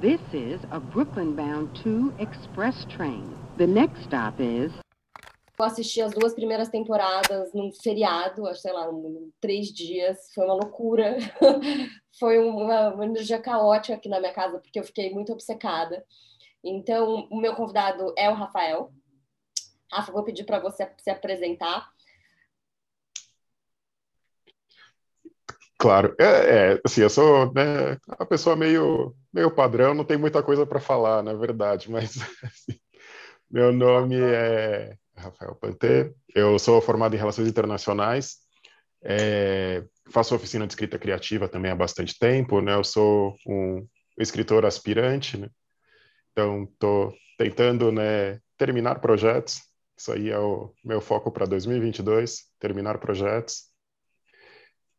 This 0.00 0.20
is 0.32 0.60
a 0.72 0.80
Brooklyn-bound 0.80 1.74
2 1.82 2.14
express 2.18 2.84
train. 2.86 3.32
The 3.58 3.66
next 3.66 4.02
stop 4.02 4.40
is 4.40 4.72
Eu 5.56 5.64
assisti 5.64 6.02
as 6.02 6.12
duas 6.12 6.34
primeiras 6.34 6.68
temporadas 6.68 7.54
num 7.54 7.70
feriado, 7.72 8.52
sei 8.56 8.72
lá, 8.72 8.90
um, 8.90 9.30
três 9.40 9.68
dias. 9.68 10.18
Foi 10.34 10.44
uma 10.44 10.54
loucura. 10.54 11.16
Foi 12.18 12.40
uma, 12.40 12.92
uma 12.92 13.04
energia 13.04 13.38
caótica 13.38 13.94
aqui 13.94 14.08
na 14.08 14.18
minha 14.18 14.32
casa, 14.32 14.58
porque 14.58 14.80
eu 14.80 14.84
fiquei 14.84 15.14
muito 15.14 15.32
obcecada. 15.32 16.04
Então, 16.62 17.28
o 17.30 17.40
meu 17.40 17.54
convidado 17.54 18.12
é 18.18 18.28
o 18.28 18.34
Rafael. 18.34 18.92
Rafa, 19.92 20.10
vou 20.10 20.24
pedir 20.24 20.42
para 20.44 20.58
você 20.58 20.90
se 20.98 21.10
apresentar. 21.10 21.88
Claro, 25.84 26.16
é, 26.18 26.24
é, 26.72 26.80
assim, 26.82 27.02
eu 27.02 27.10
sou 27.10 27.52
né, 27.52 27.98
uma 28.18 28.24
pessoa 28.24 28.56
meio, 28.56 29.14
meio 29.30 29.50
padrão, 29.50 29.92
não 29.92 30.02
tem 30.02 30.16
muita 30.16 30.42
coisa 30.42 30.64
para 30.64 30.80
falar, 30.80 31.22
na 31.22 31.34
verdade, 31.34 31.90
mas 31.92 32.16
assim, 32.42 32.80
meu 33.50 33.70
nome 33.70 34.16
é 34.18 34.96
Rafael 35.14 35.54
Pantê, 35.54 36.10
eu 36.34 36.58
sou 36.58 36.80
formado 36.80 37.14
em 37.14 37.18
Relações 37.18 37.46
Internacionais, 37.46 38.36
é, 39.02 39.84
faço 40.08 40.34
oficina 40.34 40.66
de 40.66 40.72
escrita 40.72 40.98
criativa 40.98 41.50
também 41.50 41.70
há 41.70 41.76
bastante 41.76 42.18
tempo, 42.18 42.62
né, 42.62 42.74
eu 42.74 42.82
sou 42.82 43.36
um 43.46 43.86
escritor 44.18 44.64
aspirante, 44.64 45.36
né, 45.36 45.50
então 46.32 46.64
estou 46.64 47.12
tentando 47.36 47.92
né, 47.92 48.40
terminar 48.56 49.02
projetos, 49.02 49.60
isso 49.98 50.10
aí 50.12 50.30
é 50.30 50.38
o 50.38 50.72
meu 50.82 51.02
foco 51.02 51.30
para 51.30 51.44
2022, 51.44 52.44
terminar 52.58 52.96
projetos, 52.96 53.73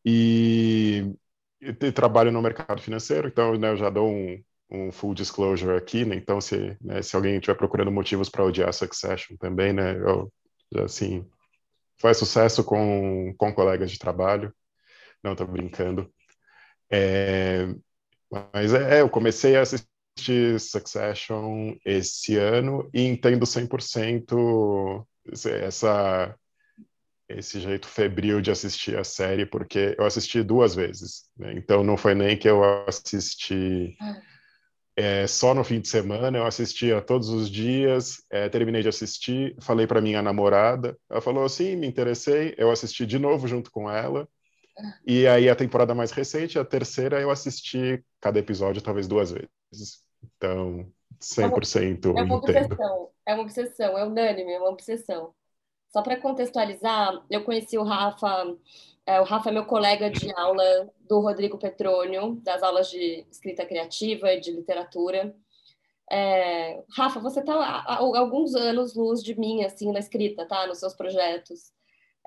e, 0.05 1.11
e, 1.59 1.73
trabalho 1.91 2.31
no 2.31 2.41
mercado 2.41 2.81
financeiro, 2.81 3.27
então 3.27 3.57
né, 3.57 3.71
eu 3.71 3.77
já 3.77 3.89
dou 3.89 4.07
um, 4.09 4.43
um 4.69 4.91
full 4.91 5.15
disclosure 5.15 5.75
aqui, 5.75 6.05
né? 6.05 6.15
Então, 6.15 6.39
se, 6.39 6.77
né, 6.81 7.01
se 7.01 7.15
alguém 7.15 7.35
estiver 7.35 7.55
procurando 7.55 7.91
motivos 7.91 8.29
para 8.29 8.43
odiar 8.43 8.71
Succession 8.73 9.35
também, 9.37 9.73
né? 9.73 9.97
Eu, 9.97 10.31
assim, 10.83 11.27
faz 11.99 12.17
sucesso 12.17 12.63
com, 12.63 13.33
com 13.37 13.53
colegas 13.53 13.91
de 13.91 13.99
trabalho. 13.99 14.53
Não, 15.23 15.31
estou 15.31 15.47
brincando. 15.47 16.13
É, 16.89 17.67
mas 18.53 18.73
é, 18.73 19.01
eu 19.01 19.09
comecei 19.09 19.55
a 19.55 19.61
assistir 19.61 20.59
Succession 20.59 21.75
esse 21.85 22.37
ano 22.37 22.89
e 22.93 23.01
entendo 23.01 23.45
100% 23.45 25.05
essa 25.63 26.37
esse 27.27 27.59
jeito 27.59 27.87
febril 27.87 28.41
de 28.41 28.51
assistir 28.51 28.97
a 28.97 29.03
série, 29.03 29.45
porque 29.45 29.95
eu 29.97 30.05
assisti 30.05 30.43
duas 30.43 30.75
vezes. 30.75 31.23
Né? 31.37 31.53
Então 31.53 31.83
não 31.83 31.97
foi 31.97 32.13
nem 32.13 32.37
que 32.37 32.47
eu 32.47 32.63
assisti 32.87 33.97
é, 34.95 35.27
só 35.27 35.53
no 35.53 35.63
fim 35.63 35.81
de 35.81 35.89
semana, 35.89 36.37
eu 36.37 36.45
assistia 36.45 37.01
todos 37.01 37.27
os 37.29 37.49
dias, 37.49 38.23
é, 38.29 38.47
terminei 38.47 38.81
de 38.81 38.87
assistir, 38.87 39.53
falei 39.59 39.85
para 39.85 39.99
minha 39.99 40.21
namorada, 40.21 40.97
ela 41.09 41.19
falou 41.19 41.43
assim, 41.43 41.75
me 41.75 41.85
interessei, 41.85 42.55
eu 42.57 42.71
assisti 42.71 43.05
de 43.05 43.19
novo 43.19 43.45
junto 43.45 43.69
com 43.69 43.91
ela, 43.91 44.27
e 45.05 45.27
aí 45.27 45.49
a 45.49 45.55
temporada 45.55 45.93
mais 45.93 46.11
recente, 46.11 46.57
a 46.57 46.63
terceira, 46.63 47.19
eu 47.19 47.29
assisti 47.29 48.03
cada 48.21 48.39
episódio 48.39 48.81
talvez 48.81 49.07
duas 49.07 49.31
vezes. 49.31 50.03
Então, 50.37 50.89
100% 51.21 52.05
é 52.05 52.09
uma, 52.09 52.19
é 52.19 52.23
uma 52.23 52.35
obsessão, 52.35 53.09
é 53.25 53.33
uma 53.33 53.43
obsessão, 53.43 53.97
é 53.97 54.05
unânime, 54.05 54.53
é 54.53 54.59
uma 54.59 54.69
obsessão. 54.69 55.33
Só 55.95 56.01
para 56.01 56.19
contextualizar, 56.19 57.23
eu 57.29 57.45
conheci 57.45 57.77
o 57.77 57.83
Rafa, 57.83 58.53
é, 59.05 59.21
o 59.21 59.23
Rafa 59.23 59.49
é 59.49 59.53
meu 59.53 59.65
colega 59.65 60.09
de 60.09 60.29
aula 60.35 60.91
do 61.07 61.21
Rodrigo 61.21 61.57
Petrônio, 61.57 62.35
das 62.43 62.61
aulas 62.61 62.89
de 62.89 63.25
escrita 63.31 63.65
criativa 63.65 64.33
e 64.33 64.41
de 64.41 64.51
literatura. 64.51 65.33
É, 66.11 66.83
Rafa, 66.91 67.21
você 67.21 67.39
está 67.39 67.53
há, 67.55 67.95
alguns 67.95 68.55
anos 68.55 68.93
luz 68.93 69.23
de 69.23 69.39
mim, 69.39 69.63
assim, 69.63 69.89
na 69.93 69.99
escrita, 69.99 70.45
tá? 70.45 70.67
Nos 70.67 70.79
seus 70.79 70.93
projetos. 70.93 71.71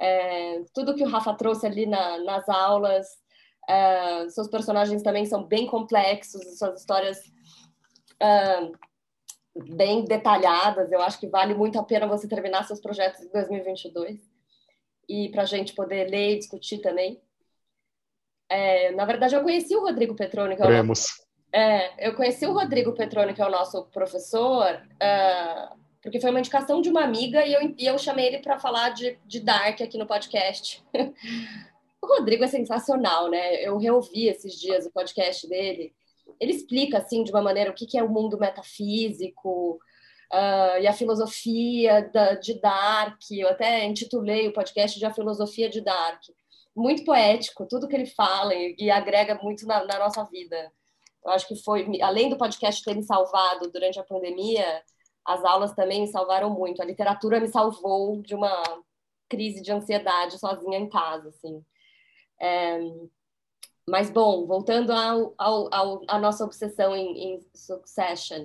É, 0.01 0.63
tudo 0.73 0.95
que 0.95 1.05
o 1.05 1.09
Rafa 1.09 1.35
trouxe 1.35 1.67
ali 1.67 1.85
na, 1.85 2.21
nas 2.21 2.49
aulas, 2.49 3.07
é, 3.69 4.31
seus 4.31 4.49
personagens 4.49 5.03
também 5.03 5.27
são 5.27 5.45
bem 5.45 5.67
complexos, 5.67 6.59
suas 6.59 6.81
histórias 6.81 7.21
bem 9.57 10.05
detalhadas. 10.05 10.91
Eu 10.93 11.01
acho 11.01 11.19
que 11.19 11.27
vale 11.27 11.55
muito 11.55 11.79
a 11.79 11.83
pena 11.83 12.07
você 12.07 12.29
terminar 12.29 12.65
seus 12.65 12.81
projetos 12.81 13.23
em 13.23 13.31
2022 13.31 14.21
e 15.09 15.29
para 15.31 15.43
a 15.43 15.47
gente 15.47 15.75
poder 15.75 16.11
ler 16.11 16.35
e 16.35 16.39
discutir 16.39 16.79
também. 16.79 17.21
É, 18.49 18.93
na 18.93 19.05
verdade, 19.05 19.35
eu 19.35 19.43
conheci 19.43 19.75
o 19.77 19.83
Rodrigo 19.83 20.15
Petroni, 20.15 20.57
que 20.57 20.63
é 20.63 20.67
o 20.67 20.85
nosso, 20.85 21.29
é, 21.53 22.09
eu 22.09 22.15
conheci 22.15 22.47
o 22.47 22.53
Rodrigo 22.53 22.93
Petroni, 22.93 23.35
que 23.35 23.41
é 23.41 23.47
o 23.47 23.51
nosso 23.51 23.85
professor, 23.87 24.75
uh, 24.75 25.79
porque 26.03 26.21
foi 26.21 26.31
uma 26.31 26.41
indicação 26.41 26.81
de 26.81 26.91
uma 26.91 27.03
amiga 27.03 27.45
e 27.45 27.53
eu, 27.53 27.75
e 27.77 27.87
eu 27.87 27.99
chamei 27.99 28.27
ele 28.27 28.39
para 28.39 28.59
falar 28.59 28.91
de, 28.91 29.19
de 29.27 29.41
Dark 29.41 29.81
aqui 29.81 29.97
no 29.97 30.07
podcast. 30.07 30.85
o 32.03 32.07
Rodrigo 32.07 32.45
é 32.45 32.49
sensacional, 32.49 33.29
né? 33.29 33.63
Eu 33.63 33.79
reouvi 33.79 34.29
esses 34.29 34.55
dias 34.59 34.87
o 34.87 34.93
podcast 34.93 35.49
dele 35.49 35.95
ele 36.41 36.53
explica 36.53 36.99
assim 36.99 37.25
de 37.25 37.31
uma 37.31 37.43
maneira 37.43 37.71
o 37.71 37.75
que, 37.75 37.87
que 37.87 37.99
é 37.99 38.03
o 38.03 38.09
mundo 38.09 38.39
metafísico 38.39 39.79
uh, 40.33 40.81
e 40.81 40.87
a 40.87 40.93
filosofia 40.93 42.11
da, 42.13 42.35
de 42.35 42.61
Dark. 42.61 43.19
Eu 43.31 43.49
até 43.49 43.85
intitulei 43.85 44.49
o 44.49 44.53
podcast 44.53 44.99
de 44.99 45.05
A 45.05 45.13
Filosofia 45.13 45.69
de 45.69 45.81
Dark. 45.81 46.23
Muito 46.75 47.05
poético, 47.05 47.67
tudo 47.67 47.89
que 47.89 47.97
ele 47.97 48.07
fala 48.07 48.55
e, 48.55 48.77
e 48.79 48.91
agrega 48.91 49.35
muito 49.43 49.67
na, 49.67 49.85
na, 49.85 49.99
nossa 49.99 50.25
vida. 50.25 50.73
Eu 51.25 51.33
acho 51.33 51.49
que 51.49 51.57
foi, 51.57 52.01
além 52.01 52.29
do 52.29 52.39
podcast 52.39 52.85
ter 52.85 52.95
me 52.95 53.03
salvado 53.03 53.71
durante 53.73 53.99
a 53.99 54.05
pandemia, 54.05 54.83
as 55.25 55.45
aulas 55.45 55.73
também 55.73 56.03
me 56.03 56.07
salvaram 56.07 56.51
muito. 56.51 56.81
A 56.81 56.85
literatura 56.85 57.41
me 57.41 57.49
salvou 57.49 58.23
de 58.23 58.35
uma 58.35 58.63
crise 59.29 59.61
de 59.61 59.73
ansiedade 59.73 60.39
sozinha 60.39 60.79
em 60.79 60.89
casa, 60.89 61.29
assim. 61.29 61.63
É, 62.41 62.79
mas, 63.89 64.11
bom, 64.11 64.47
voltando 64.47 64.93
ao, 64.93 65.35
ao, 65.39 65.75
ao 65.75 66.03
à 66.09 66.19
nossa 66.19 66.45
obsessão 66.45 66.95
em, 66.95 67.35
em 67.35 67.47
Succession. 67.55 68.45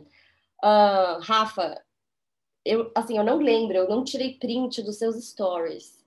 Uh, 0.63 1.19
Rafa, 1.21 1.83
eu, 2.65 2.91
assim, 2.95 3.17
eu 3.17 3.23
não 3.23 3.37
lembro, 3.37 3.75
eu 3.75 3.89
não 3.89 4.03
tirei 4.03 4.37
print 4.37 4.81
dos 4.81 4.97
seus 4.97 5.15
stories. 5.29 6.01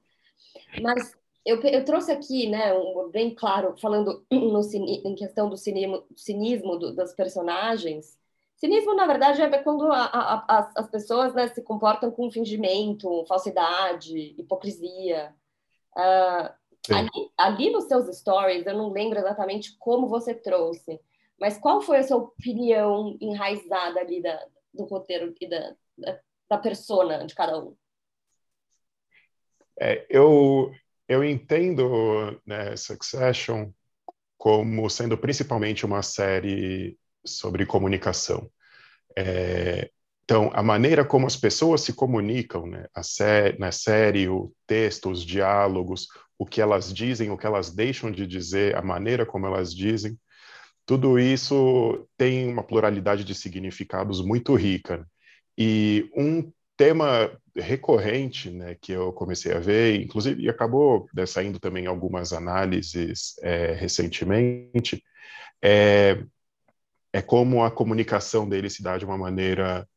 Mas 0.80 1.14
eu, 1.44 1.60
eu 1.62 1.84
trouxe 1.84 2.10
aqui, 2.10 2.48
né, 2.48 2.72
um, 2.74 3.08
bem 3.10 3.34
claro, 3.34 3.76
falando 3.78 4.24
no, 4.30 4.60
em 4.72 5.14
questão 5.14 5.48
do 5.48 5.56
cinismo, 5.56 6.04
cinismo 6.16 6.78
do, 6.78 6.94
das 6.94 7.14
personagens. 7.14 8.18
Cinismo, 8.56 8.94
na 8.94 9.06
verdade, 9.06 9.42
é 9.42 9.62
quando 9.62 9.92
a, 9.92 10.04
a, 10.04 10.58
as, 10.58 10.76
as 10.76 10.90
pessoas 10.90 11.34
né, 11.34 11.46
se 11.48 11.62
comportam 11.62 12.10
com 12.10 12.30
fingimento, 12.30 13.24
falsidade, 13.26 14.34
hipocrisia. 14.38 15.34
Uh, 15.94 16.65
Ali, 16.94 17.30
ali 17.36 17.70
nos 17.70 17.84
seus 17.84 18.16
stories, 18.18 18.66
eu 18.66 18.76
não 18.76 18.90
lembro 18.90 19.18
exatamente 19.18 19.76
como 19.78 20.08
você 20.08 20.34
trouxe, 20.34 21.00
mas 21.40 21.58
qual 21.58 21.80
foi 21.80 21.98
a 21.98 22.02
sua 22.02 22.18
opinião 22.18 23.16
enraizada 23.20 24.00
ali 24.00 24.22
da, 24.22 24.46
do 24.72 24.84
roteiro 24.84 25.34
e 25.40 25.48
da, 25.48 25.74
da, 25.98 26.20
da 26.50 26.58
persona 26.58 27.26
de 27.26 27.34
cada 27.34 27.58
um? 27.58 27.76
É, 29.78 30.06
eu, 30.08 30.72
eu 31.08 31.22
entendo 31.22 32.40
né, 32.46 32.76
Succession 32.76 33.70
como 34.38 34.88
sendo 34.88 35.18
principalmente 35.18 35.84
uma 35.84 36.02
série 36.02 36.98
sobre 37.24 37.66
comunicação. 37.66 38.50
É, 39.16 39.90
então, 40.24 40.50
a 40.52 40.62
maneira 40.62 41.04
como 41.04 41.26
as 41.26 41.36
pessoas 41.36 41.82
se 41.82 41.92
comunicam, 41.92 42.66
né, 42.66 42.86
sé 43.02 43.56
na 43.58 43.70
série, 43.70 44.28
o 44.28 44.52
texto, 44.66 45.10
os 45.10 45.24
diálogos, 45.24 46.08
o 46.38 46.46
que 46.46 46.60
elas 46.60 46.92
dizem, 46.92 47.30
o 47.30 47.38
que 47.38 47.46
elas 47.46 47.70
deixam 47.70 48.10
de 48.10 48.26
dizer, 48.26 48.76
a 48.76 48.82
maneira 48.82 49.24
como 49.24 49.46
elas 49.46 49.74
dizem, 49.74 50.18
tudo 50.84 51.18
isso 51.18 52.06
tem 52.16 52.48
uma 52.48 52.62
pluralidade 52.62 53.24
de 53.24 53.34
significados 53.34 54.24
muito 54.24 54.54
rica. 54.54 55.06
E 55.58 56.08
um 56.16 56.52
tema 56.76 57.30
recorrente 57.56 58.50
né, 58.50 58.76
que 58.80 58.92
eu 58.92 59.12
comecei 59.12 59.52
a 59.52 59.58
ver, 59.58 60.00
inclusive 60.00 60.42
e 60.42 60.48
acabou 60.48 61.08
né, 61.14 61.26
saindo 61.26 61.58
também 61.58 61.86
algumas 61.86 62.32
análises 62.32 63.34
é, 63.42 63.72
recentemente, 63.72 65.02
é, 65.62 66.22
é 67.12 67.22
como 67.22 67.64
a 67.64 67.70
comunicação 67.70 68.48
dele 68.48 68.70
se 68.70 68.82
dá 68.82 68.98
de 68.98 69.04
uma 69.04 69.16
maneira 69.18 69.88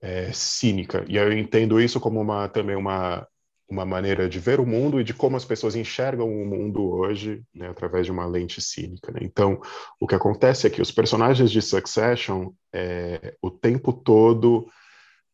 é, 0.00 0.32
cínica. 0.32 1.04
E 1.08 1.16
eu 1.16 1.32
entendo 1.32 1.80
isso 1.80 2.00
como 2.00 2.20
uma, 2.20 2.48
também 2.48 2.76
uma 2.76 3.26
uma 3.68 3.84
maneira 3.86 4.28
de 4.28 4.38
ver 4.38 4.60
o 4.60 4.66
mundo 4.66 5.00
e 5.00 5.04
de 5.04 5.14
como 5.14 5.36
as 5.36 5.44
pessoas 5.44 5.74
enxergam 5.74 6.28
o 6.28 6.46
mundo 6.46 6.82
hoje, 6.90 7.42
né, 7.54 7.68
através 7.68 8.06
de 8.06 8.12
uma 8.12 8.26
lente 8.26 8.60
cínica. 8.60 9.10
Né? 9.12 9.20
Então, 9.22 9.60
o 9.98 10.06
que 10.06 10.14
acontece 10.14 10.66
é 10.66 10.70
que 10.70 10.82
os 10.82 10.90
personagens 10.90 11.50
de 11.50 11.62
Succession, 11.62 12.52
é, 12.72 13.34
o 13.40 13.50
tempo 13.50 13.92
todo, 13.92 14.68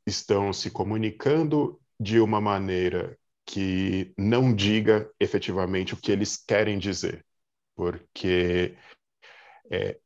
estão 0.07 0.53
se 0.53 0.71
comunicando 0.71 1.81
de 2.01 2.21
uma 2.21 2.41
maneira 2.41 3.19
que 3.45 4.13
não 4.17 4.55
diga 4.55 5.11
efetivamente 5.19 5.95
o 5.95 5.97
que 5.97 6.13
eles 6.13 6.37
querem 6.37 6.79
dizer, 6.79 7.25
porque 7.75 8.77
é, 9.71 9.99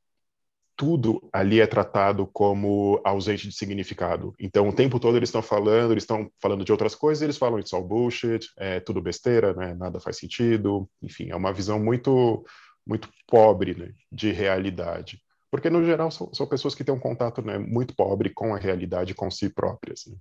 tudo 0.76 1.28
ali 1.32 1.60
é 1.60 1.66
tratado 1.66 2.26
como 2.26 3.00
ausente 3.04 3.48
de 3.48 3.54
significado. 3.54 4.34
Então, 4.38 4.68
o 4.68 4.72
tempo 4.72 4.98
todo 4.98 5.16
eles 5.16 5.28
estão 5.28 5.42
falando, 5.42 5.92
eles 5.92 6.02
estão 6.02 6.30
falando 6.40 6.64
de 6.64 6.72
outras 6.72 6.94
coisas, 6.94 7.22
eles 7.22 7.38
falam 7.38 7.58
it's 7.58 7.72
all 7.72 7.86
bullshit, 7.86 8.48
é 8.56 8.80
tudo 8.80 9.00
besteira, 9.00 9.54
né? 9.54 9.74
Nada 9.74 10.00
faz 10.00 10.16
sentido. 10.16 10.88
Enfim, 11.02 11.30
é 11.30 11.36
uma 11.36 11.52
visão 11.52 11.78
muito 11.78 12.44
muito 12.86 13.08
pobre 13.26 13.74
né? 13.74 13.92
de 14.10 14.32
realidade. 14.32 15.22
Porque, 15.50 15.70
no 15.70 15.84
geral, 15.84 16.10
são, 16.10 16.32
são 16.32 16.46
pessoas 16.46 16.74
que 16.74 16.82
têm 16.82 16.94
um 16.94 16.98
contato 16.98 17.42
né, 17.42 17.58
muito 17.58 17.94
pobre 17.94 18.30
com 18.30 18.54
a 18.54 18.58
realidade, 18.58 19.14
com 19.14 19.30
si 19.30 19.50
próprias. 19.50 20.06
Né? 20.06 20.16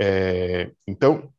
É, 0.00 0.70
então, 0.86 1.32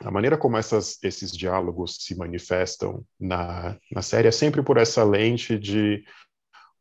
a 0.00 0.10
maneira 0.10 0.36
como 0.36 0.56
essas, 0.56 0.98
esses 1.02 1.32
diálogos 1.32 1.96
se 2.00 2.14
manifestam 2.14 3.04
na, 3.18 3.78
na 3.90 4.02
série 4.02 4.28
é 4.28 4.32
sempre 4.32 4.62
por 4.62 4.76
essa 4.76 5.02
lente 5.02 5.58
de 5.58 6.04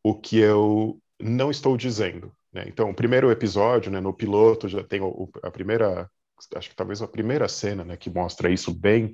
o 0.03 0.15
que 0.15 0.38
eu 0.38 1.00
não 1.19 1.51
estou 1.51 1.77
dizendo. 1.77 2.31
Né? 2.51 2.65
Então, 2.68 2.89
o 2.89 2.95
primeiro 2.95 3.31
episódio, 3.31 3.92
né, 3.92 4.00
no 4.00 4.13
piloto, 4.13 4.68
já 4.68 4.83
tem 4.83 5.01
o, 5.01 5.30
a 5.42 5.51
primeira, 5.51 6.09
acho 6.56 6.69
que 6.69 6.75
talvez 6.75 7.01
a 7.01 7.07
primeira 7.07 7.48
cena 7.48 7.83
né, 7.83 7.98
que 7.98 8.09
mostra 8.09 8.50
isso 8.50 8.74
bem, 8.74 9.13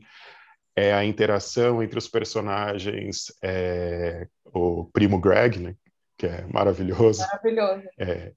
é 0.76 0.94
a 0.94 1.04
interação 1.04 1.82
entre 1.82 1.98
os 1.98 2.08
personagens, 2.08 3.26
é, 3.42 4.28
o 4.46 4.86
primo 4.86 5.20
Greg, 5.20 5.60
né, 5.60 5.76
que 6.18 6.28
é 6.28 6.46
maravilhoso. 6.48 7.22
Maravilhoso. 7.22 7.84
É, 7.98 8.32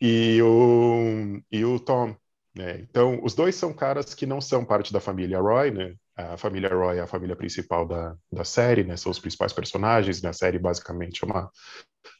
e, 0.00 0.40
o, 0.42 1.40
e 1.50 1.64
o 1.64 1.78
Tom, 1.78 2.16
né? 2.54 2.80
Então, 2.80 3.20
os 3.22 3.34
dois 3.34 3.54
são 3.54 3.72
caras 3.72 4.14
que 4.14 4.26
não 4.26 4.40
são 4.40 4.64
parte 4.64 4.92
da 4.92 5.00
família 5.00 5.40
Roy, 5.40 5.70
né? 5.70 5.94
A 6.16 6.36
família 6.36 6.68
Roy 6.68 6.98
é 6.98 7.00
a 7.00 7.06
família 7.06 7.34
principal 7.34 7.86
da, 7.86 8.14
da 8.30 8.44
série, 8.44 8.84
né? 8.84 8.96
São 8.96 9.10
os 9.10 9.18
principais 9.18 9.52
personagens. 9.52 10.20
Na 10.20 10.32
série, 10.32 10.58
basicamente, 10.58 11.24
é 11.24 11.26
uma 11.26 11.50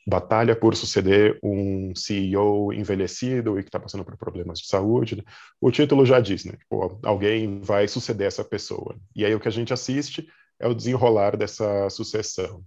batalha 0.07 0.57
por 0.57 0.75
suceder 0.75 1.39
um 1.43 1.95
CEO 1.95 2.73
envelhecido 2.73 3.59
e 3.59 3.63
que 3.63 3.69
está 3.69 3.79
passando 3.79 4.05
por 4.05 4.17
problemas 4.17 4.61
de 4.61 4.67
saúde. 4.67 5.17
Né? 5.17 5.23
O 5.61 5.71
título 5.71 6.07
já 6.07 6.21
diz, 6.21 6.45
né? 6.45 6.53
Tipo, 6.57 6.99
alguém 7.03 7.61
vai 7.61 7.87
suceder 7.87 8.27
essa 8.27 8.45
pessoa. 8.45 8.97
E 9.15 9.25
aí 9.25 9.35
o 9.35 9.41
que 9.41 9.49
a 9.49 9.53
gente 9.53 9.73
assiste 9.73 10.27
é 10.59 10.67
o 10.67 10.75
desenrolar 10.75 11.37
dessa 11.37 11.89
sucessão. 11.91 12.65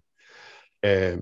É, 0.83 1.19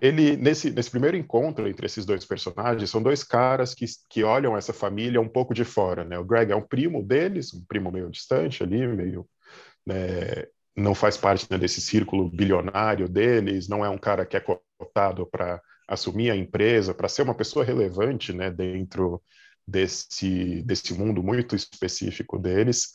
ele 0.00 0.36
nesse, 0.36 0.70
nesse 0.70 0.90
primeiro 0.90 1.16
encontro 1.16 1.68
entre 1.68 1.86
esses 1.86 2.04
dois 2.04 2.24
personagens 2.24 2.90
são 2.90 3.02
dois 3.02 3.22
caras 3.22 3.74
que, 3.74 3.84
que 4.08 4.24
olham 4.24 4.56
essa 4.56 4.72
família 4.72 5.20
um 5.20 5.28
pouco 5.28 5.52
de 5.54 5.64
fora 5.64 6.04
né? 6.04 6.18
O 6.18 6.24
Greg 6.24 6.52
é 6.52 6.56
um 6.56 6.62
primo 6.62 7.02
deles 7.02 7.52
um 7.52 7.64
primo 7.64 7.90
meio 7.90 8.10
distante 8.10 8.62
ali 8.62 8.86
meio 8.86 9.26
né, 9.86 10.46
não 10.76 10.94
faz 10.94 11.16
parte 11.16 11.46
né, 11.50 11.58
desse 11.58 11.80
círculo 11.80 12.30
bilionário 12.30 13.08
deles 13.08 13.68
não 13.68 13.84
é 13.84 13.88
um 13.88 13.98
cara 13.98 14.24
que 14.24 14.36
é 14.36 14.40
cotado 14.40 15.26
para 15.26 15.60
assumir 15.88 16.30
a 16.30 16.36
empresa 16.36 16.94
para 16.94 17.08
ser 17.08 17.22
uma 17.22 17.34
pessoa 17.34 17.64
relevante 17.64 18.32
né 18.32 18.50
dentro 18.50 19.22
desse 19.66 20.62
desse 20.62 20.94
mundo 20.94 21.22
muito 21.22 21.54
específico 21.56 22.38
deles. 22.38 22.94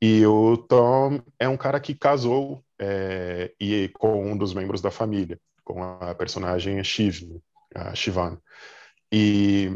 E 0.00 0.24
o 0.26 0.56
Tom 0.56 1.20
é 1.38 1.48
um 1.48 1.56
cara 1.56 1.80
que 1.80 1.94
casou 1.94 2.64
é, 2.78 3.52
e 3.60 3.90
com 3.94 4.30
um 4.32 4.36
dos 4.36 4.54
membros 4.54 4.80
da 4.80 4.90
família 4.90 5.40
com 5.68 5.82
a 5.82 6.14
personagem 6.14 6.82
Shiv, 6.82 7.42
a. 7.74 7.92
E 9.12 9.70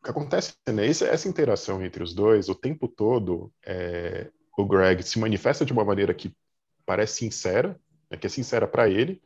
o 0.00 0.04
que 0.04 0.10
acontece, 0.10 0.54
né, 0.68 0.86
essa 0.86 1.28
interação 1.28 1.84
entre 1.84 2.04
os 2.04 2.14
dois, 2.14 2.48
o 2.48 2.54
tempo 2.54 2.86
todo, 2.86 3.52
é, 3.66 4.30
o 4.56 4.64
Greg 4.64 5.02
se 5.02 5.18
manifesta 5.18 5.64
de 5.64 5.72
uma 5.72 5.84
maneira 5.84 6.14
que 6.14 6.32
parece 6.86 7.16
sincera, 7.16 7.76
né, 8.08 8.16
que 8.16 8.28
é 8.28 8.30
sincera 8.30 8.68
para 8.68 8.88
ele, 8.88 9.20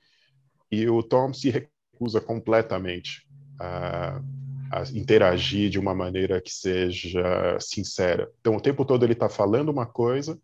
e 0.71 0.89
o 0.89 1.03
Tom 1.03 1.35
se 1.35 1.51
recusa 1.51 2.23
completamente 2.23 3.29
a, 3.61 4.23
a, 4.73 4.83
interagir 4.95 5.69
de 5.69 5.79
uma 5.79 5.95
maneira 5.95 6.41
que 6.41 6.51
seja 6.51 7.59
sincera. 7.61 8.31
Então, 8.41 8.57
o 8.57 8.61
tempo 8.61 8.83
todo 8.83 9.05
ele 9.05 9.13
está 9.13 9.29
falando 9.29 9.69
uma 9.69 9.85
coisa 9.87 10.41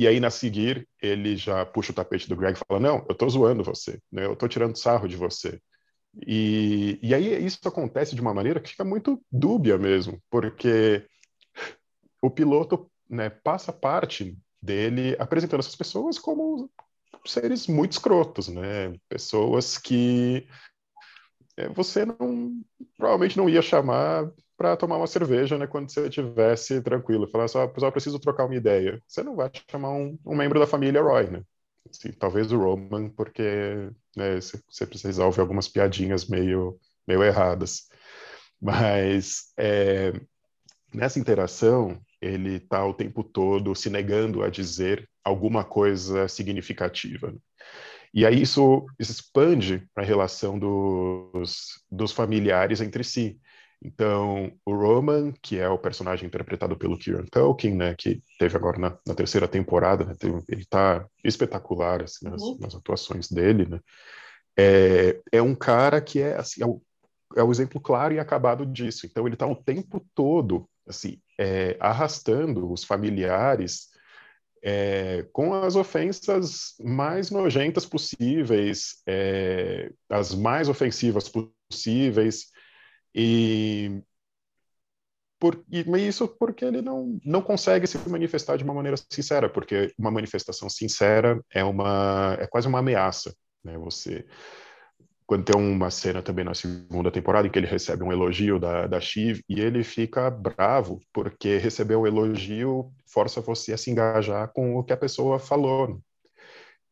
e 0.00 0.08
aí, 0.08 0.18
na 0.18 0.30
seguir, 0.30 0.88
ele 1.02 1.36
já 1.36 1.66
puxa 1.66 1.92
o 1.92 1.94
tapete 1.94 2.26
do 2.26 2.34
Greg 2.34 2.56
e 2.56 2.62
fala: 2.66 2.80
Não, 2.80 3.04
eu 3.06 3.14
tô 3.14 3.28
zoando 3.28 3.62
você, 3.62 4.00
né? 4.10 4.24
eu 4.24 4.34
tô 4.34 4.48
tirando 4.48 4.74
sarro 4.74 5.06
de 5.06 5.14
você. 5.14 5.60
E, 6.26 6.98
e 7.02 7.14
aí, 7.14 7.44
isso 7.44 7.58
acontece 7.66 8.14
de 8.14 8.20
uma 8.22 8.32
maneira 8.32 8.60
que 8.60 8.70
fica 8.70 8.82
muito 8.82 9.22
dúbia 9.30 9.76
mesmo, 9.76 10.18
porque 10.30 11.06
o 12.22 12.30
piloto 12.30 12.90
né, 13.10 13.28
passa 13.28 13.74
parte 13.74 14.38
dele 14.62 15.14
apresentando 15.18 15.60
essas 15.60 15.76
pessoas 15.76 16.18
como 16.18 16.70
seres 17.26 17.66
muito 17.66 17.92
escrotos, 17.92 18.48
né? 18.48 18.94
Pessoas 19.06 19.76
que 19.76 20.48
é, 21.58 21.68
você 21.68 22.06
não 22.06 22.58
provavelmente 22.96 23.36
não 23.36 23.50
ia 23.50 23.60
chamar 23.60 24.30
para 24.60 24.76
tomar 24.76 24.98
uma 24.98 25.06
cerveja, 25.06 25.56
né, 25.56 25.66
quando 25.66 25.90
você 25.90 26.06
estivesse 26.06 26.82
tranquilo, 26.82 27.26
falar 27.30 27.48
só, 27.48 27.66
pessoal, 27.66 27.90
preciso 27.90 28.18
trocar 28.18 28.44
uma 28.44 28.54
ideia. 28.54 29.02
Você 29.08 29.22
não 29.22 29.34
vai 29.34 29.50
chamar 29.70 29.92
um, 29.92 30.18
um 30.26 30.36
membro 30.36 30.60
da 30.60 30.66
família 30.66 31.00
Roy, 31.00 31.30
né? 31.30 31.42
Assim, 31.88 32.12
talvez 32.12 32.52
o 32.52 32.58
Roman, 32.58 33.08
porque 33.08 33.90
né, 34.14 34.38
você, 34.38 34.62
você 34.70 35.22
ouvir 35.22 35.40
algumas 35.40 35.66
piadinhas 35.66 36.26
meio, 36.26 36.78
meio 37.08 37.24
erradas. 37.24 37.88
Mas 38.60 39.50
é, 39.56 40.12
nessa 40.92 41.18
interação, 41.18 41.98
ele 42.20 42.56
está 42.56 42.84
o 42.84 42.92
tempo 42.92 43.24
todo 43.24 43.74
se 43.74 43.88
negando 43.88 44.42
a 44.42 44.50
dizer 44.50 45.08
alguma 45.24 45.64
coisa 45.64 46.28
significativa. 46.28 47.34
E 48.12 48.26
aí 48.26 48.42
isso, 48.42 48.84
isso 48.98 49.10
expande 49.10 49.88
a 49.96 50.02
relação 50.02 50.58
dos, 50.58 51.82
dos 51.90 52.12
familiares 52.12 52.82
entre 52.82 53.02
si. 53.02 53.40
Então, 53.82 54.52
o 54.64 54.74
Roman, 54.74 55.32
que 55.40 55.58
é 55.58 55.68
o 55.68 55.78
personagem 55.78 56.26
interpretado 56.26 56.76
pelo 56.76 56.98
Kieran 56.98 57.24
Culkin, 57.32 57.74
né, 57.74 57.94
que 57.96 58.22
teve 58.38 58.54
agora 58.56 58.78
na, 58.78 58.98
na 59.06 59.14
terceira 59.14 59.48
temporada, 59.48 60.04
né, 60.04 60.14
teve, 60.18 60.42
ele 60.48 60.62
está 60.62 61.06
espetacular 61.24 62.02
assim, 62.02 62.28
nas, 62.28 62.42
uhum. 62.42 62.58
nas, 62.60 62.74
atuações 62.74 63.28
dele, 63.30 63.66
né, 63.66 63.80
é, 64.58 65.20
é 65.32 65.40
um 65.40 65.54
cara 65.54 66.00
que 66.00 66.20
é, 66.20 66.36
assim, 66.36 66.62
é 66.62 66.66
o, 66.66 66.82
é 67.34 67.42
o 67.42 67.50
exemplo 67.50 67.80
claro 67.80 68.12
e 68.12 68.18
acabado 68.18 68.66
disso. 68.66 69.06
Então, 69.06 69.26
ele 69.26 69.34
está 69.34 69.46
o 69.46 69.56
tempo 69.56 70.04
todo 70.14 70.68
assim, 70.86 71.18
é, 71.38 71.76
arrastando 71.80 72.70
os 72.70 72.84
familiares 72.84 73.88
é, 74.62 75.26
com 75.32 75.54
as 75.54 75.74
ofensas 75.74 76.74
mais 76.80 77.30
nojentas 77.30 77.86
possíveis, 77.86 78.96
é, 79.06 79.90
as 80.08 80.34
mais 80.34 80.68
ofensivas 80.68 81.30
possíveis, 81.30 82.46
e, 83.14 84.02
por, 85.38 85.64
e 85.70 85.82
isso 86.06 86.28
porque 86.28 86.64
ele 86.64 86.82
não, 86.82 87.18
não 87.24 87.40
consegue 87.42 87.86
se 87.86 87.98
manifestar 88.08 88.56
de 88.56 88.64
uma 88.64 88.74
maneira 88.74 88.96
sincera, 89.10 89.48
porque 89.48 89.92
uma 89.98 90.10
manifestação 90.10 90.68
sincera 90.68 91.42
é 91.52 91.64
uma 91.64 92.36
é 92.38 92.46
quase 92.46 92.68
uma 92.68 92.80
ameaça, 92.80 93.34
né? 93.64 93.76
Você 93.78 94.26
quando 95.26 95.44
tem 95.44 95.56
uma 95.56 95.90
cena 95.92 96.20
também 96.22 96.44
na 96.44 96.54
segunda 96.54 97.10
temporada 97.10 97.46
em 97.46 97.50
que 97.50 97.58
ele 97.58 97.66
recebe 97.66 98.02
um 98.02 98.12
elogio 98.12 98.58
da, 98.58 98.88
da 98.88 99.00
Shiv 99.00 99.40
e 99.48 99.60
ele 99.60 99.84
fica 99.84 100.28
bravo 100.28 101.00
porque 101.12 101.56
receber 101.56 101.94
um 101.94 102.06
elogio 102.06 102.92
força 103.06 103.40
você 103.40 103.72
a 103.72 103.78
se 103.78 103.90
engajar 103.92 104.52
com 104.52 104.76
o 104.76 104.82
que 104.82 104.92
a 104.92 104.96
pessoa 104.96 105.38
falou. 105.38 106.02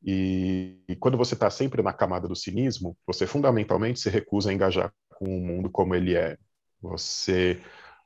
E, 0.02 0.78
e 0.88 0.94
quando 0.94 1.18
você 1.18 1.34
está 1.34 1.50
sempre 1.50 1.82
na 1.82 1.92
camada 1.92 2.28
do 2.28 2.36
cinismo, 2.36 2.96
você 3.04 3.26
fundamentalmente 3.26 3.98
se 3.98 4.08
recusa 4.08 4.50
a 4.50 4.54
engajar 4.54 4.92
com 5.18 5.24
o 5.24 5.40
mundo 5.40 5.68
como 5.68 5.96
ele 5.96 6.14
é. 6.14 6.38
Você 6.80 7.60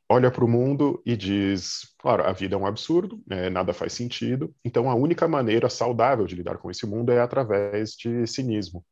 olha 0.09 0.31
para 0.31 0.45
o 0.45 0.49
mundo 0.49 1.03
e 1.05 1.15
diz: 1.15 1.95
claro, 1.99 2.25
a 2.25 2.33
vida 2.33 2.55
é 2.55 2.59
um 2.59 2.67
absurdo, 2.67 3.23
né, 3.27 3.51
nada 3.51 3.75
faz 3.75 3.93
sentido, 3.93 4.55
então 4.65 4.91
a 4.91 4.95
única 4.95 5.29
maneira 5.29 5.69
saudável 5.69 6.27
de 6.27 6.35
lidar 6.35 6.57
com 6.57 6.71
esse 6.71 6.87
mundo 6.87 7.13
é 7.13 7.21
através 7.21 7.91
de 7.91 8.27
cinismo. 8.27 8.83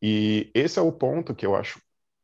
E 0.00 0.50
esse 0.54 0.78
é 0.78 0.82
o 0.82 0.92
ponto 0.92 1.34
que 1.34 1.44
eu 1.44 1.54
acho 1.54 1.80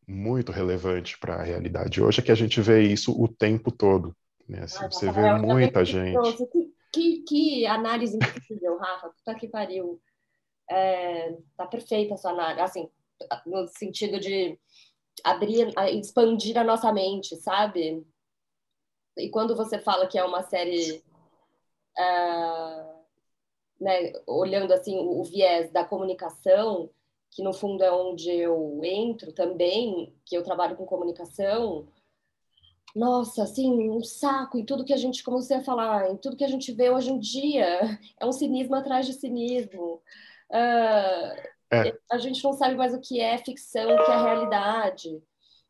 muito 0.08 0.50
relevante 0.52 1.18
para 1.18 1.34
a 1.34 1.42
realidade 1.42 2.02
hoje, 2.02 2.20
é 2.20 2.22
que 2.22 2.32
a 2.32 2.36
gente 2.36 2.60
vê 2.62 2.82
isso 2.82 3.12
o 3.12 3.28
tempo 3.28 3.70
todo. 3.70 4.16
Né? 4.48 4.62
Assim, 4.62 4.84
você 4.86 5.12
vê 5.12 5.34
muita 5.34 5.84
gente. 5.84 6.18
Que, 6.46 6.72
que, 6.92 7.22
que, 7.22 7.66
análise 7.66 8.16
incrível, 8.16 8.78
Rafa. 8.78 9.10
Puta 9.10 9.34
que 9.38 9.48
pariu. 9.48 10.00
É, 10.68 11.36
tá 11.56 11.66
perfeita 11.66 12.14
essa 12.14 12.30
análise. 12.30 12.60
Assim, 12.60 12.88
no 13.46 13.68
sentido 13.68 14.18
de 14.18 14.58
abrir, 15.25 15.73
expandir 15.93 16.59
a 16.59 16.64
nossa 16.64 16.93
mente, 16.93 17.37
sabe? 17.37 18.07
E 19.17 19.29
quando 19.29 19.57
você 19.57 19.79
fala 19.79 20.07
que 20.07 20.19
é 20.19 20.25
uma 20.25 20.43
série, 20.43 21.02
uh, 21.99 23.05
né, 23.81 24.12
olhando 24.26 24.73
assim 24.73 24.97
o, 24.99 25.21
o 25.21 25.25
viés 25.25 25.71
da 25.73 25.85
comunicação, 25.85 26.90
que 27.31 27.43
no 27.43 27.52
fundo 27.52 27.83
é 27.85 27.93
onde 27.93 28.31
eu 28.31 28.81
entro 28.83 29.33
também, 29.33 30.14
que 30.25 30.37
eu 30.37 30.43
trabalho 30.43 30.76
com 30.76 30.87
comunicação, 30.87 31.87
nossa, 32.95 33.45
assim, 33.45 33.88
um 33.88 34.02
saco 34.02 34.59
em 34.59 34.64
tudo 34.64 34.85
que 34.85 34.93
a 34.93 34.97
gente, 34.97 35.23
como 35.23 35.40
você 35.40 35.61
falar, 35.62 36.11
em 36.11 36.17
tudo 36.17 36.37
que 36.37 36.45
a 36.45 36.49
gente 36.49 36.73
vê 36.73 36.90
hoje 36.90 37.11
em 37.11 37.19
dia, 37.21 37.99
é 38.19 38.26
um 38.26 38.33
cinismo 38.33 38.75
atrás 38.75 39.07
de 39.07 39.12
cinismo. 39.12 40.02
Uh, 40.50 41.50
É. 41.72 41.96
A 42.10 42.18
gente 42.18 42.42
não 42.42 42.52
sabe 42.52 42.74
mais 42.74 42.94
o 42.94 43.00
que 43.00 43.20
é 43.20 43.38
ficção, 43.38 43.94
o 43.94 44.04
que 44.04 44.10
é 44.10 44.22
realidade. 44.22 45.22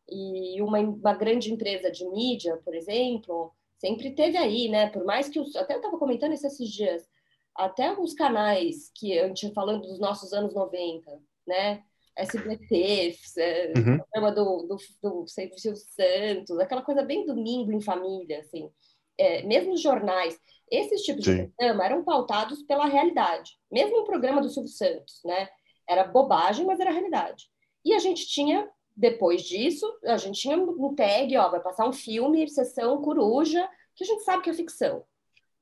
E 0.09 0.61
uma, 0.63 0.79
uma 0.81 1.15
grande 1.15 1.53
empresa 1.53 1.91
de 1.91 2.09
mídia, 2.09 2.57
por 2.65 2.75
exemplo, 2.75 3.53
sempre 3.79 4.11
teve 4.15 4.37
aí, 4.37 4.69
né? 4.69 4.89
Por 4.91 5.05
mais 5.05 5.29
que 5.29 5.39
os, 5.39 5.55
até 5.55 5.75
eu 5.75 5.79
estava 5.79 5.99
comentando 5.99 6.33
isso 6.33 6.47
esses 6.47 6.69
dias, 6.69 7.09
até 7.55 7.93
os 7.93 8.15
canais 8.15 8.91
que 8.95 9.19
a 9.19 9.29
gente 9.29 9.53
falando 9.53 9.83
dos 9.83 10.01
nossos 10.01 10.33
anos 10.33 10.55
90, 10.55 11.19
né? 11.47 11.83
SBT, 12.17 13.17
é, 13.39 13.73
uhum. 13.77 13.99
programa 13.99 14.33
do, 14.33 14.63
do, 14.67 14.77
do 14.77 15.27
Silvio 15.29 15.77
Santos, 15.77 16.59
aquela 16.59 16.83
coisa 16.83 17.03
bem 17.03 17.25
domingo 17.25 17.73
em 17.73 17.81
família, 17.81 18.41
assim. 18.41 18.71
É, 19.17 19.43
mesmo 19.43 19.73
os 19.73 19.81
jornais, 19.81 20.39
esses 20.71 21.03
tipos 21.03 21.25
Sim. 21.25 21.37
de 21.37 21.49
programa 21.49 21.85
eram 21.85 22.05
pautados 22.05 22.63
pela 22.63 22.87
realidade. 22.87 23.53
Mesmo 23.71 24.01
o 24.01 24.05
programa 24.05 24.41
do 24.41 24.49
Silvio 24.49 24.71
Santos, 24.71 25.21
né? 25.25 25.49
Era 25.91 26.05
bobagem, 26.05 26.65
mas 26.65 26.79
era 26.79 26.93
realidade. 26.93 27.51
E 27.85 27.93
a 27.93 27.99
gente 27.99 28.25
tinha, 28.29 28.71
depois 28.97 29.43
disso, 29.43 29.85
a 30.05 30.17
gente 30.17 30.41
tinha 30.41 30.57
um 30.57 30.95
tag, 30.95 31.37
ó, 31.37 31.51
vai 31.51 31.59
passar 31.59 31.89
um 31.89 31.93
filme, 31.93 32.49
sessão 32.49 33.03
coruja, 33.03 33.69
que 33.97 34.05
a 34.05 34.07
gente 34.07 34.23
sabe 34.23 34.45
que 34.45 34.51
é 34.51 34.55
ficção. 34.55 35.03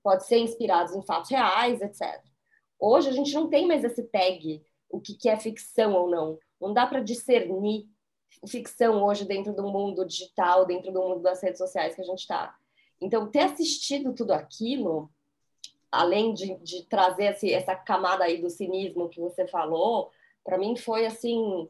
Pode 0.03 0.27
ser 0.27 0.37
inspirados 0.37 0.95
em 0.95 1.03
fatos 1.03 1.31
reais, 1.31 1.81
etc. 1.81 2.23
Hoje 2.79 3.09
a 3.09 3.13
gente 3.13 3.33
não 3.33 3.49
tem 3.49 3.67
mais 3.67 3.83
esse 3.83 4.03
tag, 4.03 4.63
o 4.91 5.01
que, 5.01 5.15
que 5.15 5.31
é 5.31 5.37
ficção 5.39 5.95
ou 5.95 6.11
não. 6.11 6.39
Não 6.61 6.75
dá 6.75 6.87
para 6.87 7.01
discernir 7.01 7.89
ficção 8.47 9.03
hoje 9.03 9.25
dentro 9.25 9.55
do 9.55 9.63
mundo 9.63 10.05
digital, 10.05 10.67
dentro 10.67 10.93
do 10.93 11.01
mundo 11.01 11.23
das 11.23 11.43
redes 11.43 11.57
sociais 11.57 11.95
que 11.95 12.03
a 12.03 12.05
gente 12.05 12.21
está. 12.21 12.55
Então, 13.01 13.31
ter 13.31 13.41
assistido 13.41 14.15
tudo 14.15 14.33
aquilo, 14.33 15.11
além 15.91 16.35
de, 16.35 16.55
de 16.57 16.85
trazer 16.85 17.33
esse, 17.33 17.51
essa 17.51 17.75
camada 17.75 18.25
aí 18.25 18.43
do 18.43 18.51
cinismo 18.51 19.09
que 19.09 19.21
você 19.21 19.47
falou, 19.47 20.11
para 20.49 20.57
mim 20.57 20.75
foi 20.79 21.05
assim, 21.05 21.69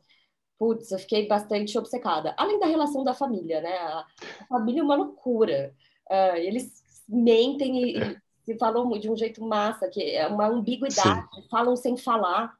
putz, 0.56 0.92
eu 0.92 1.00
fiquei 1.00 1.26
bastante 1.26 1.76
obcecada. 1.76 2.32
Além 2.38 2.61
da 2.61 2.66
relação 2.66 3.02
da 3.02 3.12
família, 3.12 3.61
né? 3.61 3.76
A, 3.76 4.06
família 4.49 4.80
é 4.80 4.85
uma 4.85 4.94
loucura. 4.94 5.75
Uh, 6.08 6.37
eles 6.37 6.80
mentem 7.08 7.82
e, 7.82 7.97
é. 7.97 8.16
e, 8.47 8.56
falam 8.56 8.88
de 8.97 9.11
um 9.11 9.16
jeito 9.16 9.44
massa, 9.44 9.88
que 9.88 10.00
é 10.14 10.28
uma 10.28 10.47
ambiguidade, 10.47 11.26
Sim. 11.35 11.49
falam 11.50 11.75
sem 11.75 11.97
falar. 11.97 12.56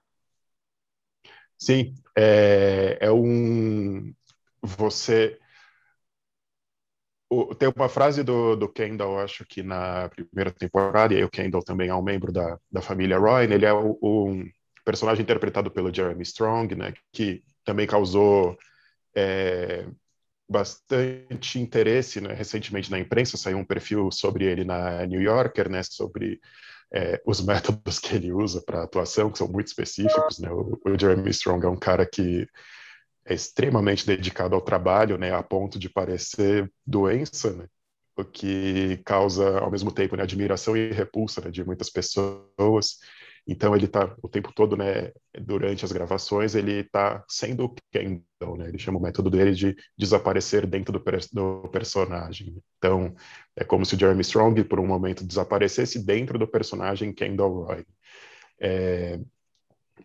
Sim, 1.57 1.95
é, 2.17 2.99
é 3.01 3.13
um. 3.13 4.13
Você. 4.61 5.39
O, 7.31 7.55
tem 7.55 7.73
uma 7.77 7.89
frase 7.89 8.25
do, 8.25 8.57
do 8.57 8.69
Kendall, 8.69 9.21
acho 9.21 9.45
que 9.45 9.63
na 9.63 10.09
primeira 10.09 10.51
temporada, 10.51 11.15
e 11.15 11.19
aí 11.19 11.25
o 11.25 11.31
Kendall 11.31 11.63
também 11.63 11.91
é 11.91 11.95
um 11.95 12.03
membro 12.03 12.33
da, 12.33 12.59
da 12.73 12.81
família 12.81 13.19
Roy, 13.19 13.45
ele 13.45 13.67
é 13.67 13.73
o, 13.73 13.99
um 14.03 14.51
personagem 14.89 15.23
interpretado 15.23 15.71
pelo 15.71 15.93
Jeremy 15.95 16.23
Strong, 16.23 16.75
né, 16.75 16.95
que 17.13 17.45
também 17.63 17.87
causou 17.87 18.57
é, 19.15 19.87
bastante 20.49 21.61
interesse 21.61 22.23
né, 22.23 22.33
recentemente 22.33 22.91
na 22.91 22.99
imprensa, 22.99 23.37
saiu 23.37 23.59
um 23.59 23.65
perfil 23.67 24.11
sobre 24.11 24.47
ele 24.47 24.65
na 24.65 25.05
New 25.05 25.21
Yorker, 25.21 25.69
né, 25.69 25.83
sobre 25.83 26.41
é, 26.91 27.21
os 27.27 27.39
métodos 27.45 27.99
que 27.99 28.15
ele 28.15 28.33
usa 28.33 28.63
para 28.63 28.83
atuação, 28.83 29.31
que 29.31 29.37
são 29.37 29.47
muito 29.47 29.67
específicos. 29.67 30.39
Né? 30.39 30.51
O, 30.51 30.81
o, 30.83 30.99
Jeremy 30.99 31.29
Strong 31.33 31.67
é 31.67 31.69
um 31.69 31.79
cara 31.79 32.07
que 32.07 32.49
é 33.27 33.35
extremamente 33.35 34.07
dedicado 34.07 34.55
ao 34.55 34.63
trabalho, 34.63 35.19
né, 35.19 35.35
a 35.35 35.43
ponto 35.43 35.79
de 35.79 35.91
parecer 35.91 36.73
doença, 36.87 37.53
né? 37.53 37.67
o 38.17 38.25
que 38.25 39.03
causa, 39.05 39.59
ao 39.59 39.71
mesmo 39.71 39.93
tempo, 39.93 40.17
né, 40.17 40.23
admiração 40.23 40.75
e 40.75 40.91
repulsa 40.93 41.43
né, 41.43 41.51
de 41.51 41.63
muitas 41.63 41.91
pessoas. 41.91 42.99
Então 43.49 43.75
ele 43.75 43.87
está 43.87 44.15
o 44.23 44.29
tempo 44.29 44.53
todo, 44.53 44.77
né, 44.77 45.11
durante 45.41 45.83
as 45.83 45.91
gravações, 45.91 46.55
ele 46.55 46.81
está 46.81 47.25
sendo 47.27 47.65
o 47.65 47.75
Kendall, 47.91 48.59
né? 48.59 48.69
Ele 48.69 48.79
chama 48.79 48.99
o 48.99 49.03
método 49.03 49.31
dele 49.31 49.53
de 49.53 49.75
desaparecer 49.97 50.67
dentro 50.67 50.93
do, 50.93 51.03
do, 51.33 51.69
personagem. 51.71 52.63
Então 52.77 53.15
é 53.57 53.65
como 53.65 53.87
se 53.87 53.95
o 53.95 53.99
Jeremy 53.99 54.21
Strong 54.21 54.63
por 54.65 54.79
um 54.79 54.87
momento 54.87 55.25
desaparecesse 55.25 56.05
dentro 56.05 56.39
do 56.39 56.47
personagem 56.47 57.15
Kendall 57.15 57.65
Roy. 57.65 57.87
É, 58.61 59.19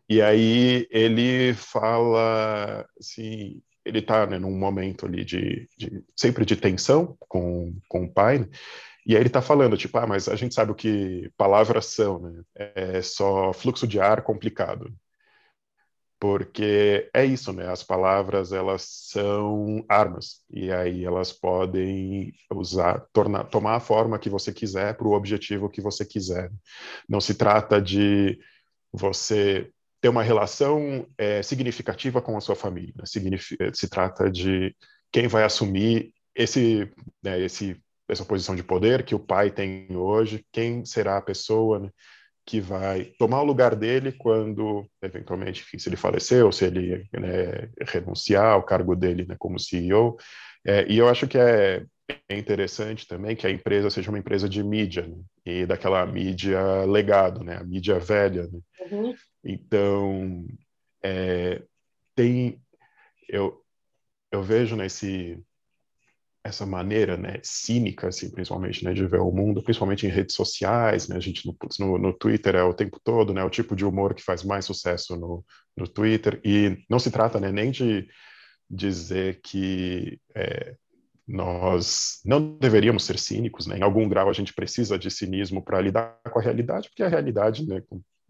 e 0.07 0.21
aí 0.21 0.87
ele 0.89 1.53
fala 1.53 2.87
assim, 2.97 3.61
ele 3.83 3.99
está 3.99 4.25
né, 4.25 4.39
num 4.39 4.57
momento 4.57 5.05
ali 5.05 5.25
de, 5.25 5.67
de, 5.77 6.01
sempre 6.15 6.45
de 6.45 6.55
tensão 6.55 7.17
com, 7.19 7.75
com 7.89 8.05
o 8.05 8.11
pai, 8.11 8.39
né? 8.39 8.47
E 9.05 9.15
aí 9.15 9.21
ele 9.21 9.27
está 9.27 9.41
falando, 9.41 9.77
tipo, 9.77 9.97
ah, 9.97 10.07
mas 10.07 10.29
a 10.29 10.35
gente 10.35 10.55
sabe 10.55 10.71
o 10.71 10.75
que 10.75 11.31
palavras 11.37 11.87
são, 11.87 12.19
né? 12.19 12.43
É 12.55 13.01
só 13.01 13.53
fluxo 13.53 13.87
de 13.87 13.99
ar 13.99 14.21
complicado. 14.21 14.93
Porque 16.19 17.09
é 17.13 17.25
isso, 17.25 17.51
né? 17.51 17.69
As 17.69 17.83
palavras, 17.83 18.53
elas 18.53 18.83
são 19.11 19.83
armas. 19.89 20.41
E 20.49 20.71
aí 20.71 21.03
elas 21.03 21.33
podem 21.33 22.33
usar, 22.49 23.05
tornar, 23.11 23.43
tomar 23.45 23.75
a 23.75 23.79
forma 23.81 24.17
que 24.17 24.29
você 24.29 24.53
quiser 24.53 24.95
para 24.95 25.05
o 25.05 25.13
objetivo 25.13 25.69
que 25.69 25.81
você 25.81 26.05
quiser. 26.05 26.49
Não 27.09 27.19
se 27.19 27.35
trata 27.35 27.81
de 27.81 28.39
você 28.89 29.69
ter 29.99 30.07
uma 30.07 30.23
relação 30.23 31.05
é, 31.17 31.43
significativa 31.43 32.21
com 32.21 32.37
a 32.37 32.41
sua 32.41 32.55
família. 32.55 32.93
se 33.05 33.89
trata 33.89 34.31
de 34.31 34.73
quem 35.11 35.27
vai 35.27 35.43
assumir 35.43 36.13
esse, 36.33 36.89
né, 37.21 37.39
esse 37.41 37.82
essa 38.07 38.25
posição 38.25 38.55
de 38.55 38.63
poder 38.63 39.03
que 39.03 39.15
o 39.15 39.19
pai 39.19 39.51
tem 39.51 39.87
hoje, 39.95 40.45
quem 40.51 40.85
será 40.85 41.17
a 41.17 41.21
pessoa 41.21 41.79
né, 41.79 41.89
que 42.45 42.59
vai 42.59 43.05
tomar 43.17 43.41
o 43.41 43.45
lugar 43.45 43.75
dele 43.75 44.11
quando, 44.11 44.85
eventualmente, 45.01 45.65
se 45.79 45.89
ele 45.89 45.95
falecer 45.95 46.43
ou 46.43 46.51
se 46.51 46.65
ele 46.65 47.07
né, 47.13 47.69
renunciar 47.87 48.53
ao 48.53 48.63
cargo 48.63 48.95
dele 48.95 49.25
né, 49.25 49.35
como 49.39 49.59
CEO. 49.59 50.17
É, 50.65 50.85
e 50.89 50.97
eu 50.97 51.07
acho 51.07 51.27
que 51.27 51.37
é, 51.37 51.85
é, 52.29 52.37
interessante 52.37 53.07
também 53.07 53.35
que 53.35 53.47
a 53.47 53.51
empresa 53.51 53.89
seja 53.89 54.09
uma 54.09 54.19
empresa 54.19 54.49
de 54.49 54.61
mídia, 54.61 55.07
né, 55.07 55.17
e 55.45 55.65
daquela 55.65 56.05
mídia 56.05 56.83
legado, 56.85 57.43
né, 57.43 57.57
a 57.57 57.63
mídia 57.63 57.97
velha. 57.99 58.49
Né? 58.51 58.59
Uhum. 58.91 59.15
Então, 59.43 60.45
é, 61.01 61.61
tem... 62.15 62.61
Eu, 63.29 63.63
eu 64.31 64.43
vejo 64.43 64.75
nesse 64.75 65.41
essa 66.43 66.65
maneira, 66.65 67.15
né, 67.15 67.39
cínica, 67.41 68.09
assim, 68.09 68.29
principalmente, 68.29 68.83
né, 68.83 68.93
de 68.93 69.05
ver 69.05 69.21
o 69.21 69.31
mundo, 69.31 69.63
principalmente 69.63 70.05
em 70.05 70.09
redes 70.09 70.35
sociais, 70.35 71.07
né, 71.07 71.15
a 71.15 71.19
gente 71.19 71.47
no, 71.47 71.55
no, 71.79 71.97
no, 71.97 72.13
Twitter 72.13 72.55
é 72.55 72.63
o 72.63 72.73
tempo 72.73 72.99
todo, 73.01 73.33
né, 73.33 73.43
o 73.43 73.49
tipo 73.49 73.75
de 73.75 73.85
humor 73.85 74.13
que 74.13 74.21
faz 74.21 74.43
mais 74.43 74.65
sucesso 74.65 75.15
no, 75.15 75.45
no 75.75 75.87
Twitter, 75.87 76.41
e 76.43 76.83
não 76.89 76.99
se 76.99 77.09
trata, 77.09 77.39
né, 77.39 77.49
nem 77.49 77.71
de 77.71 78.07
dizer 78.69 79.39
que 79.41 80.19
é, 80.35 80.75
nós 81.25 82.19
não 82.25 82.57
deveríamos 82.57 83.05
ser 83.05 83.17
cínicos, 83.17 83.65
né, 83.65 83.77
em 83.77 83.83
algum 83.83 84.07
grau 84.09 84.29
a 84.29 84.33
gente 84.33 84.53
precisa 84.53 84.99
de 84.99 85.09
cinismo 85.09 85.63
para 85.63 85.79
lidar 85.79 86.19
com 86.29 86.39
a 86.39 86.41
realidade, 86.41 86.89
porque 86.89 87.03
a 87.03 87.07
realidade, 87.07 87.65
né, 87.65 87.81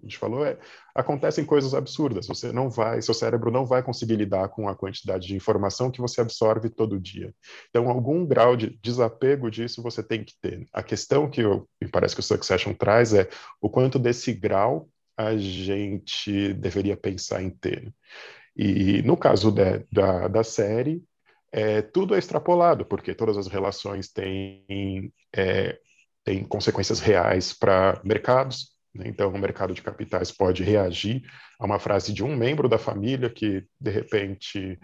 a 0.03 0.05
gente 0.05 0.17
falou, 0.17 0.45
é, 0.45 0.57
acontecem 0.93 1.45
coisas 1.45 1.73
absurdas. 1.73 2.27
Você 2.27 2.51
não 2.51 2.69
vai, 2.69 3.01
seu 3.01 3.13
cérebro 3.13 3.49
não 3.49 3.65
vai 3.65 3.81
conseguir 3.81 4.17
lidar 4.17 4.49
com 4.49 4.67
a 4.67 4.75
quantidade 4.75 5.27
de 5.27 5.35
informação 5.35 5.89
que 5.89 6.01
você 6.01 6.19
absorve 6.19 6.69
todo 6.69 6.99
dia. 6.99 7.33
Então, 7.69 7.89
algum 7.89 8.25
grau 8.25 8.57
de 8.57 8.77
desapego 8.81 9.49
disso 9.49 9.81
você 9.81 10.03
tem 10.03 10.23
que 10.23 10.33
ter. 10.41 10.67
A 10.73 10.83
questão 10.83 11.29
que 11.29 11.41
eu, 11.41 11.67
me 11.81 11.87
parece 11.87 12.13
que 12.13 12.19
o 12.19 12.23
Succession 12.23 12.73
traz 12.73 13.13
é 13.13 13.29
o 13.61 13.69
quanto 13.69 13.97
desse 13.97 14.33
grau 14.33 14.89
a 15.15 15.37
gente 15.37 16.53
deveria 16.55 16.97
pensar 16.97 17.41
em 17.41 17.49
ter. 17.49 17.93
E 18.55 19.01
no 19.03 19.15
caso 19.15 19.51
de, 19.51 19.85
da, 19.89 20.27
da 20.27 20.43
série, 20.43 21.01
é, 21.49 21.81
tudo 21.81 22.13
é 22.13 22.19
extrapolado, 22.19 22.85
porque 22.85 23.15
todas 23.15 23.37
as 23.37 23.47
relações 23.47 24.09
têm, 24.09 25.13
é, 25.33 25.79
têm 26.25 26.43
consequências 26.43 26.99
reais 26.99 27.53
para 27.53 28.01
mercados? 28.03 28.72
Então, 28.95 29.29
o 29.31 29.39
mercado 29.39 29.73
de 29.73 29.81
capitais 29.81 30.31
pode 30.31 30.63
reagir 30.63 31.23
a 31.59 31.65
uma 31.65 31.79
frase 31.79 32.13
de 32.13 32.23
um 32.23 32.35
membro 32.35 32.69
da 32.69 32.77
família 32.77 33.29
que, 33.29 33.65
de 33.79 33.89
repente, 33.89 34.79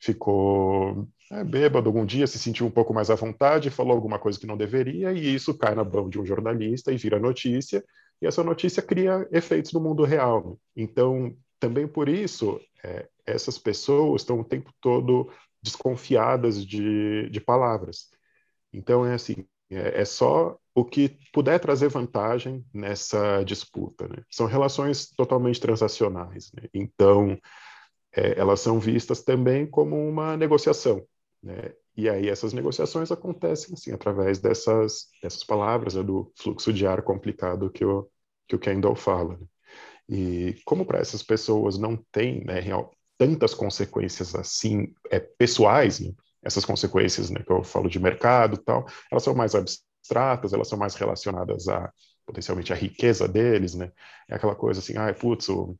ficou 0.00 1.08
é, 1.32 1.42
bêbado 1.42 1.88
algum 1.88 2.06
dia, 2.06 2.26
se 2.26 2.38
sentiu 2.38 2.66
um 2.66 2.70
pouco 2.70 2.94
mais 2.94 3.10
à 3.10 3.14
vontade, 3.14 3.70
falou 3.70 3.92
alguma 3.92 4.18
coisa 4.18 4.38
que 4.38 4.46
não 4.46 4.56
deveria, 4.56 5.12
e 5.12 5.34
isso 5.34 5.56
cai 5.56 5.74
na 5.74 5.84
mão 5.84 6.08
de 6.08 6.20
um 6.20 6.24
jornalista 6.24 6.92
e 6.92 6.96
vira 6.96 7.18
notícia, 7.18 7.84
e 8.22 8.26
essa 8.26 8.44
notícia 8.44 8.82
cria 8.82 9.28
efeitos 9.32 9.72
no 9.72 9.80
mundo 9.80 10.04
real. 10.04 10.50
Né? 10.50 10.56
Então, 10.76 11.36
também 11.58 11.86
por 11.86 12.08
isso, 12.08 12.60
é, 12.82 13.08
essas 13.26 13.58
pessoas 13.58 14.22
estão 14.22 14.40
o 14.40 14.44
tempo 14.44 14.72
todo 14.80 15.30
desconfiadas 15.62 16.64
de, 16.64 17.28
de 17.30 17.40
palavras. 17.40 18.08
Então, 18.72 19.04
é 19.04 19.14
assim, 19.14 19.44
é, 19.70 20.00
é 20.00 20.04
só 20.04 20.56
o 20.78 20.84
que 20.84 21.18
puder 21.32 21.58
trazer 21.58 21.88
vantagem 21.88 22.64
nessa 22.72 23.42
disputa. 23.42 24.06
Né? 24.06 24.22
São 24.30 24.46
relações 24.46 25.08
totalmente 25.10 25.60
transacionais. 25.60 26.52
Né? 26.52 26.68
Então, 26.72 27.36
é, 28.14 28.38
elas 28.38 28.60
são 28.60 28.78
vistas 28.78 29.22
também 29.22 29.66
como 29.66 29.96
uma 29.96 30.36
negociação. 30.36 31.04
Né? 31.42 31.72
E 31.96 32.08
aí 32.08 32.28
essas 32.28 32.52
negociações 32.52 33.10
acontecem 33.10 33.74
assim, 33.74 33.92
através 33.92 34.38
dessas, 34.38 35.08
dessas 35.22 35.42
palavras, 35.42 35.94
né? 35.94 36.02
do 36.02 36.32
fluxo 36.36 36.72
de 36.72 36.86
ar 36.86 37.02
complicado 37.02 37.70
que 37.70 37.84
o, 37.84 38.08
que 38.46 38.54
o 38.54 38.58
Kendall 38.58 38.94
fala. 38.94 39.36
Né? 39.36 39.46
E 40.08 40.56
como 40.64 40.86
para 40.86 41.00
essas 41.00 41.22
pessoas 41.22 41.76
não 41.76 41.96
tem 42.12 42.44
né, 42.44 42.60
real, 42.60 42.92
tantas 43.18 43.52
consequências 43.52 44.34
assim 44.34 44.94
é, 45.10 45.18
pessoais, 45.18 45.98
né? 46.00 46.12
essas 46.42 46.64
consequências 46.64 47.30
que 47.30 47.52
eu 47.52 47.64
falo 47.64 47.88
de 47.88 47.98
mercado 47.98 48.56
tal, 48.58 48.86
elas 49.10 49.24
são 49.24 49.34
mais 49.34 49.54
abstratas, 49.54 49.88
elas 50.52 50.68
são 50.68 50.78
mais 50.78 50.94
relacionadas 50.94 51.68
a 51.68 51.92
potencialmente 52.28 52.72
a 52.74 52.76
riqueza 52.76 53.26
deles, 53.26 53.74
né? 53.74 53.90
É 54.28 54.34
aquela 54.34 54.54
coisa 54.54 54.80
assim, 54.80 54.98
ah, 54.98 55.12
putz, 55.14 55.48
o, 55.48 55.74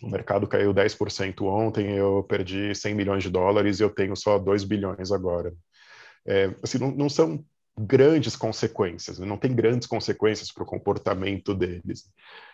o 0.00 0.08
mercado 0.08 0.46
caiu 0.46 0.72
10% 0.72 1.42
ontem, 1.42 1.96
eu 1.96 2.22
perdi 2.22 2.72
100 2.72 2.94
milhões 2.94 3.24
de 3.24 3.30
dólares 3.30 3.80
e 3.80 3.82
eu 3.82 3.90
tenho 3.90 4.14
só 4.14 4.38
2 4.38 4.62
bilhões 4.62 5.10
agora. 5.10 5.52
É, 6.24 6.54
assim, 6.62 6.78
não, 6.78 6.92
não, 6.92 7.08
são 7.08 7.44
grandes 7.76 8.36
consequências, 8.36 9.18
né? 9.18 9.26
não 9.26 9.36
tem 9.36 9.52
grandes 9.52 9.88
consequências 9.88 10.52
para 10.52 10.62
o 10.62 10.66
comportamento 10.66 11.52
deles. 11.52 12.08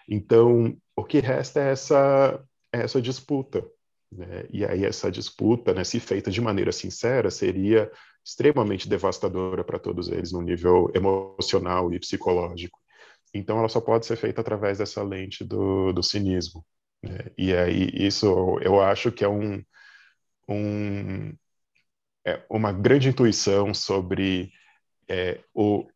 Então, 0.08 0.74
o 0.96 1.04
que 1.04 1.20
resta 1.20 1.60
é 1.60 1.72
essa, 1.72 2.42
é 2.72 2.80
essa 2.80 3.00
disputa. 3.00 3.62
Né? 4.10 4.46
E 4.50 4.64
aí, 4.64 4.86
essa 4.86 5.10
disputa, 5.10 5.74
né, 5.74 5.84
se 5.84 6.00
feita 6.00 6.30
de 6.30 6.40
maneira 6.40 6.72
sincera, 6.72 7.30
seria 7.30 7.90
extremamente 8.24 8.88
devastadora 8.88 9.64
para 9.64 9.78
todos 9.78 10.08
eles 10.08 10.32
no 10.32 10.42
nível 10.42 10.90
emocional 10.94 11.92
e 11.92 11.98
psicológico. 11.98 12.78
Então, 13.32 13.58
ela 13.58 13.68
só 13.68 13.80
pode 13.80 14.06
ser 14.06 14.16
feita 14.16 14.40
através 14.40 14.78
dessa 14.78 15.02
lente 15.02 15.44
do, 15.44 15.92
do 15.92 16.02
cinismo. 16.02 16.64
Né? 17.02 17.18
E 17.36 17.54
aí, 17.54 17.90
isso 17.94 18.58
eu 18.60 18.80
acho 18.80 19.12
que 19.12 19.24
é 19.24 19.28
um, 19.28 19.62
um 20.48 21.32
é 22.24 22.44
uma 22.50 22.72
grande 22.72 23.08
intuição 23.08 23.72
sobre 23.72 24.52
é, 25.08 25.40
o 25.54 25.86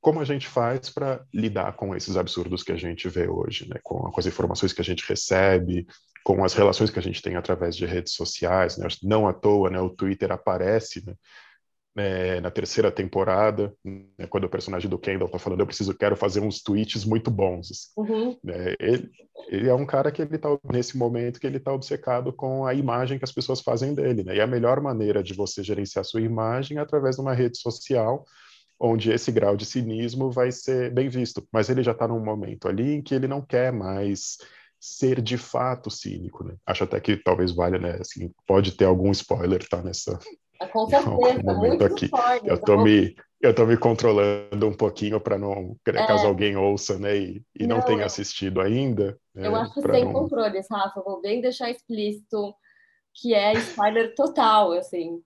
como 0.00 0.18
a 0.18 0.24
gente 0.24 0.48
faz 0.48 0.90
para 0.90 1.24
lidar 1.32 1.74
com 1.74 1.94
esses 1.94 2.16
absurdos 2.16 2.64
que 2.64 2.72
a 2.72 2.76
gente 2.76 3.08
vê 3.08 3.28
hoje, 3.28 3.68
né? 3.68 3.76
com, 3.84 4.10
com, 4.10 4.20
as 4.20 4.26
informações 4.26 4.72
que 4.72 4.80
a 4.80 4.84
gente 4.84 5.08
recebe, 5.08 5.86
com 6.24 6.44
as 6.44 6.54
relações 6.54 6.90
que 6.90 6.98
a 6.98 7.02
gente 7.02 7.22
tem 7.22 7.36
através 7.36 7.76
de 7.76 7.86
redes 7.86 8.14
sociais. 8.14 8.76
Né? 8.76 8.86
Não 9.02 9.26
à 9.26 9.32
toa, 9.32 9.70
né? 9.70 9.80
o 9.80 9.90
Twitter 9.90 10.30
aparece 10.30 11.04
né? 11.04 11.14
é, 11.96 12.40
na 12.40 12.50
terceira 12.50 12.90
temporada, 12.90 13.74
né, 13.84 14.26
quando 14.28 14.44
o 14.44 14.48
personagem 14.48 14.88
do 14.88 14.98
Kendall 14.98 15.26
está 15.26 15.38
falando, 15.38 15.60
eu 15.60 15.66
preciso, 15.66 15.94
quero 15.94 16.16
fazer 16.16 16.40
uns 16.40 16.62
tweets 16.62 17.04
muito 17.04 17.30
bons. 17.30 17.70
Assim. 17.70 17.88
Uhum. 17.96 18.38
É, 18.48 18.76
ele, 18.80 19.10
ele, 19.48 19.68
é 19.68 19.74
um 19.74 19.84
cara 19.84 20.10
que 20.10 20.22
ele 20.22 20.36
está 20.36 20.48
nesse 20.72 20.96
momento 20.96 21.38
que 21.38 21.46
ele 21.46 21.58
está 21.58 21.72
obcecado 21.72 22.32
com 22.32 22.64
a 22.66 22.74
imagem 22.74 23.18
que 23.18 23.24
as 23.24 23.32
pessoas 23.32 23.60
fazem 23.60 23.94
dele, 23.94 24.24
né? 24.24 24.36
E 24.36 24.40
a 24.40 24.46
melhor 24.46 24.80
maneira 24.80 25.22
de 25.22 25.34
você 25.34 25.62
gerenciar 25.62 26.04
sua 26.04 26.22
imagem 26.22 26.78
é 26.78 26.80
através 26.80 27.16
de 27.16 27.22
uma 27.22 27.34
rede 27.34 27.58
social 27.58 28.24
onde 28.80 29.12
esse 29.12 29.30
grau 29.30 29.56
de 29.56 29.64
cinismo 29.64 30.30
vai 30.30 30.50
ser 30.50 30.92
bem 30.92 31.08
visto. 31.08 31.46
Mas 31.52 31.68
ele 31.68 31.84
já 31.84 31.92
está 31.92 32.08
num 32.08 32.18
momento 32.18 32.66
ali 32.66 32.94
em 32.94 33.02
que 33.02 33.14
ele 33.14 33.28
não 33.28 33.40
quer 33.40 33.72
mais 33.72 34.38
ser 34.82 35.22
de 35.22 35.38
fato 35.38 35.88
cínico, 35.88 36.42
né? 36.42 36.56
Acho 36.66 36.82
até 36.82 36.98
que 36.98 37.16
talvez 37.16 37.52
valha, 37.52 37.78
né? 37.78 37.98
Assim, 38.00 38.32
pode 38.44 38.72
ter 38.72 38.84
algum 38.84 39.12
spoiler, 39.12 39.64
tá? 39.68 39.80
Nessa, 39.80 40.18
com 40.72 40.88
certeza, 40.88 41.54
muito 41.54 41.84
aqui. 41.84 42.10
Eu 42.44 42.60
tô 42.60 42.82
me 42.82 43.14
eu 43.40 43.54
tô 43.54 43.66
me 43.66 43.76
controlando 43.76 44.68
um 44.68 44.72
pouquinho 44.72 45.20
para 45.20 45.36
não 45.36 45.76
é. 45.86 46.06
caso 46.06 46.26
alguém 46.26 46.56
ouça, 46.56 46.96
né, 46.96 47.16
e, 47.16 47.42
e 47.58 47.66
não, 47.66 47.78
não 47.78 47.84
tenha 47.84 48.06
assistido 48.06 48.60
ainda. 48.60 49.18
Né, 49.34 49.48
eu 49.48 49.56
acho 49.56 49.80
sem 49.80 50.04
não... 50.04 50.12
controles, 50.12 50.66
Rafa. 50.70 51.00
Vou 51.00 51.20
bem 51.20 51.40
deixar 51.40 51.70
explícito 51.70 52.54
que 53.12 53.34
é 53.34 53.52
spoiler 53.54 54.14
total, 54.14 54.72
assim. 54.72 55.20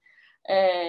É, 0.48 0.88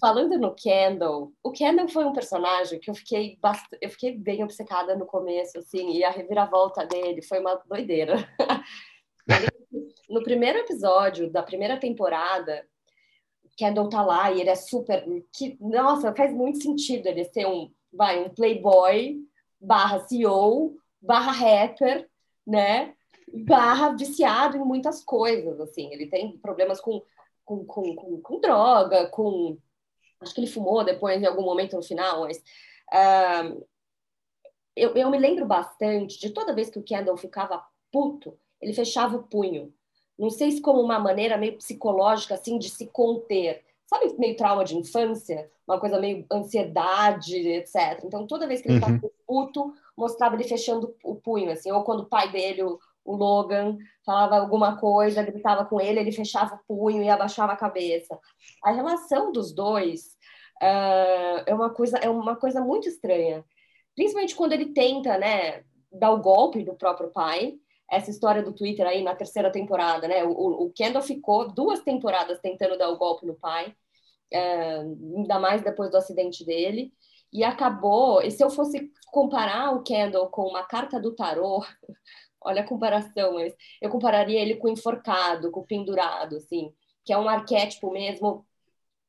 falando 0.00 0.38
no 0.38 0.54
Kendall, 0.54 1.32
o 1.42 1.52
Kendall 1.52 1.88
foi 1.88 2.04
um 2.04 2.12
personagem 2.12 2.80
que 2.80 2.90
eu 2.90 2.94
fiquei 2.94 3.38
bast... 3.40 3.66
eu 3.80 3.90
fiquei 3.90 4.16
bem 4.16 4.42
obcecada 4.42 4.96
no 4.96 5.06
começo, 5.06 5.58
assim, 5.58 5.92
e 5.92 6.04
a 6.04 6.10
reviravolta 6.10 6.84
dele 6.84 7.22
foi 7.22 7.38
uma 7.38 7.54
doideira. 7.66 8.16
no 10.10 10.22
primeiro 10.22 10.58
episódio 10.58 11.30
da 11.30 11.42
primeira 11.42 11.78
temporada, 11.78 12.66
Kendall 13.56 13.88
tá 13.88 14.02
lá 14.02 14.30
e 14.32 14.40
ele 14.40 14.50
é 14.50 14.54
super. 14.54 15.04
Que, 15.32 15.56
nossa, 15.60 16.14
faz 16.14 16.32
muito 16.32 16.62
sentido 16.62 17.06
ele 17.06 17.24
ser 17.24 17.46
um, 17.46 17.70
vai, 17.92 18.22
um 18.22 18.30
playboy 18.30 19.20
barra 19.60 20.00
CEO, 20.00 20.76
barra 21.00 21.32
rapper, 21.32 22.08
né? 22.46 22.94
Barra 23.46 23.90
viciado 23.90 24.56
em 24.56 24.64
muitas 24.64 25.04
coisas, 25.04 25.60
assim. 25.60 25.92
Ele 25.92 26.06
tem 26.06 26.36
problemas 26.38 26.80
com, 26.80 27.02
com, 27.44 27.64
com, 27.64 27.94
com, 27.94 28.20
com 28.20 28.40
droga, 28.40 29.08
com. 29.08 29.56
Acho 30.20 30.34
que 30.34 30.40
ele 30.40 30.50
fumou 30.50 30.84
depois, 30.84 31.20
em 31.20 31.26
algum 31.26 31.42
momento 31.42 31.76
no 31.76 31.82
final, 31.82 32.22
mas. 32.22 32.38
Uh, 32.92 33.66
eu, 34.74 34.94
eu 34.94 35.10
me 35.10 35.18
lembro 35.18 35.44
bastante 35.44 36.18
de 36.18 36.30
toda 36.30 36.54
vez 36.54 36.70
que 36.70 36.78
o 36.78 36.82
Kendall 36.82 37.16
ficava 37.16 37.62
puto, 37.90 38.38
ele 38.60 38.72
fechava 38.72 39.16
o 39.16 39.22
punho 39.22 39.72
não 40.18 40.30
sei 40.30 40.52
se 40.52 40.60
como 40.60 40.80
uma 40.80 40.98
maneira 40.98 41.36
meio 41.36 41.56
psicológica, 41.56 42.34
assim, 42.34 42.58
de 42.58 42.68
se 42.68 42.86
conter. 42.86 43.64
Sabe, 43.86 44.14
meio 44.18 44.36
trauma 44.36 44.64
de 44.64 44.76
infância? 44.76 45.50
Uma 45.66 45.80
coisa 45.80 45.98
meio 45.98 46.24
ansiedade, 46.30 47.36
etc. 47.36 48.04
Então, 48.04 48.26
toda 48.26 48.46
vez 48.46 48.62
que 48.62 48.68
ele 48.68 48.76
estava 48.76 48.92
uhum. 48.92 49.10
puto, 49.26 49.74
mostrava 49.96 50.34
ele 50.36 50.44
fechando 50.44 50.94
o 51.02 51.16
punho, 51.16 51.50
assim. 51.50 51.70
Ou 51.72 51.82
quando 51.82 52.00
o 52.00 52.06
pai 52.06 52.30
dele, 52.30 52.62
o, 52.62 52.78
o 53.04 53.16
Logan, 53.16 53.76
falava 54.04 54.36
alguma 54.36 54.78
coisa, 54.78 55.22
gritava 55.22 55.64
com 55.64 55.80
ele, 55.80 56.00
ele 56.00 56.12
fechava 56.12 56.54
o 56.54 56.60
punho 56.66 57.02
e 57.02 57.08
abaixava 57.08 57.52
a 57.52 57.56
cabeça. 57.56 58.18
A 58.64 58.70
relação 58.70 59.32
dos 59.32 59.52
dois 59.52 60.16
uh, 60.62 61.42
é, 61.46 61.54
uma 61.54 61.70
coisa, 61.70 61.98
é 61.98 62.08
uma 62.08 62.36
coisa 62.36 62.60
muito 62.60 62.88
estranha. 62.88 63.44
Principalmente 63.94 64.34
quando 64.34 64.52
ele 64.52 64.72
tenta, 64.72 65.18
né, 65.18 65.64
dar 65.90 66.12
o 66.12 66.20
golpe 66.20 66.62
do 66.62 66.74
próprio 66.74 67.10
pai, 67.10 67.54
essa 67.90 68.10
história 68.10 68.42
do 68.42 68.54
Twitter 68.54 68.86
aí 68.86 69.02
na 69.02 69.14
terceira 69.14 69.52
temporada, 69.52 70.08
né? 70.08 70.24
O, 70.24 70.64
o 70.64 70.72
Kendall 70.72 71.02
ficou 71.02 71.52
duas 71.52 71.80
temporadas 71.80 72.40
tentando 72.40 72.78
dar 72.78 72.88
o 72.88 72.96
golpe 72.96 73.26
no 73.26 73.34
pai, 73.34 73.74
é, 74.32 74.78
ainda 74.78 75.38
mais 75.38 75.62
depois 75.62 75.90
do 75.90 75.98
acidente 75.98 76.42
dele, 76.42 76.90
e 77.30 77.44
acabou. 77.44 78.22
E 78.22 78.30
se 78.30 78.42
eu 78.42 78.48
fosse 78.48 78.90
comparar 79.08 79.74
o 79.74 79.82
Kendall 79.82 80.28
com 80.28 80.46
uma 80.46 80.64
carta 80.64 80.98
do 80.98 81.14
tarô, 81.14 81.62
olha 82.44 82.62
a 82.62 82.66
comparação, 82.66 83.34
mas 83.34 83.54
eu 83.80 83.90
compararia 83.90 84.40
ele 84.40 84.56
com 84.56 84.68
o 84.68 84.72
enforcado, 84.72 85.50
com 85.50 85.60
o 85.60 85.66
pendurado, 85.66 86.36
assim, 86.36 86.72
que 87.04 87.12
é 87.12 87.18
um 87.18 87.28
arquétipo 87.28 87.90
mesmo 87.90 88.46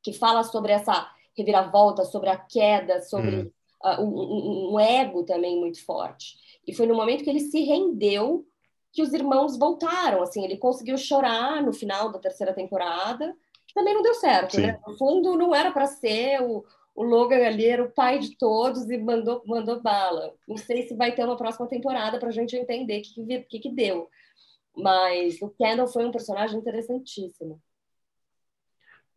que 0.02 0.14
fala 0.14 0.44
sobre 0.44 0.72
essa 0.72 1.10
reviravolta, 1.36 2.04
sobre 2.06 2.30
a 2.30 2.38
queda, 2.38 3.02
sobre 3.02 3.36
hum. 3.36 3.52
uh, 3.84 4.02
um, 4.02 4.72
um, 4.72 4.74
um 4.74 4.80
ego 4.80 5.24
também 5.24 5.60
muito 5.60 5.84
forte. 5.86 6.36
E 6.68 6.74
foi 6.74 6.86
no 6.86 6.96
momento 6.96 7.24
que 7.24 7.30
ele 7.30 7.40
se 7.40 7.62
rendeu 7.62 8.46
que 8.92 9.02
os 9.02 9.12
irmãos 9.12 9.58
voltaram, 9.58 10.22
assim, 10.22 10.44
ele 10.44 10.58
conseguiu 10.58 10.98
chorar 10.98 11.64
no 11.64 11.74
final 11.74 12.12
da 12.12 12.20
terceira 12.20 12.54
temporada, 12.54 13.36
que 13.68 13.74
também 13.74 13.94
não 13.94 14.04
deu 14.04 14.14
certo, 14.14 14.60
né? 14.60 14.68
Sim. 14.68 14.72
né? 14.74 14.80
No 14.86 14.98
fundo, 14.98 15.36
não 15.36 15.54
era 15.56 15.72
para 15.72 15.88
ser 15.88 16.42
o, 16.44 16.64
o 16.96 17.04
Logan 17.04 17.46
ali 17.46 17.66
era 17.66 17.84
o 17.84 17.92
pai 17.92 18.20
de 18.20 18.38
todos 18.38 18.90
e 18.90 18.98
mandou, 18.98 19.42
mandou 19.46 19.82
bala. 19.82 20.34
Não 20.48 20.58
sei 20.58 20.88
se 20.88 20.96
vai 20.96 21.14
ter 21.14 21.24
uma 21.24 21.38
próxima 21.38 21.68
temporada 21.68 22.20
para 22.20 22.30
a 22.30 22.32
gente 22.32 22.56
entender 22.56 23.00
o 23.00 23.02
que, 23.02 23.40
que, 23.50 23.60
que 23.60 23.70
deu. 23.70 24.08
Mas 24.76 25.42
o 25.42 25.50
Kendall 25.50 25.88
foi 25.88 26.06
um 26.06 26.12
personagem 26.12 26.60
interessantíssimo. 26.60 27.60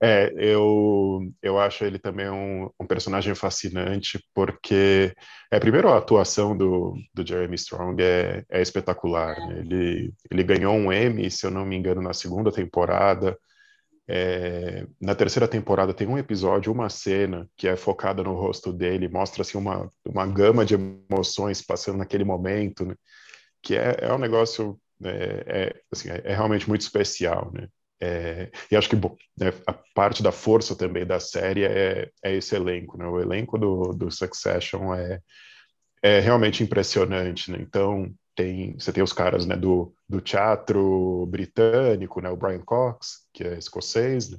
É, 0.03 0.31
eu, 0.37 1.21
eu 1.43 1.59
acho 1.59 1.83
ele 1.85 1.99
também 1.99 2.29
um, 2.29 2.69
um 2.79 2.87
personagem 2.87 3.35
fascinante, 3.35 4.23
porque, 4.35 5.15
é, 5.51 5.59
primeiro, 5.59 5.89
a 5.89 5.97
atuação 5.97 6.57
do, 6.57 6.95
do 7.15 7.27
Jeremy 7.27 7.55
Strong 7.55 8.03
é, 8.03 8.45
é 8.51 8.61
espetacular. 8.61 9.37
Né? 9.49 9.61
Ele, 9.61 10.15
ele 10.31 10.43
ganhou 10.43 10.75
um 10.75 10.93
Emmy, 10.93 11.31
se 11.31 11.47
eu 11.47 11.51
não 11.51 11.65
me 11.65 11.77
engano, 11.77 12.03
na 12.03 12.13
segunda 12.13 12.53
temporada. 12.53 13.39
É, 14.09 14.87
na 15.01 15.15
terceira 15.17 15.49
temporada 15.49 15.93
tem 15.93 16.07
um 16.07 16.19
episódio, 16.19 16.73
uma 16.73 16.89
cena 16.89 17.49
que 17.57 17.67
é 17.67 17.77
focada 17.77 18.23
no 18.23 18.35
rosto 18.35 18.73
dele, 18.73 19.09
mostra 19.09 19.43
assim, 19.43 19.59
uma, 19.59 19.91
uma 20.05 20.27
gama 20.27 20.65
de 20.65 20.75
emoções 20.75 21.61
passando 21.61 21.99
naquele 21.99 22.25
momento, 22.25 22.85
né? 22.85 22.95
que 23.63 23.75
é, 23.75 23.97
é 24.01 24.13
um 24.13 24.19
negócio 24.19 24.81
é, 25.05 25.45
é, 25.47 25.81
assim, 25.91 26.09
é, 26.09 26.23
é 26.25 26.35
realmente 26.35 26.69
muito 26.69 26.83
especial, 26.83 27.51
né? 27.53 27.69
É, 27.99 28.51
e 28.71 28.77
acho 28.77 28.91
que 28.91 28.97
bom, 28.97 29.17
né, 29.39 29.53
a 29.67 29.73
parte 29.73 30.23
da 30.23 30.31
força 30.31 30.77
também 30.77 31.07
da 31.07 31.19
série 31.19 31.65
é, 31.65 32.11
é 32.23 32.35
esse 32.35 32.55
elenco, 32.55 32.97
né? 32.99 33.07
O 33.07 33.21
elenco 33.21 33.59
do, 33.59 33.93
do 33.93 34.11
Succession 34.11 34.95
é, 34.95 35.21
é 36.03 36.21
realmente 36.21 36.63
impressionante, 36.63 37.51
né? 37.51 37.59
Então 37.61 38.13
tem 38.37 38.79
você 38.79 38.93
tem 38.93 39.03
os 39.03 39.13
caras 39.13 39.47
né, 39.47 39.57
do, 39.57 39.93
do 40.09 40.21
teatro 40.21 41.27
britânico, 41.27 42.21
né? 42.21 42.31
O 42.31 42.37
Brian 42.37 42.61
Cox, 42.61 43.27
que 43.33 43.43
é 43.43 43.59
escocês, 43.59 44.31
né? 44.31 44.39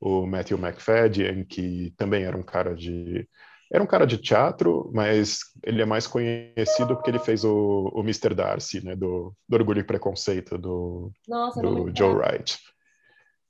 o 0.00 0.26
Matthew 0.26 0.58
McFadden, 0.58 1.44
que 1.44 1.94
também 1.96 2.24
era 2.24 2.36
um 2.36 2.42
cara 2.42 2.74
de 2.74 3.28
era 3.72 3.82
um 3.82 3.86
cara 3.86 4.06
de 4.06 4.18
teatro, 4.18 4.90
mas 4.94 5.40
ele 5.62 5.82
é 5.82 5.84
mais 5.84 6.06
conhecido 6.06 6.94
porque 6.94 7.10
ele 7.10 7.18
fez 7.18 7.44
o, 7.44 7.90
o 7.92 8.00
Mr. 8.00 8.34
Darcy, 8.34 8.84
né, 8.84 8.94
do, 8.94 9.34
do 9.48 9.56
Orgulho 9.56 9.80
e 9.80 9.84
Preconceito, 9.84 10.56
do, 10.56 11.10
Nossa, 11.26 11.60
do 11.60 11.90
Joe 11.96 12.14
Wright. 12.14 12.58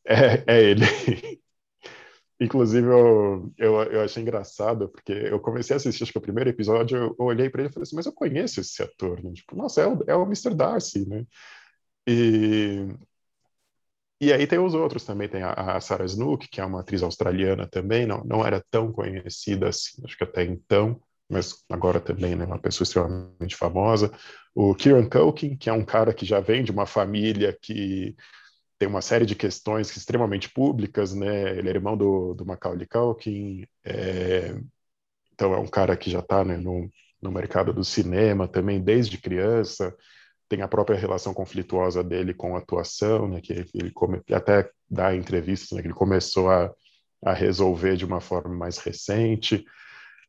É, 0.07 0.42
é 0.46 0.62
ele. 0.62 0.85
Inclusive, 2.40 2.87
eu, 2.88 3.53
eu, 3.57 3.83
eu, 3.85 4.01
achei 4.03 4.23
engraçado, 4.23 4.88
porque 4.88 5.12
eu 5.12 5.38
comecei 5.38 5.75
a 5.75 5.77
assistir, 5.77 6.03
acho 6.03 6.12
que 6.12 6.18
o 6.18 6.23
primeiro 6.23 6.51
episódio, 6.51 6.97
eu, 6.97 7.16
eu 7.18 7.27
olhei 7.27 7.49
para 7.49 7.62
ele 7.62 7.70
e 7.70 7.73
falei 7.73 7.85
assim, 7.85 7.97
mas 7.97 8.07
eu 8.07 8.12
conheço 8.12 8.61
esse 8.61 8.83
ator, 8.83 9.23
né? 9.23 9.33
Tipo, 9.33 9.57
nossa, 9.57 9.83
é 9.83 9.87
o, 9.87 10.05
é 10.09 10.16
o 10.16 10.25
Mr. 10.25 10.55
Darcy, 10.55 11.09
né? 11.09 11.25
E, 12.07 12.88
e 14.20 14.33
aí 14.33 14.47
tem 14.47 14.59
os 14.59 14.75
outros 14.75 15.05
também, 15.05 15.29
tem 15.29 15.42
a, 15.42 15.53
a 15.53 15.81
Sarah 15.81 16.05
Snook, 16.05 16.49
que 16.49 16.61
é 16.61 16.64
uma 16.64 16.81
atriz 16.81 17.03
australiana 17.03 17.68
também, 17.68 18.07
não, 18.07 18.25
não 18.25 18.44
era 18.44 18.64
tão 18.70 18.92
conhecida 18.92 19.68
assim, 19.68 20.03
acho 20.05 20.16
que 20.16 20.25
até 20.25 20.44
então, 20.44 21.01
mas 21.29 21.64
agora 21.70 22.01
também, 22.01 22.35
né, 22.35 22.44
uma 22.44 22.59
pessoa 22.59 22.85
extremamente 22.85 23.57
famosa. 23.57 24.12
O 24.55 24.75
Kieran 24.75 25.09
Culkin, 25.09 25.57
que 25.57 25.68
é 25.70 25.73
um 25.73 25.85
cara 25.85 26.12
que 26.14 26.27
já 26.27 26.40
vem 26.40 26.64
de 26.64 26.70
uma 26.70 26.87
família 26.87 27.57
que 27.61 28.14
tem 28.78 28.88
uma 28.88 29.02
série 29.02 29.26
de 29.26 29.34
questões 29.34 29.94
extremamente 29.96 30.48
públicas, 30.50 31.14
né? 31.14 31.56
Ele 31.56 31.68
é 31.68 31.72
irmão 31.72 31.96
do, 31.96 32.34
do 32.34 32.44
Macaulay 32.44 32.87
Culkin, 32.87 33.66
é... 33.84 34.54
então 35.32 35.54
é 35.54 35.58
um 35.58 35.66
cara 35.66 35.96
que 35.96 36.10
já 36.10 36.20
está 36.20 36.44
né, 36.44 36.56
no, 36.56 36.90
no 37.22 37.30
mercado 37.30 37.72
do 37.72 37.84
cinema 37.84 38.48
também 38.48 38.80
desde 38.80 39.18
criança. 39.18 39.94
Tem 40.48 40.60
a 40.62 40.68
própria 40.68 40.98
relação 40.98 41.32
conflituosa 41.32 42.04
dele 42.04 42.34
com 42.34 42.54
a 42.56 42.58
atuação, 42.58 43.28
né? 43.28 43.40
Que 43.40 43.64
ele 43.74 43.90
come... 43.92 44.20
até 44.32 44.70
dá 44.88 45.14
entrevistas, 45.14 45.70
né? 45.72 45.80
Que 45.80 45.88
ele 45.88 45.94
começou 45.94 46.50
a, 46.50 46.72
a 47.24 47.32
resolver 47.32 47.96
de 47.96 48.04
uma 48.04 48.20
forma 48.20 48.54
mais 48.54 48.78
recente. 48.78 49.64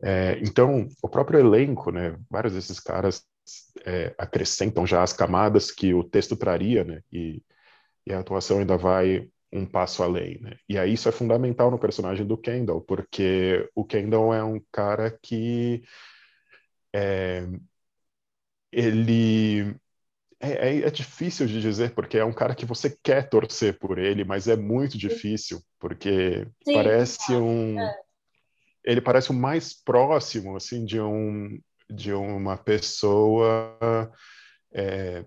É, 0.01 0.39
então, 0.41 0.87
o 1.01 1.09
próprio 1.09 1.39
elenco, 1.39 1.91
né? 1.91 2.17
Vários 2.29 2.53
desses 2.53 2.79
caras 2.79 3.23
é, 3.85 4.13
acrescentam 4.17 4.85
já 4.85 5.03
as 5.03 5.13
camadas 5.13 5.71
que 5.71 5.93
o 5.93 6.03
texto 6.03 6.35
traria, 6.35 6.83
né? 6.83 7.01
E 7.11 7.41
e 8.05 8.13
a 8.13 8.19
atuação 8.19 8.59
ainda 8.59 8.77
vai 8.77 9.27
um 9.51 9.65
passo 9.65 10.03
além, 10.03 10.39
né? 10.41 10.57
E 10.67 10.77
aí 10.77 10.93
isso 10.93 11.07
é 11.07 11.11
fundamental 11.11 11.71
no 11.71 11.79
personagem 11.79 12.25
do 12.25 12.37
Kendall, 12.37 12.81
porque 12.81 13.69
o 13.73 13.85
Kendall 13.85 14.33
é 14.33 14.43
um 14.43 14.61
cara 14.71 15.17
que 15.21 15.83
é, 16.93 17.47
ele 18.71 19.75
é, 20.39 20.69
é, 20.69 20.77
é, 20.79 20.91
difícil 20.91 21.47
de 21.47 21.61
dizer 21.61 21.93
porque 21.93 22.17
é 22.17 22.25
um 22.25 22.33
cara 22.33 22.53
que 22.53 22.65
você 22.65 22.95
quer 23.01 23.29
torcer 23.29 23.79
por 23.79 23.97
ele, 23.97 24.23
mas 24.23 24.47
é 24.47 24.55
muito 24.55 24.97
difícil 24.97 25.61
porque 25.79 26.45
Sim, 26.63 26.73
parece 26.73 27.33
um 27.33 27.79
é. 27.79 27.95
ele 28.83 29.01
parece 29.01 29.31
o 29.31 29.33
mais 29.33 29.73
próximo 29.73 30.55
assim 30.55 30.83
de 30.85 30.99
um 30.99 31.59
de 31.89 32.11
uma 32.13 32.57
pessoa 32.57 34.11
é, 34.73 35.23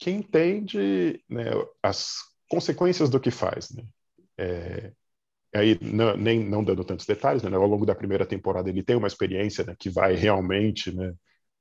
que 0.00 0.10
entende 0.10 1.22
né, 1.28 1.44
as 1.82 2.16
consequências 2.48 3.10
do 3.10 3.20
que 3.20 3.30
faz. 3.30 3.70
Né? 3.70 3.84
É, 4.38 4.92
aí, 5.54 5.78
não, 5.82 6.16
nem 6.16 6.42
não 6.42 6.64
dando 6.64 6.82
tantos 6.84 7.04
detalhes, 7.04 7.42
né, 7.42 7.54
ao 7.54 7.66
longo 7.66 7.84
da 7.84 7.94
primeira 7.94 8.24
temporada 8.24 8.70
ele 8.70 8.82
tem 8.82 8.96
uma 8.96 9.06
experiência 9.06 9.62
né, 9.62 9.76
que 9.78 9.90
vai 9.90 10.14
realmente 10.14 10.90
né, 10.90 11.12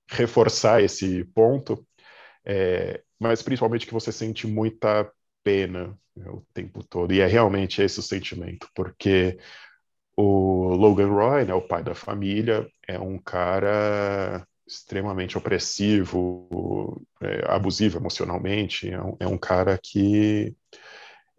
reforçar 0.09 0.81
esse 0.81 1.25
ponto, 1.25 1.85
é, 2.45 3.03
mas 3.19 3.43
principalmente 3.43 3.85
que 3.85 3.93
você 3.93 4.11
sente 4.11 4.47
muita 4.47 5.11
pena 5.43 5.97
né, 6.15 6.29
o 6.29 6.41
tempo 6.53 6.81
todo, 6.83 7.13
e 7.13 7.19
é 7.19 7.27
realmente 7.27 7.81
esse 7.81 7.99
o 7.99 8.03
sentimento, 8.03 8.69
porque 8.73 9.37
o 10.15 10.75
Logan 10.75 11.09
Roy, 11.09 11.45
né, 11.45 11.53
o 11.53 11.61
pai 11.61 11.83
da 11.83 11.93
família, 11.93 12.69
é 12.87 12.97
um 12.97 13.17
cara 13.17 14.47
extremamente 14.69 15.37
opressivo, 15.37 17.01
é, 17.21 17.51
abusivo 17.51 17.97
emocionalmente, 17.97 18.89
é 18.89 19.01
um, 19.01 19.17
é 19.19 19.27
um 19.27 19.37
cara 19.37 19.79
que 19.81 20.55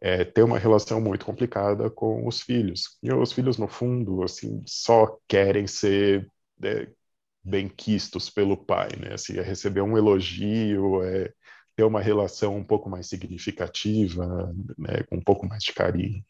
é, 0.00 0.24
tem 0.24 0.42
uma 0.42 0.58
relação 0.58 1.00
muito 1.00 1.24
complicada 1.24 1.88
com 1.90 2.26
os 2.26 2.40
filhos. 2.40 2.98
E 3.02 3.12
os 3.12 3.32
filhos, 3.32 3.56
no 3.58 3.68
fundo, 3.68 4.22
assim, 4.24 4.62
só 4.66 5.16
querem 5.28 5.66
ser 5.66 6.28
é, 6.62 6.88
bem-quistos 7.44 8.28
pelo 8.30 8.56
pai, 8.56 8.88
né? 8.98 9.14
Assim, 9.14 9.38
é 9.38 9.42
receber 9.42 9.82
um 9.82 9.96
elogio, 9.96 11.02
é 11.04 11.32
ter 11.76 11.84
uma 11.84 12.00
relação 12.00 12.56
um 12.56 12.64
pouco 12.64 12.90
mais 12.90 13.08
significativa, 13.08 14.52
né? 14.76 15.04
com 15.08 15.16
um 15.16 15.22
pouco 15.22 15.46
mais 15.46 15.62
de 15.62 15.72
carinho. 15.72 16.24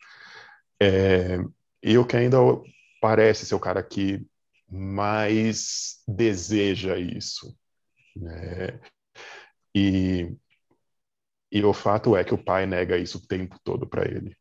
É, 0.80 1.38
e 1.82 1.96
o 1.98 2.06
que 2.06 2.16
ainda 2.16 2.38
parece 3.00 3.46
ser 3.46 3.54
o 3.54 3.60
cara 3.60 3.82
que 3.82 4.24
mais 4.70 6.02
deseja 6.06 6.98
isso. 6.98 7.56
Né? 8.16 8.80
E, 9.74 10.36
e 11.50 11.64
o 11.64 11.72
fato 11.72 12.16
é 12.16 12.24
que 12.24 12.34
o 12.34 12.42
pai 12.42 12.66
nega 12.66 12.96
isso 12.96 13.18
o 13.18 13.26
tempo 13.26 13.58
todo 13.64 13.86
para 13.86 14.04
ele. 14.04 14.36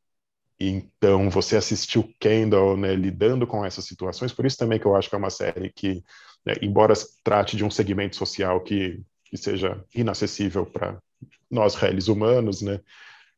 Então, 0.60 1.30
você 1.30 1.56
assistiu 1.56 2.14
Kendall 2.20 2.76
né, 2.76 2.94
lidando 2.94 3.48
com 3.48 3.66
essas 3.66 3.86
situações, 3.86 4.34
por 4.34 4.46
isso 4.46 4.58
também 4.58 4.78
que 4.78 4.86
eu 4.86 4.96
acho 4.96 5.10
que 5.10 5.16
é 5.16 5.18
uma 5.18 5.30
série 5.30 5.72
que, 5.72 6.04
né, 6.46 6.54
embora 6.62 6.94
trate 7.24 7.56
de 7.56 7.64
um 7.64 7.72
segmento 7.72 8.18
social 8.18 8.62
que, 8.62 9.02
que 9.24 9.38
seja 9.38 9.84
inacessível 9.96 10.66
para 10.66 11.02
nós 11.50 11.76
réis 11.76 12.10
humanos, 12.10 12.62
né, 12.62 12.82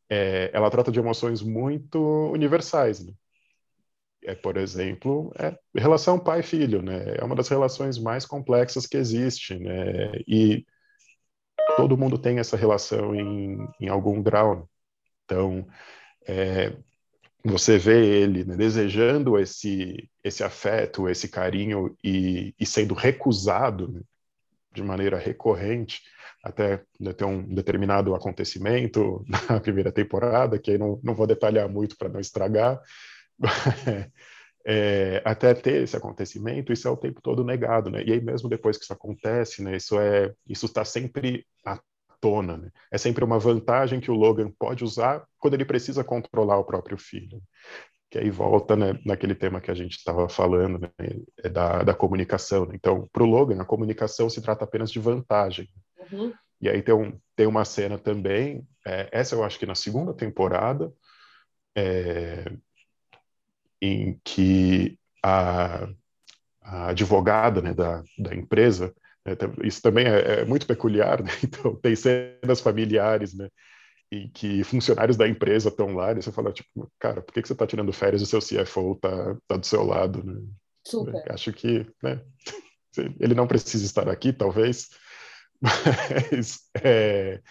é, 0.10 0.50
ela 0.52 0.72
trata 0.72 0.92
de 0.92 1.00
emoções 1.00 1.42
muito 1.42 2.00
universais. 2.32 3.06
Né? 3.06 3.14
É, 4.24 4.36
por 4.36 4.58
exemplo, 4.58 5.32
é 5.38 5.58
relação 5.76 6.20
pai-filho, 6.20 6.82
né? 6.82 7.16
É 7.18 7.24
uma 7.24 7.36
das 7.36 7.50
relações 7.50 7.98
mais 7.98 8.26
complexas 8.26 8.86
que 8.86 8.98
existe, 8.98 9.58
né? 9.58 10.12
E 10.28 10.66
todo 11.78 11.98
mundo 11.98 12.18
tem 12.18 12.40
essa 12.40 12.58
relação 12.58 13.16
em, 13.16 13.58
em 13.80 13.88
algum 13.90 14.22
grau. 14.22 14.70
Então, 15.26 15.68
é, 16.28 16.74
você 17.44 17.78
vê 17.78 18.06
ele 18.06 18.46
né, 18.46 18.56
desejando 18.56 19.40
esse 19.40 20.10
esse 20.24 20.44
afeto, 20.44 21.10
esse 21.10 21.28
carinho 21.30 21.96
e, 22.04 22.54
e 22.60 22.66
sendo 22.66 22.94
recusado 22.94 23.92
né, 23.92 24.02
de 24.74 24.84
maneira 24.84 25.18
recorrente, 25.18 26.02
até 26.44 26.84
né, 27.00 27.14
ter 27.14 27.26
um 27.26 27.44
determinado 27.44 28.14
acontecimento 28.16 29.26
na 29.50 29.60
primeira 29.60 29.92
temporada, 29.92 30.60
que 30.60 30.72
aí 30.72 30.78
não, 30.78 31.00
não 31.04 31.16
vou 31.16 31.28
detalhar 31.28 31.68
muito 31.70 31.98
para 31.98 32.10
não 32.10 32.20
estragar, 32.20 32.80
é, 34.66 35.22
até 35.26 35.54
ter 35.54 35.84
esse 35.84 35.96
acontecimento, 35.96 36.72
isso 36.72 36.88
é 36.88 36.92
o 36.92 36.98
tempo 36.98 37.22
todo 37.22 37.44
negado, 37.44 37.90
né? 37.90 38.04
E 38.04 38.12
aí 38.12 38.22
mesmo 38.22 38.50
depois 38.50 38.78
que 38.78 38.84
isso 38.84 38.94
acontece, 38.94 39.64
né? 39.64 39.76
Isso 39.76 40.00
é, 40.00 40.34
isso 40.48 40.66
está 40.66 40.86
sempre 40.86 41.46
à 41.66 41.80
tona, 42.20 42.58
né? 42.58 42.72
É 42.92 42.98
sempre 42.98 43.24
uma 43.24 43.40
vantagem 43.40 44.00
que 44.00 44.12
o 44.12 44.16
Logan 44.16 44.52
pode 44.58 44.84
usar 44.84 45.26
quando 45.40 45.56
ele 45.56 45.66
precisa 45.66 46.04
controlar 46.04 46.58
o 46.58 46.64
próprio 46.64 46.98
filho. 46.98 47.42
Que 48.10 48.20
aí 48.20 48.30
volta 48.30 48.76
né, 48.76 49.00
naquele 49.06 49.34
tema 49.34 49.62
que 49.62 49.72
a 49.72 49.74
gente 49.74 49.98
estava 49.98 50.28
falando, 50.28 50.80
né, 50.80 50.90
é 51.44 51.50
da, 51.50 51.82
da 51.82 51.94
comunicação. 51.94 52.66
Né? 52.66 52.74
Então, 52.76 53.10
para 53.12 53.24
o 53.24 53.26
Logan, 53.26 53.62
a 53.62 53.66
comunicação 53.66 54.30
se 54.30 54.42
trata 54.42 54.66
apenas 54.66 54.92
de 54.92 55.00
vantagem. 55.00 55.68
Uhum. 56.12 56.34
E 56.62 56.70
aí 56.70 56.82
tem, 56.82 56.94
um, 56.94 57.18
tem 57.36 57.48
uma 57.48 57.66
cena 57.66 57.98
também, 57.98 58.68
é, 58.86 59.10
essa 59.12 59.34
eu 59.34 59.44
acho 59.44 59.58
que 59.58 59.66
na 59.66 59.76
segunda 59.76 60.14
temporada, 60.14 60.94
é, 61.76 62.46
em 63.82 64.20
que 64.24 64.98
a, 65.24 65.88
a 66.62 66.90
advogada 66.90 67.62
né, 67.62 67.74
da, 67.74 68.04
da 68.18 68.36
empresa, 68.36 68.94
né, 69.26 69.34
isso 69.64 69.82
também 69.82 70.06
é, 70.06 70.42
é, 70.42 70.46
muito 70.46 70.68
peculiar, 70.68 71.22
né? 71.24 71.32
então 71.44 71.76
tem 71.76 71.96
cenas 71.96 72.62
familiares, 72.62 73.34
né, 73.34 73.50
em 74.12 74.30
que 74.30 74.64
funcionários 74.64 75.18
da 75.18 75.28
empresa 75.28 75.70
estão 75.70 75.96
lá, 75.96 76.12
e 76.12 76.16
você 76.16 76.32
fala, 76.32 76.52
tipo, 76.52 76.92
cara, 77.00 77.22
por 77.22 77.34
que, 77.34 77.42
que 77.42 77.48
você 77.48 77.54
está 77.54 77.66
tirando 77.66 77.94
férias 77.94 78.22
e 78.22 78.26
o 78.26 78.28
seu 78.28 78.40
CFO 78.40 78.94
está 78.94 79.38
tá 79.48 79.58
do 79.58 79.66
seu 79.66 79.84
lado? 79.84 80.24
Né? 80.24 80.42
Super. 80.86 81.32
Acho 81.32 81.52
que 81.54 81.86
né, 82.04 82.22
ele 83.20 83.34
não 83.34 83.48
precisa 83.48 83.86
estar 83.86 84.08
aqui, 84.10 84.32
talvez, 84.34 84.90
mas 85.62 86.60
é, 86.84 87.42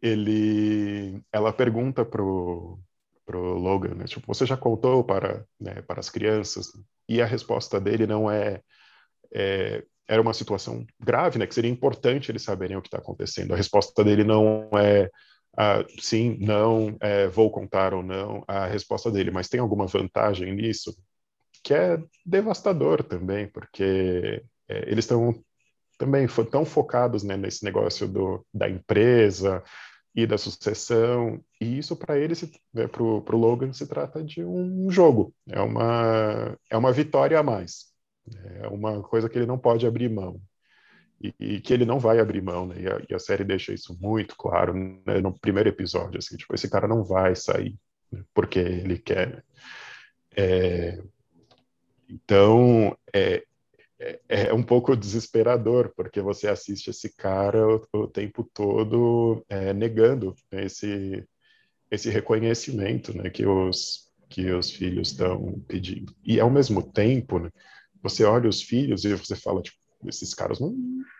ele, 0.00 1.20
ela 1.32 1.52
pergunta 1.52 2.04
pro 2.04 2.78
para 3.26 3.36
o 3.36 3.58
Logan, 3.58 3.94
né? 3.94 4.04
Tipo, 4.04 4.26
você 4.26 4.46
já 4.46 4.56
contou 4.56 5.04
para, 5.04 5.44
né, 5.60 5.82
para 5.82 6.00
as 6.00 6.08
crianças? 6.08 6.68
E 7.08 7.20
a 7.20 7.26
resposta 7.26 7.80
dele 7.80 8.06
não 8.06 8.30
é, 8.30 8.62
é, 9.34 9.84
era 10.08 10.22
uma 10.22 10.32
situação 10.32 10.86
grave, 11.00 11.38
né? 11.38 11.46
Que 11.46 11.54
seria 11.54 11.70
importante 11.70 12.30
eles 12.30 12.42
saberem 12.42 12.76
o 12.76 12.82
que 12.82 12.88
está 12.88 12.98
acontecendo. 12.98 13.52
A 13.52 13.56
resposta 13.56 14.04
dele 14.04 14.24
não 14.24 14.70
é 14.78 15.10
ah, 15.56 15.84
sim, 15.98 16.36
não, 16.38 16.96
é, 17.00 17.26
vou 17.28 17.50
contar 17.50 17.94
ou 17.94 18.02
não. 18.02 18.44
A 18.46 18.66
resposta 18.66 19.10
dele, 19.10 19.30
mas 19.30 19.48
tem 19.48 19.58
alguma 19.58 19.86
vantagem 19.86 20.54
nisso? 20.54 20.94
Que 21.62 21.74
é 21.74 21.98
devastador 22.24 23.02
também, 23.02 23.48
porque 23.48 24.42
é, 24.68 24.90
eles 24.90 25.04
estão 25.06 25.34
também 25.98 26.26
tão 26.50 26.64
focados 26.64 27.22
né, 27.22 27.36
nesse 27.36 27.64
negócio 27.64 28.06
do, 28.06 28.46
da 28.52 28.68
empresa, 28.68 29.62
e 30.16 30.26
da 30.26 30.38
sucessão. 30.38 31.44
E 31.60 31.78
isso 31.78 31.94
para 31.94 32.18
ele, 32.18 32.32
né, 32.72 32.88
para 32.88 33.02
o 33.02 33.38
Logan, 33.38 33.72
se 33.74 33.86
trata 33.86 34.24
de 34.24 34.42
um 34.42 34.90
jogo, 34.90 35.34
é 35.46 35.60
uma, 35.60 36.58
é 36.70 36.76
uma 36.76 36.90
vitória 36.90 37.38
a 37.38 37.42
mais, 37.42 37.92
é 38.62 38.66
uma 38.68 39.02
coisa 39.02 39.28
que 39.28 39.38
ele 39.38 39.46
não 39.46 39.58
pode 39.58 39.86
abrir 39.86 40.08
mão. 40.08 40.40
E, 41.22 41.34
e 41.40 41.60
que 41.60 41.72
ele 41.72 41.86
não 41.86 41.98
vai 41.98 42.18
abrir 42.18 42.42
mão, 42.42 42.66
né? 42.66 42.76
E 42.78 42.86
a, 42.86 43.02
e 43.08 43.14
a 43.14 43.18
série 43.18 43.42
deixa 43.42 43.72
isso 43.72 43.96
muito 43.98 44.36
claro 44.36 44.74
né, 44.74 45.18
no 45.22 45.38
primeiro 45.38 45.68
episódio, 45.68 46.18
assim, 46.18 46.36
tipo, 46.36 46.54
esse 46.54 46.68
cara 46.68 46.86
não 46.86 47.02
vai 47.04 47.34
sair, 47.34 47.74
né, 48.12 48.22
porque 48.34 48.58
ele 48.58 48.98
quer. 48.98 49.42
É, 50.36 51.02
então, 52.08 52.96
é, 53.14 53.44
é, 53.98 54.20
é, 54.28 54.54
um 54.54 54.62
pouco 54.62 54.96
desesperador, 54.96 55.92
porque 55.96 56.20
você 56.20 56.48
assiste 56.48 56.90
esse 56.90 57.14
cara 57.16 57.66
o, 57.66 57.86
o 57.92 58.06
tempo 58.06 58.48
todo 58.52 59.44
é, 59.48 59.72
negando 59.72 60.34
esse, 60.52 61.24
esse 61.90 62.10
reconhecimento 62.10 63.16
né, 63.16 63.30
que, 63.30 63.46
os, 63.46 64.10
que 64.28 64.50
os 64.50 64.70
filhos 64.70 65.12
estão 65.12 65.60
pedindo. 65.66 66.14
E, 66.24 66.38
ao 66.38 66.50
mesmo 66.50 66.82
tempo, 66.82 67.38
né, 67.38 67.50
você 68.02 68.24
olha 68.24 68.48
os 68.48 68.62
filhos 68.62 69.04
e 69.04 69.14
você 69.14 69.34
fala, 69.34 69.62
tipo, 69.62 69.78
esses 70.04 70.34
caras 70.34 70.60
não 70.60 70.74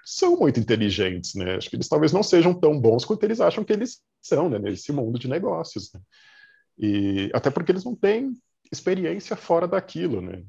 são 0.05 0.37
muito 0.37 0.61
inteligentes, 0.61 1.35
né? 1.35 1.57
Acho 1.57 1.71
que 1.71 1.77
eles 1.77 1.89
talvez 1.89 2.12
não 2.12 2.23
sejam 2.23 2.55
tão 2.55 2.79
bons 2.79 3.05
quanto 3.05 3.25
eles 3.25 3.41
acham 3.41 3.65
que 3.65 3.73
eles 3.73 4.03
são, 4.21 4.49
né? 4.49 4.59
Nesse 4.59 4.93
mundo 4.93 5.19
de 5.19 5.29
negócios. 5.29 5.91
Né? 5.93 6.01
E 6.79 7.31
até 7.33 7.51
porque 7.51 7.73
eles 7.73 7.85
não 7.85 7.97
têm 7.97 8.35
experiência 8.71 9.35
fora 9.35 9.67
daquilo, 9.67 10.21
né? 10.21 10.45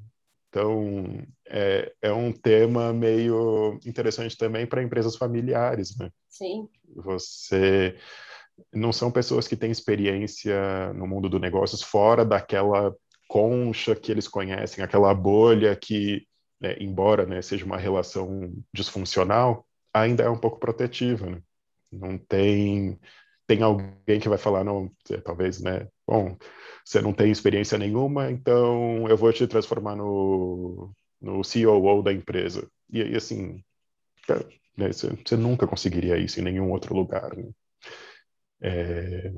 Então, 0.49 1.21
é, 1.45 1.93
é 2.01 2.11
um 2.11 2.31
tema 2.31 2.93
meio 2.93 3.79
interessante 3.85 4.37
também 4.37 4.65
para 4.65 4.81
empresas 4.81 5.15
familiares, 5.15 5.97
né? 5.97 6.09
Sim. 6.29 6.67
Você 6.95 7.97
não 8.73 8.91
são 8.91 9.11
pessoas 9.11 9.47
que 9.47 9.55
têm 9.55 9.71
experiência 9.71 10.93
no 10.93 11.05
mundo 11.05 11.29
do 11.29 11.39
negócios 11.39 11.81
fora 11.81 12.23
daquela 12.25 12.95
concha 13.27 13.95
que 13.95 14.11
eles 14.11 14.27
conhecem, 14.27 14.83
aquela 14.83 15.13
bolha 15.13 15.75
que, 15.75 16.25
né, 16.59 16.77
embora 16.79 17.25
né, 17.25 17.41
seja 17.41 17.65
uma 17.65 17.77
relação 17.77 18.53
disfuncional, 18.73 19.67
ainda 19.93 20.23
é 20.23 20.29
um 20.29 20.39
pouco 20.39 20.59
protetiva, 20.59 21.29
né? 21.29 21.41
Não 21.91 22.17
tem 22.17 22.99
tem 23.45 23.61
alguém 23.61 24.19
que 24.19 24.27
vai 24.27 24.37
falar 24.37 24.63
não, 24.65 24.91
talvez, 25.23 25.61
né? 25.61 25.87
Bom, 26.07 26.37
você 26.85 27.01
não 27.01 27.11
tem 27.11 27.29
experiência 27.29 27.77
nenhuma, 27.77 28.31
então 28.31 29.07
eu 29.09 29.17
vou 29.17 29.33
te 29.33 29.45
transformar 29.45 29.95
no 29.95 30.93
no 31.19 31.41
COO 31.41 32.03
da 32.03 32.13
empresa. 32.13 32.69
E 32.89 33.01
aí 33.01 33.15
assim, 33.15 33.63
né, 34.77 34.91
você, 34.91 35.09
você, 35.09 35.35
nunca 35.35 35.67
conseguiria 35.67 36.17
isso 36.17 36.39
em 36.39 36.43
nenhum 36.43 36.71
outro 36.71 36.95
lugar. 36.95 37.35
Né? 37.35 37.49
É, 38.61 39.33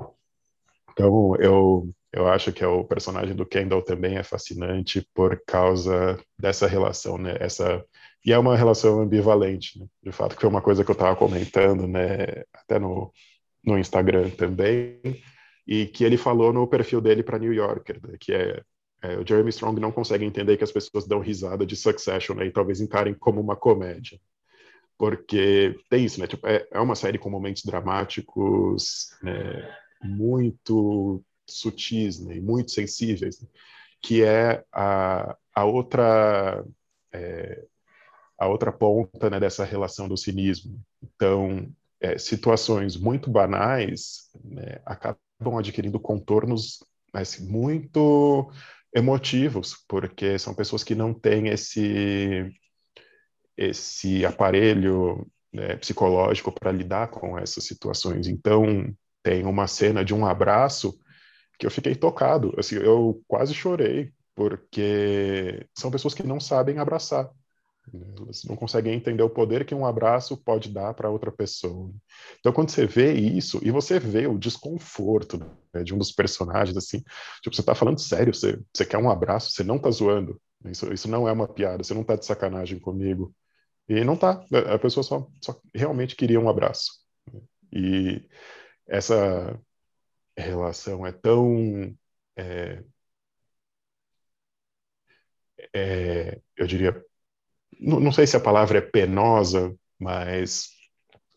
então 0.92 1.34
eu 1.36 1.92
eu 2.12 2.26
acho 2.28 2.52
que 2.52 2.64
é 2.64 2.66
o 2.66 2.84
personagem 2.84 3.34
do 3.36 3.46
Kendall 3.46 3.82
também 3.82 4.16
é 4.16 4.22
fascinante 4.24 5.06
por 5.14 5.40
causa 5.46 6.18
dessa 6.38 6.66
relação, 6.66 7.16
né? 7.18 7.36
Essa 7.40 7.84
e 8.24 8.32
é 8.32 8.38
uma 8.38 8.56
relação 8.56 9.00
ambivalente, 9.00 9.78
né? 9.78 9.86
de 10.02 10.12
fato 10.12 10.34
que 10.34 10.40
foi 10.42 10.50
uma 10.50 10.62
coisa 10.62 10.84
que 10.84 10.90
eu 10.90 10.94
estava 10.94 11.16
comentando, 11.16 11.86
né? 11.88 12.44
Até 12.52 12.78
no 12.78 13.12
no 13.64 13.78
Instagram 13.78 14.30
também 14.30 15.00
e 15.70 15.86
que 15.86 16.04
ele 16.04 16.18
falou 16.18 16.52
no 16.52 16.66
perfil 16.66 17.00
dele 17.00 17.22
para 17.22 17.38
New 17.38 17.54
Yorker, 17.54 17.98
né? 18.06 18.16
que 18.20 18.32
é, 18.34 18.62
é, 19.02 19.16
o 19.16 19.26
Jeremy 19.26 19.48
Strong 19.50 19.80
não 19.80 19.92
consegue 19.92 20.26
entender 20.26 20.58
que 20.58 20.64
as 20.64 20.72
pessoas 20.72 21.06
dão 21.06 21.20
risada 21.20 21.64
de 21.64 21.76
Succession 21.76 22.34
né? 22.34 22.46
e 22.46 22.50
talvez 22.50 22.80
encarem 22.80 23.14
como 23.14 23.40
uma 23.40 23.56
comédia 23.56 24.20
porque 25.00 25.74
tem 25.88 26.04
isso, 26.04 26.20
né? 26.20 26.26
Tipo, 26.26 26.46
é, 26.46 26.68
é 26.70 26.78
uma 26.78 26.94
série 26.94 27.16
com 27.16 27.30
momentos 27.30 27.64
dramáticos 27.64 29.16
né? 29.22 29.74
muito 30.02 31.24
sutis 31.48 32.20
né, 32.20 32.36
e 32.36 32.40
muito 32.40 32.70
sensíveis, 32.70 33.40
né, 33.40 33.48
que 34.02 34.22
é 34.22 34.62
a, 34.70 35.34
a 35.54 35.64
outra 35.64 36.62
é, 37.12 37.64
a 38.38 38.46
outra 38.46 38.70
ponta 38.70 39.30
né, 39.30 39.40
dessa 39.40 39.64
relação 39.64 40.06
do 40.06 40.18
cinismo. 40.18 40.78
Então, 41.02 41.66
é, 41.98 42.18
situações 42.18 42.94
muito 42.94 43.30
banais 43.30 44.30
né, 44.44 44.82
acabam 44.84 45.18
adquirindo 45.58 45.98
contornos 46.00 46.78
assim, 47.12 47.46
muito 47.46 48.50
emotivos, 48.94 49.84
porque 49.88 50.38
são 50.38 50.54
pessoas 50.54 50.84
que 50.84 50.94
não 50.94 51.12
têm 51.14 51.48
esse 51.48 52.50
esse 53.56 54.24
aparelho 54.24 55.26
né, 55.52 55.76
psicológico 55.76 56.52
para 56.52 56.72
lidar 56.72 57.08
com 57.08 57.38
essas 57.38 57.64
situações. 57.64 58.26
Então, 58.26 58.90
tem 59.22 59.44
uma 59.44 59.66
cena 59.66 60.04
de 60.04 60.14
um 60.14 60.24
abraço 60.24 60.98
que 61.58 61.66
eu 61.66 61.70
fiquei 61.70 61.94
tocado, 61.94 62.54
assim, 62.58 62.76
eu 62.76 63.22
quase 63.28 63.52
chorei, 63.52 64.12
porque 64.34 65.66
são 65.76 65.90
pessoas 65.90 66.14
que 66.14 66.22
não 66.22 66.40
sabem 66.40 66.78
abraçar. 66.78 67.30
Elas 68.18 68.44
não 68.44 68.56
conseguem 68.56 68.94
entender 68.94 69.22
o 69.22 69.30
poder 69.30 69.64
que 69.64 69.74
um 69.74 69.86
abraço 69.86 70.36
pode 70.36 70.70
dar 70.70 70.94
para 70.94 71.10
outra 71.10 71.32
pessoa. 71.32 71.92
Então, 72.38 72.52
quando 72.52 72.70
você 72.70 72.86
vê 72.86 73.12
isso, 73.14 73.60
e 73.62 73.70
você 73.70 73.98
vê 73.98 74.26
o 74.26 74.38
desconforto 74.38 75.38
né, 75.74 75.82
de 75.82 75.94
um 75.94 75.98
dos 75.98 76.12
personagens, 76.12 76.76
assim, 76.76 77.02
tipo, 77.42 77.54
você 77.54 77.62
está 77.62 77.74
falando 77.74 78.00
sério, 78.00 78.34
você, 78.34 78.58
você 78.74 78.84
quer 78.86 78.98
um 78.98 79.10
abraço, 79.10 79.50
você 79.50 79.64
não 79.64 79.76
está 79.76 79.90
zoando. 79.90 80.40
Isso, 80.64 80.92
isso 80.92 81.08
não 81.08 81.28
é 81.28 81.32
uma 81.32 81.48
piada, 81.48 81.82
você 81.82 81.94
não 81.94 82.02
está 82.02 82.16
de 82.16 82.26
sacanagem 82.26 82.78
comigo. 82.78 83.34
E 83.88 84.04
não 84.04 84.16
tá. 84.16 84.44
A 84.72 84.78
pessoa 84.78 85.02
só, 85.02 85.28
só 85.42 85.60
realmente 85.74 86.16
queria 86.16 86.40
um 86.40 86.48
abraço. 86.48 86.92
E 87.72 88.22
essa 88.88 89.60
relação 90.36 91.06
é 91.06 91.12
tão. 91.12 91.96
É, 92.36 92.84
é, 95.72 96.40
eu 96.56 96.66
diria. 96.66 97.04
Não, 97.80 97.98
não 97.98 98.12
sei 98.12 98.26
se 98.26 98.36
a 98.36 98.40
palavra 98.40 98.78
é 98.78 98.82
penosa, 98.82 99.74
mas 99.98 100.68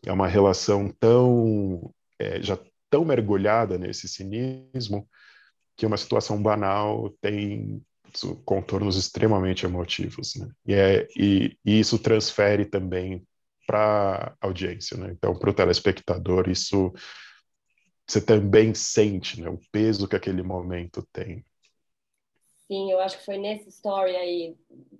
é 0.04 0.12
uma 0.12 0.28
relação 0.28 0.88
tão. 1.00 1.92
É, 2.18 2.40
já 2.42 2.58
tão 2.90 3.04
mergulhada 3.04 3.76
nesse 3.76 4.06
cinismo 4.06 5.08
que 5.76 5.84
uma 5.84 5.96
situação 5.96 6.40
banal 6.40 7.10
tem 7.20 7.82
contornos 8.44 8.96
extremamente 8.96 9.66
emotivos, 9.66 10.36
né? 10.36 10.48
E, 10.64 10.74
é, 10.74 11.08
e, 11.16 11.58
e 11.64 11.80
isso 11.80 11.98
transfere 11.98 12.64
também 12.64 13.26
para 13.66 14.36
a 14.40 14.46
audiência, 14.46 14.96
né? 14.96 15.10
Então, 15.10 15.36
para 15.36 15.50
o 15.50 15.54
telespectador, 15.54 16.48
isso 16.48 16.92
você 18.06 18.20
também 18.20 18.74
sente 18.74 19.40
né, 19.40 19.48
o 19.48 19.58
peso 19.72 20.06
que 20.06 20.16
aquele 20.16 20.42
momento 20.42 21.06
tem. 21.12 21.44
Sim, 22.74 22.90
eu 22.90 22.98
acho 22.98 23.18
que 23.18 23.24
foi 23.24 23.38
nessa 23.38 23.68
história 23.68 24.18
aí 24.18 24.56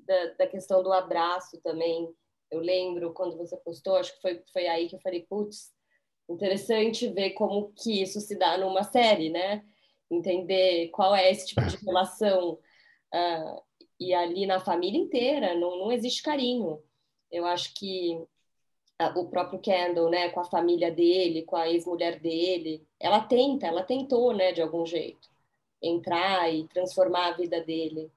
da, 0.06 0.26
da 0.38 0.46
questão 0.46 0.80
do 0.80 0.92
abraço 0.92 1.60
também. 1.60 2.08
Eu 2.48 2.60
lembro 2.60 3.12
quando 3.12 3.36
você 3.36 3.56
postou, 3.56 3.96
acho 3.96 4.14
que 4.14 4.22
foi, 4.22 4.40
foi 4.52 4.68
aí 4.68 4.88
que 4.88 4.94
eu 4.94 5.00
falei, 5.00 5.26
putz, 5.28 5.72
interessante 6.28 7.08
ver 7.08 7.30
como 7.30 7.72
que 7.72 8.00
isso 8.00 8.20
se 8.20 8.38
dá 8.38 8.56
numa 8.56 8.84
série, 8.84 9.28
né? 9.28 9.64
Entender 10.08 10.88
qual 10.90 11.16
é 11.16 11.28
esse 11.28 11.48
tipo 11.48 11.66
de 11.66 11.76
relação. 11.84 12.60
Uh, 13.12 13.60
e 13.98 14.14
ali 14.14 14.46
na 14.46 14.60
família 14.60 15.00
inteira 15.00 15.56
não, 15.56 15.76
não 15.76 15.90
existe 15.90 16.22
carinho. 16.22 16.80
Eu 17.28 17.44
acho 17.44 17.74
que 17.74 18.24
o 19.16 19.28
próprio 19.28 19.58
Kendall, 19.58 20.10
né, 20.10 20.28
com 20.28 20.38
a 20.38 20.44
família 20.44 20.92
dele, 20.92 21.42
com 21.42 21.56
a 21.56 21.68
ex-mulher 21.68 22.20
dele, 22.20 22.86
ela 23.00 23.20
tenta, 23.20 23.66
ela 23.66 23.82
tentou, 23.82 24.32
né, 24.32 24.52
de 24.52 24.62
algum 24.62 24.86
jeito, 24.86 25.33
entrar 25.82 26.52
e 26.52 26.66
transformar 26.68 27.28
a 27.28 27.36
vida 27.36 27.60
dele. 27.62 28.10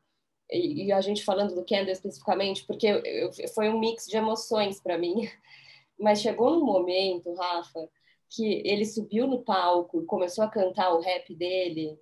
E, 0.49 0.85
e 0.85 0.91
a 0.91 1.01
gente 1.01 1.23
falando 1.23 1.55
do 1.55 1.65
Kendall 1.65 1.91
especificamente, 1.91 2.65
porque 2.65 2.87
eu, 2.87 3.01
eu, 3.03 3.31
foi 3.53 3.69
um 3.69 3.79
mix 3.79 4.05
de 4.07 4.17
emoções 4.17 4.79
para 4.79 4.97
mim, 4.97 5.29
mas 5.99 6.21
chegou 6.21 6.51
num 6.51 6.65
momento, 6.65 7.33
Rafa, 7.33 7.89
que 8.29 8.61
ele 8.65 8.85
subiu 8.85 9.27
no 9.27 9.43
palco 9.43 10.01
e 10.01 10.05
começou 10.05 10.43
a 10.43 10.49
cantar 10.49 10.93
o 10.93 11.01
rap 11.01 11.33
dele, 11.35 11.99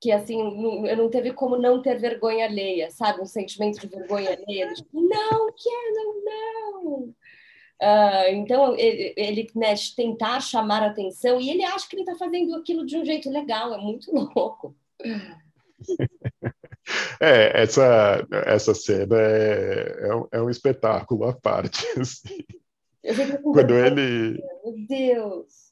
que 0.00 0.10
assim, 0.10 0.42
não, 0.42 0.86
eu 0.86 0.96
não 0.96 1.10
teve 1.10 1.32
como 1.32 1.58
não 1.58 1.82
ter 1.82 1.98
vergonha 1.98 2.46
alheia, 2.46 2.90
sabe? 2.90 3.20
Um 3.20 3.26
sentimento 3.26 3.80
de 3.80 3.86
vergonha 3.86 4.32
alheia, 4.32 4.72
tipo, 4.72 5.00
não, 5.00 5.52
Kendall, 5.52 6.24
não! 6.24 7.14
Uh, 7.80 8.34
então, 8.34 8.76
ele, 8.76 9.14
ele 9.16 9.50
né, 9.54 9.74
tentar 9.96 10.40
chamar 10.40 10.82
a 10.82 10.88
atenção, 10.88 11.40
e 11.40 11.48
ele 11.48 11.64
acha 11.64 11.88
que 11.88 11.96
ele 11.96 12.02
está 12.02 12.14
fazendo 12.14 12.54
aquilo 12.54 12.84
de 12.84 12.96
um 12.98 13.04
jeito 13.04 13.30
legal, 13.30 13.74
é 13.74 13.78
muito 13.78 14.10
louco. 14.14 14.74
É, 17.20 17.62
essa, 17.62 18.26
essa 18.46 18.74
cena 18.74 19.16
é, 19.16 20.08
é, 20.08 20.14
um, 20.14 20.28
é 20.32 20.42
um 20.42 20.50
espetáculo 20.50 21.24
à 21.24 21.32
parte. 21.32 21.86
Assim. 22.00 22.44
Quando 23.44 23.74
ele. 23.74 24.42
Meu 24.64 24.86
Deus! 24.88 25.69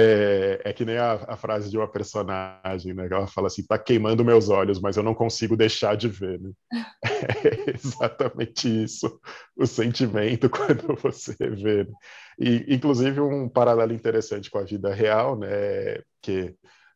É, 0.00 0.60
é 0.64 0.72
que 0.72 0.84
nem 0.84 0.96
a, 0.96 1.12
a, 1.28 1.36
frase 1.36 1.70
de 1.70 1.76
uma 1.76 1.86
personagem, 1.86 2.94
né? 2.94 3.06
Ela 3.10 3.26
fala 3.26 3.48
assim, 3.48 3.64
tá 3.64 3.78
queimando 3.78 4.24
meus 4.24 4.48
olhos, 4.48 4.80
mas 4.80 4.96
eu 4.96 5.02
não 5.02 5.14
consigo 5.14 5.56
deixar 5.56 5.96
de 5.96 6.08
ver, 6.08 6.40
né? 6.40 6.50
É 7.44 7.70
exatamente 7.70 8.84
isso, 8.84 9.20
o 9.56 9.66
sentimento 9.66 10.48
quando 10.50 10.96
você 10.96 11.34
vê. 11.34 11.84
Né? 11.84 11.90
E, 12.38 12.74
inclusive, 12.74 13.20
um 13.20 13.48
paralelo 13.48 13.92
interessante 13.92 14.50
com 14.50 14.58
a 14.58 14.64
vida 14.64 14.92
real, 14.94 15.38
né? 15.38 15.48
Que 16.22 16.54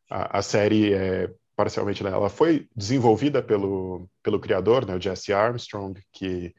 a, 0.09 0.39
a 0.39 0.41
série 0.41 0.93
é 0.93 1.29
parcialmente, 1.55 2.03
né, 2.03 2.11
ela 2.11 2.29
foi 2.29 2.67
desenvolvida 2.75 3.41
pelo, 3.41 4.09
pelo 4.21 4.39
criador, 4.39 4.85
né, 4.85 4.95
o 4.95 5.01
Jesse 5.01 5.31
Armstrong, 5.31 5.97
que 6.11 6.53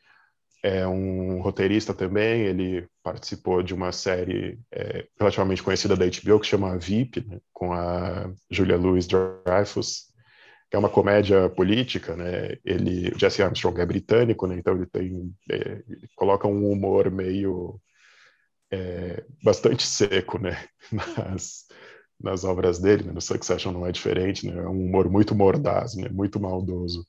é 0.62 0.86
um 0.86 1.40
roteirista 1.40 1.94
também, 1.94 2.42
ele 2.42 2.88
participou 3.02 3.62
de 3.62 3.74
uma 3.74 3.92
série 3.92 4.58
é, 4.72 5.06
relativamente 5.18 5.62
conhecida 5.62 5.96
da 5.96 6.06
HBO 6.06 6.40
que 6.40 6.46
chama 6.46 6.78
VIP, 6.78 7.24
né, 7.26 7.38
com 7.52 7.72
a 7.72 8.30
Julia 8.50 8.76
Louis-Dreyfus, 8.76 10.06
que 10.68 10.76
é 10.76 10.78
uma 10.78 10.88
comédia 10.88 11.48
política, 11.48 12.16
né? 12.16 12.56
Ele, 12.64 13.10
o 13.14 13.18
Jesse 13.18 13.42
Armstrong 13.42 13.80
é 13.80 13.86
britânico, 13.86 14.46
né? 14.48 14.56
Então 14.58 14.74
ele 14.74 14.86
tem, 14.86 15.32
é, 15.50 15.82
ele 15.88 16.08
coloca 16.16 16.48
um 16.48 16.70
humor 16.70 17.10
meio 17.10 17.80
é, 18.70 19.24
bastante 19.42 19.86
seco, 19.86 20.38
né? 20.38 20.66
Nas, 21.16 21.66
nas 22.18 22.44
obras 22.44 22.78
dele, 22.78 23.04
né? 23.04 23.12
no 23.12 23.20
Succession 23.20 23.72
não 23.72 23.86
é 23.86 23.92
diferente, 23.92 24.46
né? 24.46 24.58
É 24.58 24.68
um 24.68 24.86
humor 24.86 25.08
muito 25.10 25.34
mordaz, 25.34 25.94
né? 25.94 26.08
Muito 26.08 26.40
maldoso. 26.40 27.06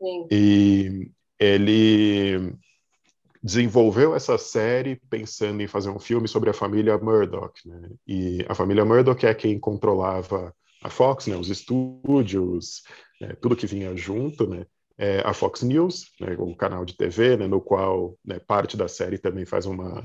Sim. 0.00 0.26
E 0.30 1.10
ele 1.38 2.54
desenvolveu 3.42 4.14
essa 4.14 4.36
série 4.36 4.96
pensando 5.08 5.62
em 5.62 5.66
fazer 5.66 5.90
um 5.90 5.98
filme 5.98 6.28
sobre 6.28 6.50
a 6.50 6.54
família 6.54 6.98
Murdoch, 6.98 7.66
né? 7.66 7.90
E 8.06 8.44
a 8.48 8.54
família 8.54 8.84
Murdoch 8.84 9.24
é 9.24 9.34
quem 9.34 9.58
controlava 9.58 10.54
a 10.82 10.90
Fox, 10.90 11.26
né? 11.26 11.36
Os 11.36 11.48
estúdios, 11.48 12.82
né? 13.20 13.34
tudo 13.40 13.56
que 13.56 13.66
vinha 13.66 13.96
junto, 13.96 14.46
né? 14.46 14.66
É 14.98 15.20
a 15.24 15.32
Fox 15.32 15.62
News, 15.62 16.12
né? 16.20 16.36
o 16.38 16.54
canal 16.54 16.84
de 16.84 16.94
TV, 16.94 17.36
né? 17.36 17.46
no 17.46 17.60
qual 17.60 18.18
né, 18.22 18.38
parte 18.38 18.76
da 18.76 18.86
série 18.86 19.16
também 19.16 19.46
faz 19.46 19.64
uma 19.64 20.04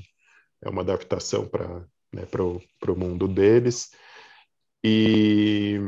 é 0.61 0.69
uma 0.69 0.81
adaptação 0.81 1.47
para 1.47 1.85
né, 2.13 2.25
o 2.87 2.95
mundo 2.95 3.27
deles. 3.27 3.91
E, 4.83 5.79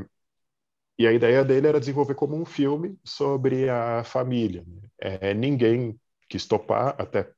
e 1.00 1.08
a 1.08 1.14
ideia 1.14 1.44
dele 1.44 1.68
era 1.68 1.80
desenvolver 1.80 2.16
como 2.16 2.36
um 2.36 2.46
filme 2.46 2.98
sobre 3.04 3.70
a 3.70 4.04
família. 4.04 4.64
Né? 4.68 4.82
É, 5.00 5.34
ninguém 5.34 6.00
quis 6.30 6.46
topar, 6.46 6.96
até 6.98 7.32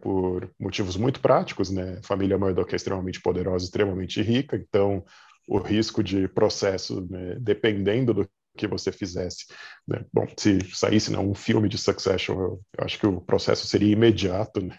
por 0.00 0.50
motivos 0.58 0.96
muito 0.96 1.20
práticos, 1.20 1.70
né? 1.70 2.00
Família 2.02 2.38
Murdoch 2.38 2.72
é 2.72 2.76
extremamente 2.76 3.20
poderosa, 3.20 3.64
extremamente 3.64 4.22
rica, 4.22 4.56
então 4.56 5.04
o 5.46 5.58
risco 5.58 6.02
de 6.02 6.26
processo, 6.28 7.06
né, 7.10 7.36
dependendo 7.38 8.14
do 8.14 8.28
que 8.56 8.66
você 8.66 8.92
fizesse. 8.92 9.46
Né? 9.86 10.04
Bom, 10.12 10.26
se 10.36 10.58
saísse 10.72 11.12
não, 11.12 11.30
um 11.30 11.34
filme 11.34 11.68
de 11.68 11.76
Succession, 11.76 12.34
eu, 12.34 12.60
eu, 12.78 12.84
acho 12.84 12.98
que 12.98 13.06
o 13.06 13.20
processo 13.20 13.66
seria 13.66 13.92
imediato, 13.92 14.60
né? 14.64 14.76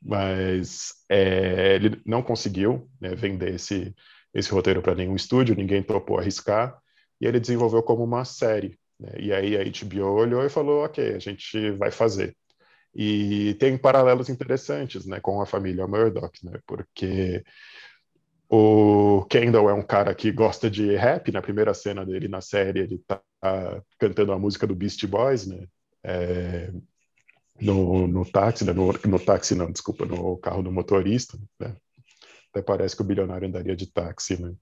mas 0.00 0.94
é, 1.08 1.74
ele 1.74 2.00
não 2.06 2.22
conseguiu 2.22 2.88
né, 3.00 3.14
vender 3.14 3.54
esse, 3.54 3.94
esse 4.32 4.50
roteiro 4.50 4.80
para 4.80 4.94
nenhum 4.94 5.16
estúdio, 5.16 5.56
ninguém 5.56 5.82
topou 5.82 6.18
arriscar, 6.18 6.78
e 7.20 7.26
ele 7.26 7.40
desenvolveu 7.40 7.82
como 7.82 8.04
uma 8.04 8.24
série. 8.24 8.78
Né? 8.98 9.10
E 9.18 9.32
aí 9.32 9.56
a 9.56 9.64
HBO 9.64 10.14
olhou 10.14 10.44
e 10.44 10.48
falou: 10.48 10.84
ok, 10.84 11.14
a 11.14 11.18
gente 11.18 11.72
vai 11.72 11.90
fazer. 11.90 12.34
E 12.94 13.54
tem 13.54 13.78
paralelos 13.78 14.28
interessantes 14.28 15.06
né, 15.06 15.20
com 15.20 15.40
a 15.40 15.46
família 15.46 15.86
Murdoch, 15.86 16.44
né, 16.44 16.58
porque 16.66 17.44
o 18.48 19.24
Kendall 19.30 19.70
é 19.70 19.74
um 19.74 19.82
cara 19.82 20.14
que 20.14 20.32
gosta 20.32 20.68
de 20.68 20.96
rap, 20.96 21.30
na 21.30 21.40
primeira 21.40 21.72
cena 21.72 22.04
dele 22.04 22.26
na 22.26 22.40
série 22.40 22.80
ele 22.80 22.96
está 22.96 23.22
cantando 23.98 24.32
a 24.32 24.38
música 24.38 24.66
do 24.66 24.74
Beastie 24.74 25.06
Boys, 25.06 25.46
né, 25.46 25.66
é, 26.02 26.72
no, 27.60 28.08
no 28.08 28.24
táxi, 28.24 28.64
né, 28.64 28.72
no, 28.72 28.92
no 28.92 29.20
táxi 29.20 29.54
não, 29.54 29.70
desculpa, 29.70 30.04
no 30.04 30.36
carro 30.38 30.62
do 30.62 30.72
motorista, 30.72 31.38
né, 31.60 31.76
até 32.50 32.62
parece 32.62 32.96
que 32.96 33.02
o 33.02 33.04
bilionário 33.04 33.46
andaria 33.46 33.76
de 33.76 33.86
táxi, 33.86 34.40
né? 34.40 34.52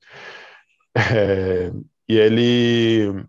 É, 0.95 1.71
e 2.09 2.17
ele 2.17 3.25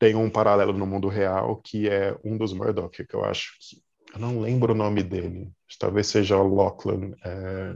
tem 0.00 0.16
um 0.16 0.30
paralelo 0.30 0.72
no 0.72 0.86
mundo 0.86 1.06
real 1.06 1.56
que 1.56 1.88
é 1.88 2.16
um 2.24 2.36
dos 2.36 2.54
Murdoch, 2.54 3.04
que 3.04 3.14
eu 3.14 3.24
acho 3.24 3.52
que 3.60 3.80
eu 4.12 4.18
não 4.18 4.40
lembro 4.40 4.72
o 4.72 4.76
nome 4.76 5.04
dele, 5.04 5.52
talvez 5.78 6.08
seja 6.08 6.42
Lachlan 6.42 7.12
é, 7.24 7.74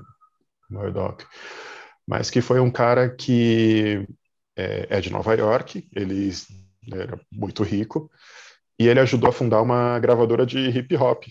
Murdoch, 0.69 1.25
mas 2.05 2.31
que 2.31 2.41
foi 2.41 2.59
um 2.59 2.71
cara 2.71 3.09
que 3.09 4.05
é, 4.57 4.87
é 4.91 5.01
de 5.01 5.13
Nova 5.13 5.35
York, 5.35 5.87
ele 5.95 6.33
era 6.93 7.21
muito 7.31 7.63
rico 7.63 8.11
e 8.79 8.89
ele 8.89 9.01
ajudou 9.01 9.29
a 9.29 9.33
fundar 9.33 9.63
uma 9.63 9.99
gravadora 10.01 10.45
de 10.45 10.59
hip 10.59 10.97
hop 10.97 11.25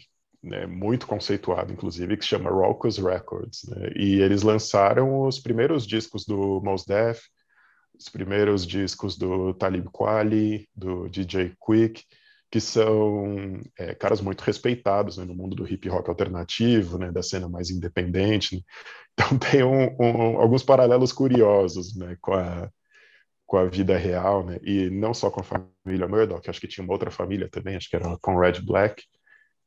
né, 0.43 0.65
muito 0.65 1.07
conceituado, 1.07 1.71
inclusive, 1.71 2.17
que 2.17 2.23
se 2.23 2.29
chama 2.29 2.49
Raucous 2.49 2.97
Records. 2.97 3.63
Né, 3.67 3.91
e 3.95 4.19
eles 4.19 4.43
lançaram 4.43 5.21
os 5.21 5.39
primeiros 5.39 5.87
discos 5.87 6.25
do 6.25 6.61
Mos 6.61 6.85
Def, 6.85 7.23
os 7.97 8.09
primeiros 8.09 8.65
discos 8.65 9.17
do 9.17 9.53
Talib 9.53 9.87
Kweli, 9.91 10.67
do 10.75 11.07
DJ 11.09 11.55
Quick, 11.65 12.03
que 12.53 12.61
são 12.61 13.61
é, 13.79 13.95
caras 13.95 14.21
muito 14.21 14.41
respeitados 14.41 15.17
né, 15.17 15.25
no 15.25 15.33
mundo 15.33 15.55
do 15.55 15.67
hip 15.67 15.89
hop 15.89 16.07
alternativo, 16.07 16.99
né, 16.99 17.11
da 17.11 17.23
cena 17.23 17.49
mais 17.49 17.71
independente. 17.71 18.57
Né. 18.57 18.61
Então 19.13 19.37
tem 19.39 19.63
um, 19.63 19.95
um, 19.99 20.39
alguns 20.39 20.63
paralelos 20.63 21.11
curiosos 21.11 21.95
né, 21.95 22.15
com, 22.21 22.33
a, 22.33 22.69
com 23.45 23.57
a 23.57 23.65
vida 23.65 23.97
real, 23.97 24.45
né, 24.45 24.59
e 24.61 24.89
não 24.89 25.13
só 25.13 25.31
com 25.31 25.41
a 25.41 25.43
família 25.43 26.07
Murdoch, 26.07 26.47
acho 26.47 26.61
que 26.61 26.67
tinha 26.67 26.83
uma 26.83 26.93
outra 26.93 27.09
família 27.09 27.49
também, 27.49 27.75
acho 27.75 27.89
que 27.89 27.95
era 27.95 28.17
com 28.21 28.37
Red 28.37 28.61
Black, 28.61 29.03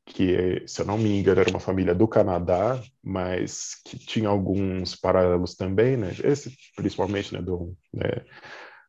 que, 0.07 0.63
se 0.67 0.81
eu 0.81 0.87
não 0.87 0.97
me 0.97 1.19
engano, 1.19 1.41
era 1.41 1.51
uma 1.51 1.61
família 1.61 1.95
do 1.95 2.07
Canadá, 2.07 2.81
mas 3.03 3.75
que 3.85 3.99
tinha 3.99 4.29
alguns 4.29 4.95
paralelos 4.95 5.57
também, 5.57 5.97
né? 5.97 6.15
Esse, 6.23 6.57
principalmente, 6.77 7.35
né, 7.35 7.43
do, 7.43 7.77
né, 7.93 8.25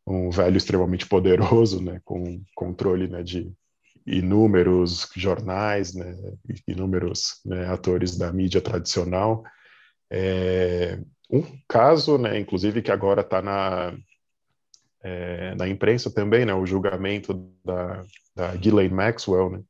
um 0.05 0.29
velho 0.29 0.55
extremamente 0.55 1.07
poderoso, 1.07 1.83
né, 1.83 1.99
com 2.05 2.41
controle, 2.55 3.07
né, 3.07 3.23
de 3.23 3.51
inúmeros 4.05 5.09
jornais, 5.15 5.93
né, 5.93 6.15
inúmeros 6.67 7.41
né, 7.43 7.67
atores 7.67 8.15
da 8.17 8.31
mídia 8.31 8.61
tradicional. 8.61 9.43
É, 10.09 10.99
um 11.29 11.43
caso, 11.67 12.17
né, 12.17 12.39
inclusive, 12.39 12.81
que 12.81 12.91
agora 12.91 13.21
está 13.21 13.41
na, 13.41 13.97
é, 15.03 15.55
na 15.55 15.67
imprensa 15.67 16.13
também, 16.13 16.45
né, 16.45 16.53
o 16.53 16.65
julgamento 16.65 17.33
da, 17.65 18.05
da 18.35 18.55
Ghislaine 18.55 18.93
Maxwell, 18.93 19.49
né, 19.49 19.61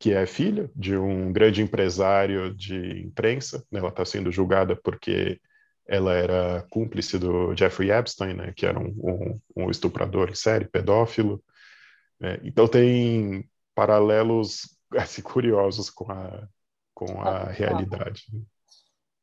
que 0.00 0.14
é 0.14 0.24
filha 0.24 0.70
de 0.74 0.96
um 0.96 1.30
grande 1.30 1.60
empresário 1.60 2.54
de 2.54 3.02
imprensa. 3.02 3.62
Né? 3.70 3.80
Ela 3.80 3.90
está 3.90 4.02
sendo 4.02 4.32
julgada 4.32 4.74
porque 4.74 5.38
ela 5.86 6.14
era 6.14 6.66
cúmplice 6.70 7.18
do 7.18 7.54
Jeffrey 7.54 7.90
Epstein, 7.90 8.32
né? 8.32 8.52
que 8.56 8.64
era 8.64 8.80
um, 8.80 8.88
um, 8.98 9.40
um 9.54 9.70
estuprador 9.70 10.30
em 10.30 10.34
série, 10.34 10.64
pedófilo. 10.64 11.44
Né? 12.18 12.40
Então 12.42 12.66
tem 12.66 13.46
paralelos 13.74 14.74
assim, 14.96 15.20
curiosos 15.20 15.90
com 15.90 16.10
a, 16.10 16.48
com 16.94 17.20
a 17.20 17.42
ah, 17.42 17.50
realidade. 17.50 18.24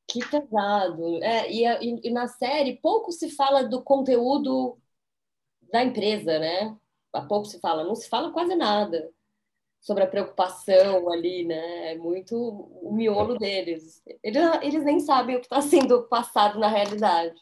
Que 0.07 0.19
pesado. 0.29 1.23
É, 1.23 1.51
e, 1.51 1.65
e, 1.65 2.07
e 2.07 2.11
na 2.11 2.27
série 2.27 2.79
pouco 2.79 3.11
se 3.11 3.31
fala 3.31 3.63
do 3.63 3.81
conteúdo 3.81 4.77
da 5.71 5.83
empresa, 5.83 6.37
né? 6.37 6.77
Há 7.11 7.21
pouco 7.23 7.45
se 7.45 7.59
fala, 7.59 7.83
não 7.83 7.95
se 7.95 8.07
fala 8.07 8.31
quase 8.31 8.55
nada 8.55 9.11
sobre 9.79 10.03
a 10.03 10.07
preocupação 10.07 11.11
ali, 11.11 11.45
né? 11.45 11.93
É 11.93 11.97
muito 11.97 12.35
o 12.35 12.93
miolo 12.93 13.37
deles. 13.37 14.01
Eles, 14.23 14.43
eles 14.61 14.83
nem 14.83 14.99
sabem 14.99 15.35
o 15.35 15.39
que 15.39 15.45
está 15.45 15.61
sendo 15.61 16.03
passado 16.03 16.59
na 16.59 16.67
realidade. 16.67 17.35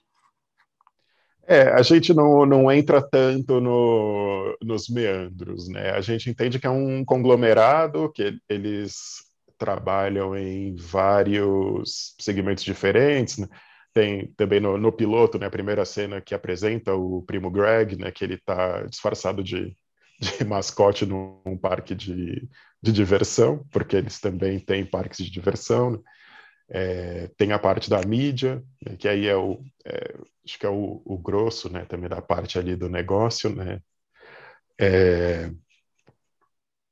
É, 1.47 1.69
a 1.69 1.81
gente 1.83 2.13
não, 2.13 2.45
não 2.45 2.71
entra 2.71 3.01
tanto 3.01 3.61
no, 3.61 4.57
nos 4.63 4.89
meandros, 4.89 5.69
né? 5.69 5.91
A 5.91 6.01
gente 6.01 6.29
entende 6.29 6.59
que 6.59 6.65
é 6.65 6.69
um 6.69 7.05
conglomerado, 7.05 8.11
que 8.11 8.39
eles 8.49 9.23
trabalham 9.57 10.35
em 10.35 10.75
vários 10.75 12.15
segmentos 12.19 12.63
diferentes, 12.63 13.37
né? 13.37 13.47
Tem 13.93 14.27
também 14.35 14.59
no, 14.59 14.77
no 14.77 14.91
piloto, 14.91 15.39
né, 15.39 15.45
a 15.45 15.51
primeira 15.51 15.85
cena 15.85 16.19
que 16.19 16.35
apresenta 16.35 16.93
o 16.93 17.21
primo 17.21 17.49
Greg, 17.49 17.97
né, 17.97 18.11
que 18.11 18.25
ele 18.25 18.33
está 18.33 18.83
disfarçado 18.83 19.41
de 19.41 19.73
de 20.19 20.43
mascote 20.45 21.05
num 21.05 21.57
parque 21.57 21.93
de, 21.95 22.47
de 22.81 22.91
diversão, 22.91 23.65
porque 23.71 23.95
eles 23.95 24.19
também 24.19 24.59
têm 24.59 24.85
parques 24.85 25.17
de 25.17 25.29
diversão. 25.29 25.91
Né? 25.91 25.99
É, 26.67 27.27
tem 27.37 27.51
a 27.51 27.59
parte 27.59 27.89
da 27.89 28.01
mídia, 28.01 28.63
né, 28.83 28.95
que 28.97 29.07
aí 29.07 29.27
é 29.27 29.35
o, 29.35 29.63
é, 29.85 30.15
acho 30.43 30.57
que 30.57 30.65
é 30.65 30.69
o, 30.69 31.01
o, 31.05 31.17
grosso, 31.17 31.71
né, 31.71 31.85
também 31.85 32.09
da 32.09 32.21
parte 32.21 32.57
ali 32.57 32.75
do 32.75 32.89
negócio, 32.89 33.51
né, 33.55 33.79
é, 34.79 35.51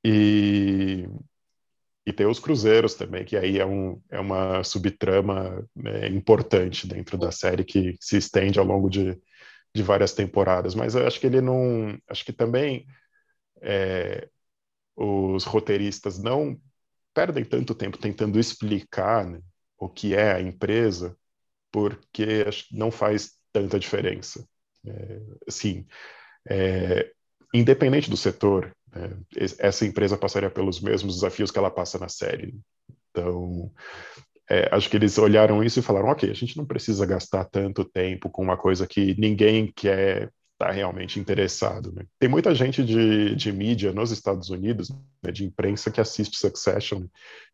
e, 0.05 1.07
e 2.05 2.13
tem 2.13 2.27
os 2.27 2.39
cruzeiros 2.39 2.93
também, 2.93 3.25
que 3.25 3.35
aí 3.35 3.59
é, 3.59 3.65
um, 3.65 3.99
é 4.11 4.19
uma 4.19 4.63
subtrama 4.63 5.67
né, 5.75 6.07
importante 6.09 6.87
dentro 6.87 7.17
da 7.17 7.31
série 7.31 7.63
que 7.63 7.97
se 7.99 8.17
estende 8.17 8.59
ao 8.59 8.65
longo 8.65 8.89
de, 8.89 9.19
de 9.73 9.81
várias 9.81 10.13
temporadas, 10.13 10.75
mas 10.75 10.93
eu 10.93 11.07
acho 11.07 11.19
que 11.19 11.25
ele 11.27 11.41
não, 11.41 11.97
acho 12.07 12.23
que 12.23 12.33
também 12.33 12.85
é, 13.63 14.29
os 14.95 15.43
roteiristas 15.43 16.19
não 16.19 16.59
perdem 17.13 17.45
tanto 17.45 17.75
tempo 17.75 17.97
tentando 17.97 18.39
explicar 18.39 19.25
né, 19.25 19.39
o 19.77 19.89
que 19.89 20.15
é 20.15 20.33
a 20.33 20.41
empresa, 20.41 21.17
porque 21.71 22.45
não 22.71 22.91
faz 22.91 23.33
tanta 23.51 23.79
diferença. 23.79 24.45
É, 24.85 25.21
assim, 25.47 25.85
é, 26.49 27.11
independente 27.53 28.09
do 28.09 28.17
setor, 28.17 28.75
né, 28.93 29.17
essa 29.59 29.85
empresa 29.85 30.17
passaria 30.17 30.49
pelos 30.49 30.81
mesmos 30.81 31.15
desafios 31.15 31.51
que 31.51 31.57
ela 31.57 31.71
passa 31.71 31.97
na 31.97 32.09
série. 32.09 32.55
Então, 33.11 33.71
é, 34.49 34.69
acho 34.75 34.89
que 34.89 34.97
eles 34.97 35.17
olharam 35.17 35.63
isso 35.63 35.79
e 35.79 35.83
falaram: 35.83 36.09
ok, 36.09 36.29
a 36.29 36.33
gente 36.33 36.57
não 36.57 36.65
precisa 36.65 37.05
gastar 37.05 37.45
tanto 37.45 37.85
tempo 37.85 38.29
com 38.29 38.43
uma 38.43 38.57
coisa 38.57 38.87
que 38.87 39.19
ninguém 39.19 39.71
quer 39.71 40.31
está 40.63 40.71
realmente 40.71 41.19
interessado. 41.19 41.91
Né? 41.91 42.05
Tem 42.17 42.29
muita 42.29 42.55
gente 42.55 42.83
de, 42.83 43.35
de 43.35 43.51
mídia 43.51 43.91
nos 43.91 44.11
Estados 44.11 44.49
Unidos, 44.49 44.89
né, 45.21 45.31
de 45.31 45.43
imprensa, 45.43 45.91
que 45.91 45.99
assiste 45.99 46.37
Succession. 46.37 47.05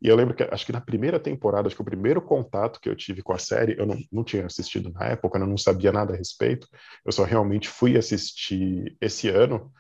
E 0.01 0.07
eu 0.07 0.15
lembro 0.15 0.35
que, 0.35 0.43
acho 0.43 0.65
que 0.65 0.71
na 0.71 0.81
primeira 0.81 1.19
temporada, 1.19 1.67
acho 1.67 1.75
que 1.75 1.81
o 1.81 1.85
primeiro 1.85 2.21
contato 2.21 2.79
que 2.79 2.87
eu 2.87 2.95
tive 2.95 3.21
com 3.21 3.33
a 3.33 3.39
série, 3.39 3.75
eu 3.77 3.85
não, 3.85 3.97
não 4.11 4.23
tinha 4.23 4.45
assistido 4.45 4.91
na 4.91 5.05
época, 5.07 5.39
eu 5.39 5.47
não 5.47 5.57
sabia 5.57 5.91
nada 5.91 6.13
a 6.13 6.17
respeito, 6.17 6.67
eu 7.05 7.11
só 7.11 7.23
realmente 7.23 7.67
fui 7.67 7.97
assistir 7.97 8.95
esse 9.01 9.29
ano. 9.29 9.71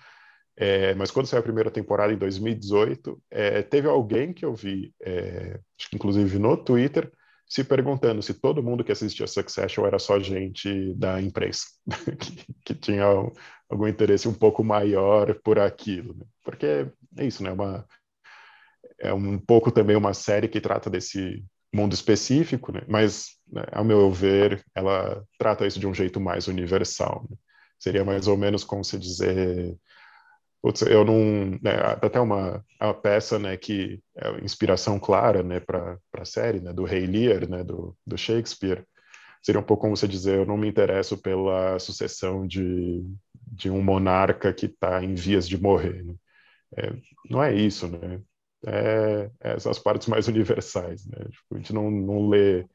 É, 0.57 0.93
mas 0.95 1.09
quando 1.09 1.25
saiu 1.25 1.39
a 1.39 1.43
primeira 1.43 1.71
temporada, 1.71 2.11
em 2.11 2.17
2018, 2.17 3.21
é, 3.31 3.61
teve 3.61 3.87
alguém 3.87 4.33
que 4.33 4.43
eu 4.43 4.53
vi, 4.53 4.93
é, 5.01 5.57
acho 5.79 5.89
que 5.89 5.95
inclusive 5.95 6.37
no 6.37 6.57
Twitter, 6.57 7.09
se 7.49 7.63
perguntando 7.63 8.21
se 8.21 8.35
todo 8.35 8.61
mundo 8.61 8.83
que 8.83 8.91
assistia 8.91 9.25
Succession 9.25 9.85
era 9.85 9.97
só 9.97 10.19
gente 10.19 10.93
da 10.93 11.19
imprensa, 11.19 11.65
que, 12.19 12.45
que, 12.63 12.75
tinha 12.75 13.03
algum 13.67 13.87
interesse 13.87 14.27
um 14.27 14.33
pouco 14.33 14.63
maior 14.63 15.33
por 15.43 15.57
aquilo. 15.57 16.13
Né? 16.13 16.25
Porque 16.43 16.87
é 17.17 17.25
isso, 17.25 17.41
né? 17.41 17.51
Uma, 17.51 17.87
é 18.99 19.11
um 19.11 19.39
pouco 19.39 19.71
também 19.71 19.95
uma 19.95 20.13
série 20.13 20.47
que 20.47 20.61
trata 20.61 20.91
desse 20.91 21.43
mundo 21.73 21.93
específico, 21.93 22.71
né? 22.71 22.81
mas, 22.87 23.29
né, 23.51 23.63
ao 23.71 23.83
meu 23.83 24.11
ver, 24.11 24.63
ela 24.75 25.23
trata 25.37 25.65
isso 25.65 25.79
de 25.79 25.87
um 25.87 25.93
jeito 25.93 26.21
mais 26.21 26.47
universal. 26.47 27.25
Né? 27.27 27.35
Seria 27.79 28.05
mais 28.05 28.27
ou 28.27 28.37
menos 28.37 28.63
como 28.63 28.83
se 28.83 28.99
dizer 28.99 29.75
Putz, 30.61 30.81
eu 30.81 31.05
não. 31.05 31.51
Né, 31.61 31.71
até 32.01 32.19
uma, 32.19 32.63
uma 32.81 32.93
peça 32.93 33.39
né, 33.39 33.55
que 33.57 34.01
é 34.15 34.43
inspiração 34.43 34.99
clara 34.99 35.41
né, 35.41 35.59
para 35.59 35.97
a 36.13 36.25
série, 36.25 36.59
né, 36.59 36.73
do 36.73 36.83
Rei 36.83 37.05
Lear, 37.05 37.49
né, 37.49 37.63
do, 37.63 37.95
do 38.05 38.17
Shakespeare. 38.17 38.85
Seria 39.41 39.61
um 39.61 39.63
pouco 39.63 39.83
como 39.83 39.95
você 39.95 40.07
dizer: 40.07 40.37
eu 40.37 40.45
não 40.45 40.57
me 40.57 40.67
interesso 40.67 41.17
pela 41.17 41.79
sucessão 41.79 42.45
de, 42.45 43.03
de 43.47 43.69
um 43.69 43.81
monarca 43.81 44.53
que 44.53 44.65
está 44.65 45.03
em 45.03 45.15
vias 45.15 45.47
de 45.47 45.61
morrer. 45.61 46.03
Né? 46.03 46.15
É, 46.77 46.93
não 47.29 47.41
é 47.43 47.53
isso, 47.55 47.87
né? 47.87 48.21
É, 48.65 49.31
é 49.41 49.53
essas 49.53 49.79
partes 49.79 50.07
mais 50.07 50.27
universais. 50.29 51.05
Né? 51.07 51.17
Tipo, 51.31 51.55
a 51.55 51.57
gente 51.57 51.73
não, 51.73 51.89
não 51.89 52.27
lê 52.29 52.65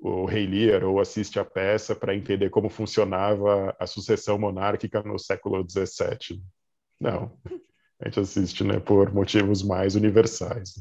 o 0.00 0.24
Rei 0.26 0.46
Lear 0.46 0.84
ou 0.84 1.00
assiste 1.00 1.38
a 1.38 1.44
peça 1.44 1.94
para 1.94 2.14
entender 2.14 2.50
como 2.50 2.68
funcionava 2.68 3.74
a 3.78 3.86
sucessão 3.86 4.38
monárquica 4.38 5.02
no 5.02 5.18
século 5.18 5.64
XVII. 5.68 6.42
Não, 7.00 7.30
a 8.00 8.08
gente 8.08 8.20
assiste, 8.20 8.64
né, 8.64 8.80
por 8.80 9.12
motivos 9.12 9.62
mais 9.62 9.94
universais. 9.94 10.74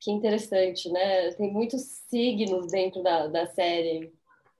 Que 0.00 0.10
interessante, 0.10 0.90
né? 0.90 1.30
Tem 1.32 1.52
muitos 1.52 1.82
signos 2.08 2.68
dentro 2.68 3.02
da, 3.02 3.26
da 3.26 3.46
série. 3.46 4.12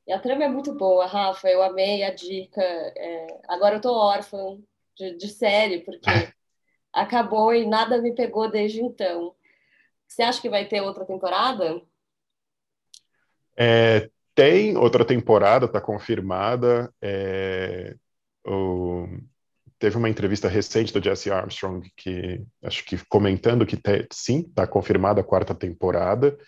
E 0.06 0.12
a 0.12 0.18
trama 0.18 0.44
é 0.44 0.48
muito 0.48 0.74
boa, 0.74 1.06
Rafa. 1.06 1.48
Eu 1.48 1.62
amei 1.62 2.02
a 2.02 2.14
dica. 2.14 2.60
É... 2.62 3.40
Agora 3.48 3.76
eu 3.76 3.80
tô 3.80 3.90
órfã 3.92 4.58
de, 4.96 5.16
de 5.16 5.28
série, 5.28 5.80
porque 5.80 6.10
acabou 6.92 7.54
e 7.54 7.66
nada 7.66 8.02
me 8.02 8.14
pegou 8.14 8.50
desde 8.50 8.82
então. 8.82 9.34
Você 10.06 10.22
acha 10.22 10.42
que 10.42 10.50
vai 10.50 10.66
ter 10.66 10.82
outra 10.82 11.06
temporada? 11.06 11.80
É, 13.56 14.10
tem 14.34 14.76
outra 14.76 15.06
temporada, 15.06 15.66
está 15.66 15.80
confirmada. 15.80 16.92
É, 17.00 17.96
o, 18.44 19.06
teve 19.80 19.96
uma 19.96 20.10
entrevista 20.10 20.46
recente 20.46 20.92
do 20.92 21.02
Jesse 21.02 21.30
Armstrong 21.30 21.90
que 21.96 22.44
acho 22.62 22.84
que 22.84 22.98
comentando 23.08 23.64
que 23.66 23.78
te, 23.78 24.06
sim, 24.12 24.40
está 24.40 24.66
confirmada 24.66 25.22
a 25.22 25.24
quarta 25.24 25.54
temporada. 25.54 26.38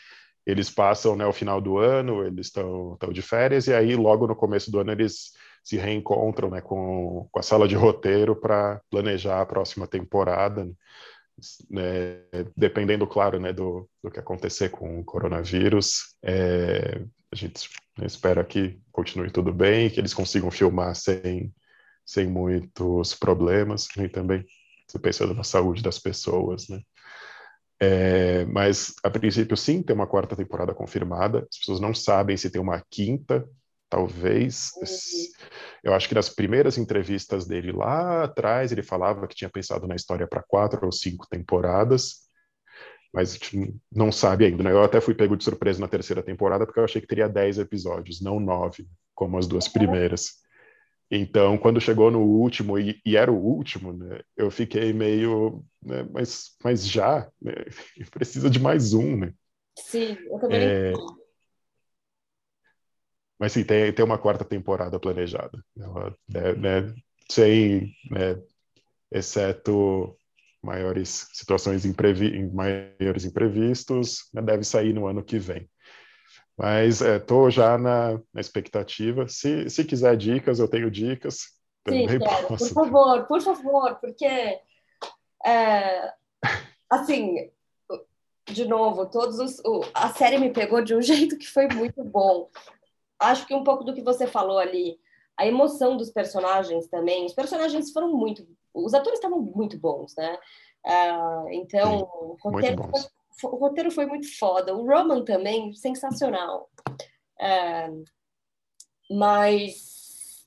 Eles 0.45 0.68
passam 0.68 1.16
né, 1.16 1.24
o 1.24 1.33
final 1.33 1.61
do 1.61 1.78
ano, 1.78 2.24
eles 2.26 2.47
estão 2.49 2.99
de 3.11 3.22
férias 3.22 3.66
e 3.66 3.72
aí 3.72 3.97
logo 3.97 4.26
no 4.26 4.37
começo 4.37 4.70
do 4.70 4.80
ano 4.80 4.93
eles 4.93 5.33
se 5.64 5.78
reencontram 5.78 6.51
né, 6.51 6.61
com, 6.61 7.26
com 7.33 7.41
a 7.41 7.43
sala 7.43 7.66
de 7.66 7.74
roteiro 7.74 8.37
para 8.37 8.83
planejar 8.91 9.41
a 9.41 9.47
próxima 9.47 9.87
temporada. 9.87 10.70
Né, 11.70 12.18
dependendo, 12.55 13.07
claro, 13.07 13.41
né, 13.41 13.53
do, 13.53 13.89
do 14.03 14.11
que 14.11 14.20
acontecer 14.20 14.68
com 14.68 15.01
o 15.01 15.05
coronavírus, 15.05 16.14
é, 16.22 17.03
a 17.33 17.37
gente 17.37 17.70
espera 18.03 18.45
que 18.45 18.78
continue 18.93 19.30
tudo 19.30 19.55
bem, 19.55 19.89
que 19.89 19.99
eles 19.99 20.12
consigam 20.12 20.51
filmar 20.51 20.95
sem 20.95 21.51
sem 22.05 22.26
muitos 22.26 23.14
problemas, 23.14 23.88
e 23.96 24.09
também 24.09 24.44
você 24.86 24.98
pensando 24.98 25.34
na 25.34 25.44
saúde 25.44 25.82
das 25.82 25.98
pessoas, 25.98 26.68
né? 26.68 26.80
É, 27.80 28.44
mas, 28.44 28.94
a 29.03 29.11
princípio, 29.11 29.57
sim, 29.57 29.82
tem 29.82 29.94
uma 29.94 30.07
quarta 30.07 30.36
temporada 30.36 30.72
confirmada. 30.72 31.48
As 31.50 31.59
pessoas 31.59 31.80
não 31.80 31.92
sabem 31.92 32.36
se 32.36 32.48
tem 32.48 32.61
uma 32.61 32.80
quinta, 32.88 33.44
talvez. 33.88 34.70
Uhum. 34.76 35.48
Eu 35.82 35.92
acho 35.92 36.09
que 36.09 36.14
nas 36.14 36.28
primeiras 36.28 36.78
entrevistas 36.78 37.44
dele 37.44 37.72
lá 37.72 38.22
atrás, 38.22 38.70
ele 38.70 38.84
falava 38.84 39.26
que 39.26 39.34
tinha 39.34 39.50
pensado 39.50 39.88
na 39.88 39.96
história 39.96 40.28
para 40.28 40.44
quatro 40.44 40.86
ou 40.86 40.92
cinco 40.92 41.26
temporadas, 41.28 42.20
mas 43.12 43.30
a 43.30 43.32
gente 43.32 43.74
não 43.90 44.12
sabe 44.12 44.44
ainda. 44.44 44.62
Né? 44.62 44.70
Eu 44.70 44.84
até 44.84 45.00
fui 45.00 45.14
pego 45.14 45.36
de 45.36 45.42
surpresa 45.42 45.80
na 45.80 45.88
terceira 45.88 46.22
temporada, 46.22 46.64
porque 46.64 46.78
eu 46.78 46.84
achei 46.84 47.00
que 47.00 47.09
teria 47.09 47.28
dez 47.28 47.59
episódios, 47.59 48.20
não 48.20 48.38
nove, 48.38 48.86
como 49.12 49.36
as 49.36 49.48
duas 49.48 49.66
primeiras. 49.66 50.41
Então, 51.15 51.59
quando 51.59 51.79
chegou 51.79 52.11
no 52.11 52.21
último, 52.21 52.79
e, 52.79 52.99
e 53.05 53.19
era 53.19 53.31
o 53.31 53.37
último, 53.37 53.93
né, 53.93 54.21
eu 54.35 54.51
fiquei 54.51 54.95
meio, 54.95 55.63
né, 55.83 56.09
mas, 56.11 56.57
mas 56.65 56.89
já, 56.89 57.31
né, 57.39 57.53
precisa 58.11 58.49
de 58.49 58.59
mais 58.59 58.95
um, 58.95 59.19
né? 59.19 59.35
Sim, 59.79 60.17
eu 60.31 60.39
também 60.39 60.59
é... 60.59 60.93
Mas 63.39 63.53
sim, 63.53 63.63
tem, 63.63 63.93
tem 63.93 64.05
uma 64.05 64.17
quarta 64.17 64.43
temporada 64.43 64.99
planejada. 64.99 65.63
Ela, 65.77 66.17
né, 66.29 66.55
né 66.55 66.95
sem, 67.29 67.95
né, 68.11 68.41
exceto 69.11 70.17
maiores 70.63 71.29
situações 71.35 71.85
imprevi 71.85 72.51
maiores 72.53 73.27
imprevistos, 73.27 74.31
né, 74.33 74.41
deve 74.41 74.65
sair 74.65 74.95
no 74.95 75.07
ano 75.07 75.23
que 75.23 75.39
vem. 75.39 75.69
Mas 76.57 77.00
estou 77.00 77.48
é, 77.48 77.50
já 77.50 77.78
na, 77.78 78.20
na, 78.32 78.40
expectativa. 78.40 79.26
Se, 79.26 79.68
se 79.70 79.84
quiser 79.84 80.16
dicas, 80.16 80.59
eu 80.59 80.68
tenho 80.68 80.90
dicas. 80.90 81.48
Sim, 81.88 82.07
quero. 82.07 82.46
Por 82.46 82.68
favor, 82.68 83.26
por 83.26 83.40
favor, 83.40 83.96
porque 83.96 84.61
é, 85.44 86.12
assim, 86.88 87.50
de 88.46 88.64
novo, 88.66 89.07
todos 89.07 89.38
os, 89.38 89.59
o, 89.61 89.82
a 89.94 90.11
série 90.11 90.38
me 90.38 90.50
pegou 90.50 90.82
de 90.82 90.94
um 90.94 91.03
jeito 91.03 91.38
que 91.38 91.46
foi 91.46 91.68
muito 91.68 92.05
bom. 92.05 92.48
Acho 93.18 93.46
que 93.46 93.55
um 93.55 93.64
pouco 93.64 93.84
do 93.84 93.94
que 93.94 94.03
você 94.03 94.26
falou 94.26 94.59
ali, 94.59 94.98
a 95.36 95.46
emoção 95.46 95.96
dos 95.96 96.11
personagens 96.11 96.86
também. 96.88 97.24
Os 97.24 97.34
personagens 97.34 97.92
foram 97.92 98.12
muito, 98.12 98.46
os 98.74 98.94
atores 98.94 99.18
estavam 99.18 99.40
muito 99.40 99.78
bons, 99.78 100.14
né? 100.16 100.38
Uh, 100.84 101.48
então, 101.50 101.98
Sim, 101.98 102.05
o 102.05 102.36
roteiro 102.40 102.82
foi 102.90 103.00
o 103.45 103.57
roteiro 103.57 103.91
foi 103.91 104.07
muito 104.07 104.37
foda. 104.39 104.74
O 104.74 104.87
Roman 104.87 105.24
também, 105.24 105.74
sensacional. 105.74 106.70
É, 107.41 107.89
mas 109.11 110.47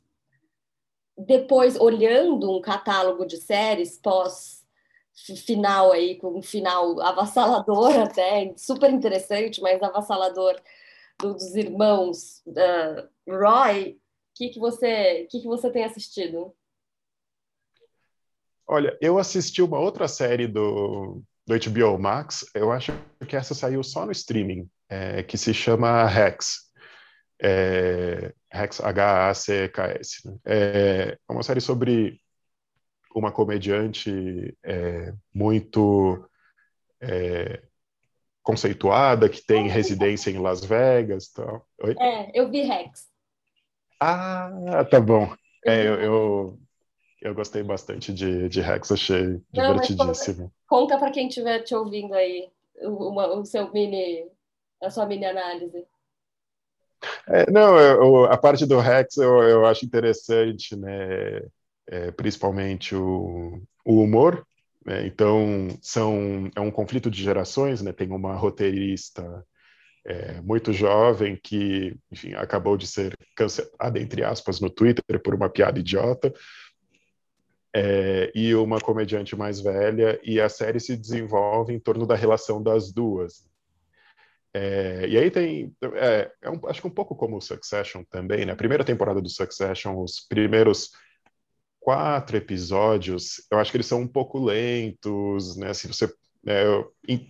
depois, 1.17 1.79
olhando 1.79 2.51
um 2.51 2.61
catálogo 2.61 3.25
de 3.25 3.37
séries 3.37 3.97
pós 3.97 4.65
final 5.45 5.93
aí, 5.93 6.17
com 6.17 6.39
um 6.39 6.41
final 6.41 6.99
avassalador 7.01 7.95
até, 8.03 8.53
super 8.57 8.91
interessante, 8.91 9.61
mas 9.61 9.81
avassalador 9.81 10.61
dos 11.21 11.55
irmãos 11.55 12.43
uh, 12.47 13.07
Roy, 13.27 13.91
o 13.91 13.97
que, 14.35 14.49
que, 14.49 14.59
você, 14.59 15.25
que, 15.31 15.39
que 15.39 15.47
você 15.47 15.71
tem 15.71 15.85
assistido? 15.85 16.53
Olha, 18.67 18.97
eu 18.99 19.17
assisti 19.17 19.61
uma 19.61 19.79
outra 19.79 20.07
série 20.07 20.47
do, 20.47 21.21
do 21.45 21.53
HBO 21.53 21.99
Max, 21.99 22.49
eu 22.53 22.71
acho 22.71 22.91
que 23.27 23.35
essa 23.35 23.53
saiu 23.53 23.83
só 23.83 24.05
no 24.05 24.11
streaming, 24.11 24.69
é, 24.89 25.21
que 25.23 25.37
se 25.37 25.53
chama 25.53 26.05
Rex. 26.05 26.65
É, 27.41 28.33
Rex, 28.51 28.81
H-A-C-K-S. 28.81 30.27
Né? 30.27 30.37
É, 30.45 31.17
é 31.27 31.31
uma 31.31 31.43
série 31.43 31.61
sobre 31.61 32.19
uma 33.13 33.31
comediante 33.31 34.57
é, 34.63 35.13
muito 35.33 36.27
é, 36.99 37.61
conceituada, 38.43 39.29
que 39.29 39.45
tem 39.45 39.67
residência 39.67 40.29
em 40.29 40.37
Las 40.37 40.63
Vegas. 40.63 41.29
Tal. 41.29 41.67
Oi? 41.81 41.95
É, 41.99 42.31
eu 42.39 42.49
vi 42.49 42.61
Rex. 42.61 43.07
Ah, 43.99 44.85
tá 44.89 44.99
bom. 44.99 45.33
É, 45.65 45.87
eu, 45.87 46.01
eu, 46.01 46.59
eu 47.21 47.33
gostei 47.33 47.63
bastante 47.63 48.13
de, 48.13 48.49
de 48.49 48.61
Rex, 48.61 48.91
achei 48.91 49.41
Não, 49.53 49.73
divertidíssimo. 49.73 50.51
Conta, 50.67 50.93
conta 50.93 50.97
para 50.97 51.11
quem 51.11 51.27
estiver 51.27 51.59
te 51.59 51.73
ouvindo 51.73 52.13
aí 52.13 52.49
uma, 52.81 53.27
o 53.35 53.45
seu 53.45 53.71
mini, 53.71 54.27
a 54.81 54.89
sua 54.89 55.05
mini 55.05 55.25
análise. 55.25 55.85
É, 57.27 57.49
não, 57.51 57.77
eu, 57.77 58.25
a 58.25 58.37
parte 58.37 58.65
do 58.65 58.79
Rex 58.79 59.17
eu, 59.17 59.41
eu 59.43 59.65
acho 59.65 59.85
interessante, 59.85 60.75
né? 60.75 61.41
É, 61.87 62.11
principalmente 62.11 62.95
o, 62.95 63.61
o 63.85 64.01
humor. 64.01 64.45
Né? 64.85 65.05
Então, 65.05 65.67
são, 65.81 66.49
é 66.55 66.61
um 66.61 66.71
conflito 66.71 67.09
de 67.09 67.21
gerações, 67.21 67.81
né? 67.81 67.91
Tem 67.91 68.09
uma 68.09 68.35
roteirista 68.35 69.45
é, 70.05 70.39
muito 70.41 70.71
jovem 70.71 71.35
que, 71.35 71.95
enfim, 72.11 72.33
acabou 72.35 72.77
de 72.77 72.85
ser 72.85 73.17
cancelada, 73.35 73.99
entre 73.99 74.23
aspas, 74.23 74.59
no 74.59 74.69
Twitter 74.69 75.19
por 75.21 75.33
uma 75.33 75.49
piada 75.49 75.79
idiota, 75.79 76.31
é, 77.75 78.31
e 78.33 78.55
uma 78.55 78.79
comediante 78.79 79.35
mais 79.35 79.59
velha, 79.59 80.17
e 80.23 80.39
a 80.39 80.47
série 80.47 80.79
se 80.79 80.95
desenvolve 80.95 81.73
em 81.73 81.79
torno 81.79 82.07
da 82.07 82.15
relação 82.15 82.63
das 82.63 82.89
duas. 82.89 83.45
É, 84.53 85.05
e 85.09 85.17
aí 85.17 85.29
tem, 85.29 85.75
é, 85.95 86.31
é 86.41 86.49
um, 86.49 86.61
acho 86.67 86.79
que 86.79 86.87
um 86.87 86.91
pouco 86.91 87.13
como 87.13 87.35
o 87.35 87.41
Succession 87.41 88.03
também, 88.09 88.45
né? 88.45 88.53
A 88.53 88.55
primeira 88.55 88.85
temporada 88.85 89.21
do 89.21 89.27
Succession, 89.27 90.01
os 90.01 90.21
primeiros 90.21 90.91
quatro 91.77 92.37
episódios, 92.37 93.45
eu 93.51 93.59
acho 93.59 93.71
que 93.71 93.77
eles 93.77 93.87
são 93.87 93.99
um 93.99 94.07
pouco 94.07 94.39
lentos, 94.39 95.57
né? 95.57 95.71
Assim, 95.71 95.89
você 95.89 96.09
é, 96.47 96.65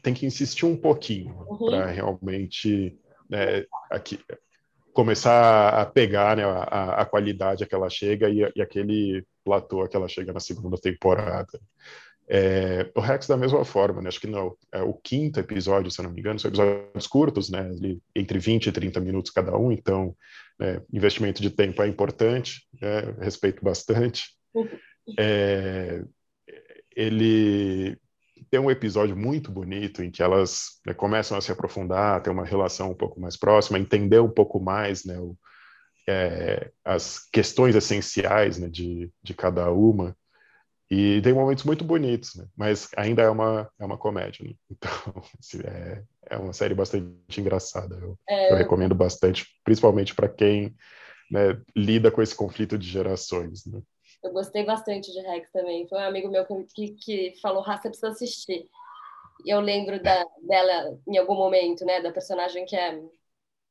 tem 0.03 0.13
que 0.13 0.27
insistir 0.27 0.65
um 0.67 0.77
pouquinho 0.77 1.33
uhum. 1.49 1.71
para 1.71 1.87
realmente 1.87 2.95
né, 3.27 3.65
aqui, 3.89 4.19
começar 4.93 5.69
a 5.69 5.85
pegar 5.87 6.37
né, 6.37 6.43
a, 6.43 7.01
a, 7.01 7.05
qualidade 7.05 7.63
a 7.63 7.67
que 7.67 7.73
ela 7.73 7.89
chega 7.89 8.29
e, 8.29 8.41
e, 8.55 8.61
aquele 8.61 9.25
platô 9.45 9.87
que 9.87 9.95
ela 9.95 10.09
chega 10.09 10.33
na 10.33 10.39
segunda 10.39 10.77
temporada. 10.77 11.61
É, 12.27 12.89
o 12.95 12.99
Rex 12.99 13.27
da 13.27 13.37
mesma 13.37 13.63
forma, 13.63 14.01
né? 14.01 14.09
acho 14.09 14.19
que 14.19 14.27
não, 14.27 14.57
é 14.71 14.81
o 14.81 14.93
quinto 14.93 15.39
episódio, 15.39 15.91
se 15.91 16.01
eu 16.01 16.03
não 16.03 16.11
me 16.11 16.19
engano, 16.19 16.39
são 16.39 16.49
episódios 16.49 17.05
curtos, 17.05 17.51
né? 17.51 17.69
entre 18.15 18.39
20 18.39 18.67
e 18.67 18.71
30 18.71 18.99
minutos 18.99 19.31
cada 19.31 19.55
um, 19.55 19.71
então 19.71 20.15
né, 20.59 20.81
investimento 20.91 21.39
de 21.39 21.51
tempo 21.51 21.83
é 21.83 21.87
importante, 21.87 22.67
né? 22.81 23.15
respeito 23.21 23.63
bastante. 23.63 24.35
Uhum. 24.55 24.67
É, 25.19 26.03
ele 26.95 27.95
tem 28.49 28.59
um 28.59 28.71
episódio 28.71 29.15
muito 29.15 29.51
bonito 29.51 30.03
em 30.03 30.09
que 30.09 30.23
elas 30.23 30.79
né, 30.85 30.93
começam 30.95 31.37
a 31.37 31.41
se 31.41 31.51
aprofundar, 31.51 32.23
ter 32.23 32.31
uma 32.31 32.45
relação 32.45 32.91
um 32.91 32.95
pouco 32.95 33.19
mais 33.19 33.37
próxima, 33.37 33.77
entender 33.77 34.19
um 34.19 34.29
pouco 34.29 34.59
mais 34.59 35.05
né, 35.05 35.19
o, 35.19 35.37
é, 36.07 36.71
as 36.83 37.27
questões 37.29 37.75
essenciais 37.75 38.57
né, 38.57 38.67
de, 38.67 39.11
de 39.23 39.33
cada 39.33 39.71
uma. 39.71 40.15
E 40.89 41.19
tem 41.21 41.33
momentos 41.33 41.63
muito 41.63 41.83
bonitos, 41.83 42.35
né? 42.35 42.45
mas 42.55 42.89
ainda 42.95 43.23
é 43.23 43.29
uma, 43.29 43.69
é 43.79 43.85
uma 43.85 43.97
comédia. 43.97 44.45
Né? 44.45 44.53
Então, 44.71 45.23
é, 45.65 46.03
é 46.29 46.37
uma 46.37 46.53
série 46.53 46.75
bastante 46.75 47.41
engraçada. 47.41 47.95
Eu, 47.95 48.17
é... 48.29 48.51
eu 48.51 48.55
recomendo 48.55 48.93
bastante, 48.93 49.47
principalmente 49.63 50.13
para 50.13 50.29
quem 50.29 50.75
né, 51.31 51.59
lida 51.75 52.11
com 52.11 52.21
esse 52.21 52.35
conflito 52.35 52.77
de 52.77 52.87
gerações. 52.87 53.65
Né? 53.65 53.81
Eu 54.23 54.31
gostei 54.31 54.63
bastante 54.63 55.11
de 55.11 55.21
Rex 55.21 55.51
também. 55.51 55.87
Foi 55.87 55.97
um 55.97 56.03
amigo 56.03 56.29
meu 56.29 56.45
que, 56.73 56.91
que 56.91 57.33
falou, 57.41 57.61
Raça, 57.61 57.89
precisa 57.89 58.09
assistir. 58.09 58.67
E 59.43 59.49
eu 59.53 59.59
lembro 59.59 60.01
da, 60.01 60.23
dela 60.47 60.97
em 61.07 61.17
algum 61.17 61.35
momento, 61.35 61.83
né, 61.85 62.01
da 62.01 62.11
personagem 62.11 62.65
que 62.65 62.75
é 62.75 63.01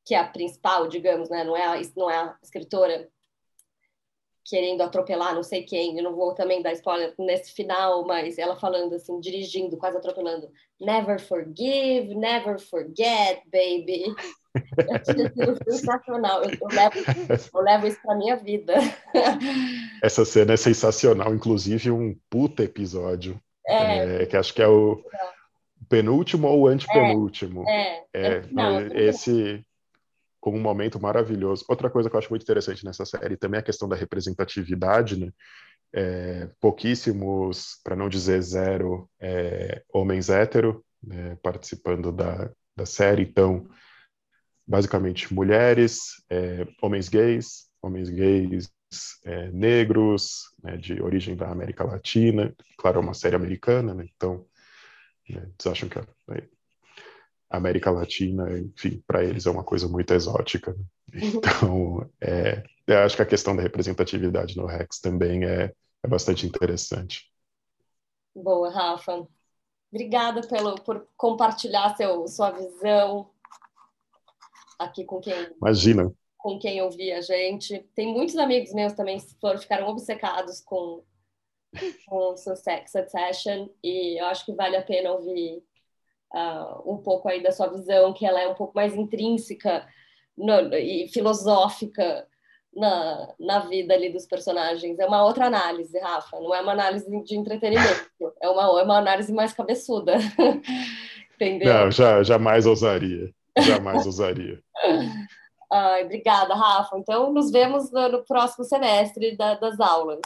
que 0.05 0.13
é 0.13 0.19
a 0.19 0.27
principal, 0.27 0.87
digamos, 0.87 1.29
né, 1.29 1.43
não 1.43 1.57
é 1.57 1.65
a, 1.65 1.81
não 1.95 2.09
é 2.09 2.17
a 2.17 2.37
escritora 2.41 3.09
querendo 4.47 4.81
atropelar 4.81 5.33
não 5.33 5.41
sei 5.41 5.63
quem, 5.63 5.97
eu 5.97 6.03
não 6.03 6.15
vou 6.15 6.35
também 6.35 6.61
dar 6.61 6.71
spoiler 6.73 7.15
nesse 7.17 7.51
final, 7.51 8.05
mas 8.05 8.37
ela 8.37 8.55
falando 8.55 8.93
assim, 8.93 9.19
dirigindo, 9.19 9.75
quase 9.75 9.97
atropelando, 9.97 10.47
never 10.79 11.19
forgive, 11.19 12.13
never 12.13 12.59
forget, 12.59 13.41
baby. 13.51 14.03
sensacional. 15.67 16.43
Eu, 16.43 16.51
eu, 16.51 16.67
levo, 16.67 16.95
eu 17.53 17.61
levo 17.61 17.87
isso 17.87 17.99
para 18.01 18.15
minha 18.15 18.35
vida. 18.37 18.75
Essa 20.01 20.23
cena 20.23 20.53
é 20.53 20.57
sensacional, 20.57 21.33
inclusive 21.33 21.89
um 21.89 22.15
puta 22.29 22.63
episódio. 22.63 23.41
É, 23.67 24.21
é, 24.21 24.25
que 24.27 24.37
acho 24.37 24.53
que 24.53 24.61
é 24.61 24.67
o 24.67 25.03
penúltimo 25.89 26.47
ou 26.47 26.67
antepenúltimo. 26.67 27.67
É, 27.67 28.03
é, 28.13 28.27
é 28.27 28.43
não, 28.51 28.79
esse 28.95 29.65
como 30.45 30.59
um 30.59 30.61
momento 30.61 31.01
maravilhoso. 31.01 31.65
Outra 31.67 31.89
coisa 31.89 32.07
que 32.07 32.15
eu 32.15 32.19
acho 32.19 32.29
muito 32.29 32.43
interessante 32.43 32.85
nessa 32.85 33.03
série 33.03 33.35
também 33.35 33.57
é 33.57 33.61
a 33.61 33.65
questão 33.65 33.89
da 33.89 33.95
representatividade, 33.95 35.19
né? 35.19 35.31
É, 35.91 36.51
pouquíssimos, 36.61 37.79
para 37.83 37.95
não 37.95 38.07
dizer 38.07 38.39
zero, 38.43 39.09
é, 39.19 39.81
homens 39.91 40.29
hétero 40.29 40.85
né, 41.01 41.35
participando 41.41 42.11
da, 42.11 42.51
da 42.75 42.85
série, 42.85 43.23
então 43.23 43.67
basicamente 44.67 45.33
mulheres, 45.33 46.23
é, 46.29 46.67
homens 46.79 47.09
gays, 47.09 47.67
homens 47.81 48.09
gays 48.09 48.69
é, 49.23 49.49
negros, 49.51 50.53
né, 50.61 50.77
de 50.77 51.01
origem 51.01 51.35
da 51.35 51.49
América 51.49 51.83
Latina, 51.83 52.53
claro, 52.77 52.99
é 52.99 53.01
uma 53.01 53.15
série 53.15 53.35
americana, 53.35 53.95
né, 53.95 54.05
então 54.15 54.45
né, 55.27 55.41
eles 55.41 55.65
acham 55.65 55.89
que 55.89 55.97
a 55.97 56.05
América 57.49 57.91
Latina, 57.91 58.57
enfim, 58.59 59.03
para 59.05 59.23
eles 59.23 59.45
é 59.45 59.51
uma 59.51 59.63
coisa 59.63 59.87
muito 59.87 60.13
exótica. 60.13 60.73
Né? 60.73 61.21
Uhum. 61.21 61.29
Então, 61.37 62.09
é, 62.21 62.63
eu 62.87 62.99
acho 62.99 63.15
que 63.15 63.21
a 63.21 63.27
questão 63.27 63.55
da 63.55 63.61
representatividade 63.61 64.57
no 64.57 64.65
Rex 64.65 64.99
também 64.99 65.45
é, 65.45 65.71
é 66.03 66.07
bastante 66.07 66.45
interessante. 66.45 67.31
Boa, 68.35 68.69
Rafa. 68.69 69.27
Obrigada 69.91 70.41
pelo, 70.47 70.75
por 70.81 71.07
compartilhar 71.15 71.95
seu, 71.95 72.27
sua 72.27 72.51
visão 72.51 73.29
aqui 74.77 75.05
com 75.05 75.19
quem. 75.19 75.33
Imagina. 75.57 76.11
Com 76.37 76.59
quem 76.59 76.81
ouvia 76.81 77.19
a 77.19 77.21
gente. 77.21 77.79
Tem 77.95 78.13
muitos 78.13 78.35
amigos 78.37 78.73
meus 78.73 78.93
também 78.93 79.19
que 79.19 79.33
foram, 79.39 79.57
ficaram 79.57 79.87
obcecados 79.87 80.59
com, 80.61 81.03
com 82.05 82.35
Succession 82.37 83.69
e 83.83 84.19
eu 84.19 84.25
acho 84.25 84.45
que 84.45 84.53
vale 84.53 84.75
a 84.75 84.83
pena 84.83 85.11
ouvir 85.11 85.63
uh, 86.33 86.91
um 86.93 86.97
pouco 86.97 87.27
aí 87.27 87.41
da 87.41 87.51
sua 87.51 87.67
visão, 87.67 88.13
que 88.13 88.25
ela 88.25 88.41
é 88.41 88.47
um 88.47 88.55
pouco 88.55 88.73
mais 88.75 88.95
intrínseca 88.95 89.85
no, 90.37 90.73
e 90.73 91.07
filosófica 91.09 92.27
na, 92.75 93.33
na 93.39 93.59
vida 93.59 93.93
ali 93.93 94.11
dos 94.11 94.25
personagens. 94.25 94.99
É 94.99 95.05
uma 95.05 95.23
outra 95.23 95.45
análise, 95.45 95.97
Rafa. 95.99 96.39
Não 96.39 96.53
é 96.53 96.61
uma 96.61 96.73
análise 96.73 97.09
de 97.23 97.35
entretenimento. 97.37 98.09
É 98.41 98.49
uma, 98.49 98.79
é 98.79 98.83
uma 98.83 98.97
análise 98.97 99.31
mais 99.33 99.53
cabeçuda. 99.53 100.15
Entendeu? 101.35 101.73
Não, 101.73 101.91
já, 101.91 102.21
jamais 102.23 102.65
ousaria. 102.65 103.33
Jamais 103.57 104.05
usaria. 104.05 104.61
Ai, 105.71 106.03
obrigada, 106.03 106.53
Rafa. 106.53 106.97
Então, 106.97 107.31
nos 107.31 107.51
vemos 107.51 107.91
no, 107.91 108.09
no 108.09 108.25
próximo 108.25 108.63
semestre 108.65 109.35
da, 109.35 109.55
das 109.55 109.79
aulas. 109.79 110.21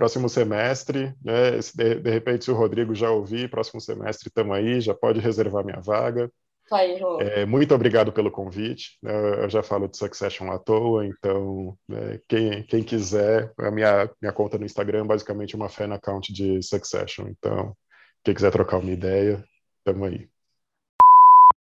Próximo 0.00 0.30
semestre, 0.30 1.14
né? 1.22 1.58
De, 1.74 1.96
de, 1.96 2.10
repente, 2.10 2.46
se 2.46 2.50
o 2.50 2.54
Rodrigo 2.54 2.94
já 2.94 3.10
ouvir, 3.10 3.50
próximo 3.50 3.82
semestre 3.82 4.28
estamos 4.28 4.56
aí, 4.56 4.80
já 4.80 4.94
pode 4.94 5.20
reservar 5.20 5.62
minha 5.62 5.78
vaga. 5.78 6.32
Aí, 6.72 6.98
é, 7.20 7.44
muito 7.44 7.74
obrigado 7.74 8.10
pelo 8.10 8.30
convite. 8.30 8.96
Né? 9.02 9.12
Eu 9.44 9.50
já 9.50 9.62
falo 9.62 9.86
de 9.86 9.98
Succession 9.98 10.50
à 10.50 10.58
toa, 10.58 11.04
então 11.04 11.76
né, 11.86 12.18
quem, 12.26 12.62
quem 12.62 12.82
quiser, 12.82 13.52
a 13.58 13.70
minha, 13.70 14.10
minha 14.22 14.32
conta 14.32 14.56
no 14.56 14.64
Instagram 14.64 15.02
é 15.02 15.06
basicamente 15.06 15.54
uma 15.54 15.68
fan 15.68 15.92
account 15.92 16.32
de 16.32 16.62
Succession. 16.62 17.28
Então, 17.28 17.76
quem 18.24 18.32
quiser 18.34 18.50
trocar 18.50 18.78
uma 18.78 18.90
ideia, 18.90 19.44
estamos 19.80 20.08
aí. 20.08 20.30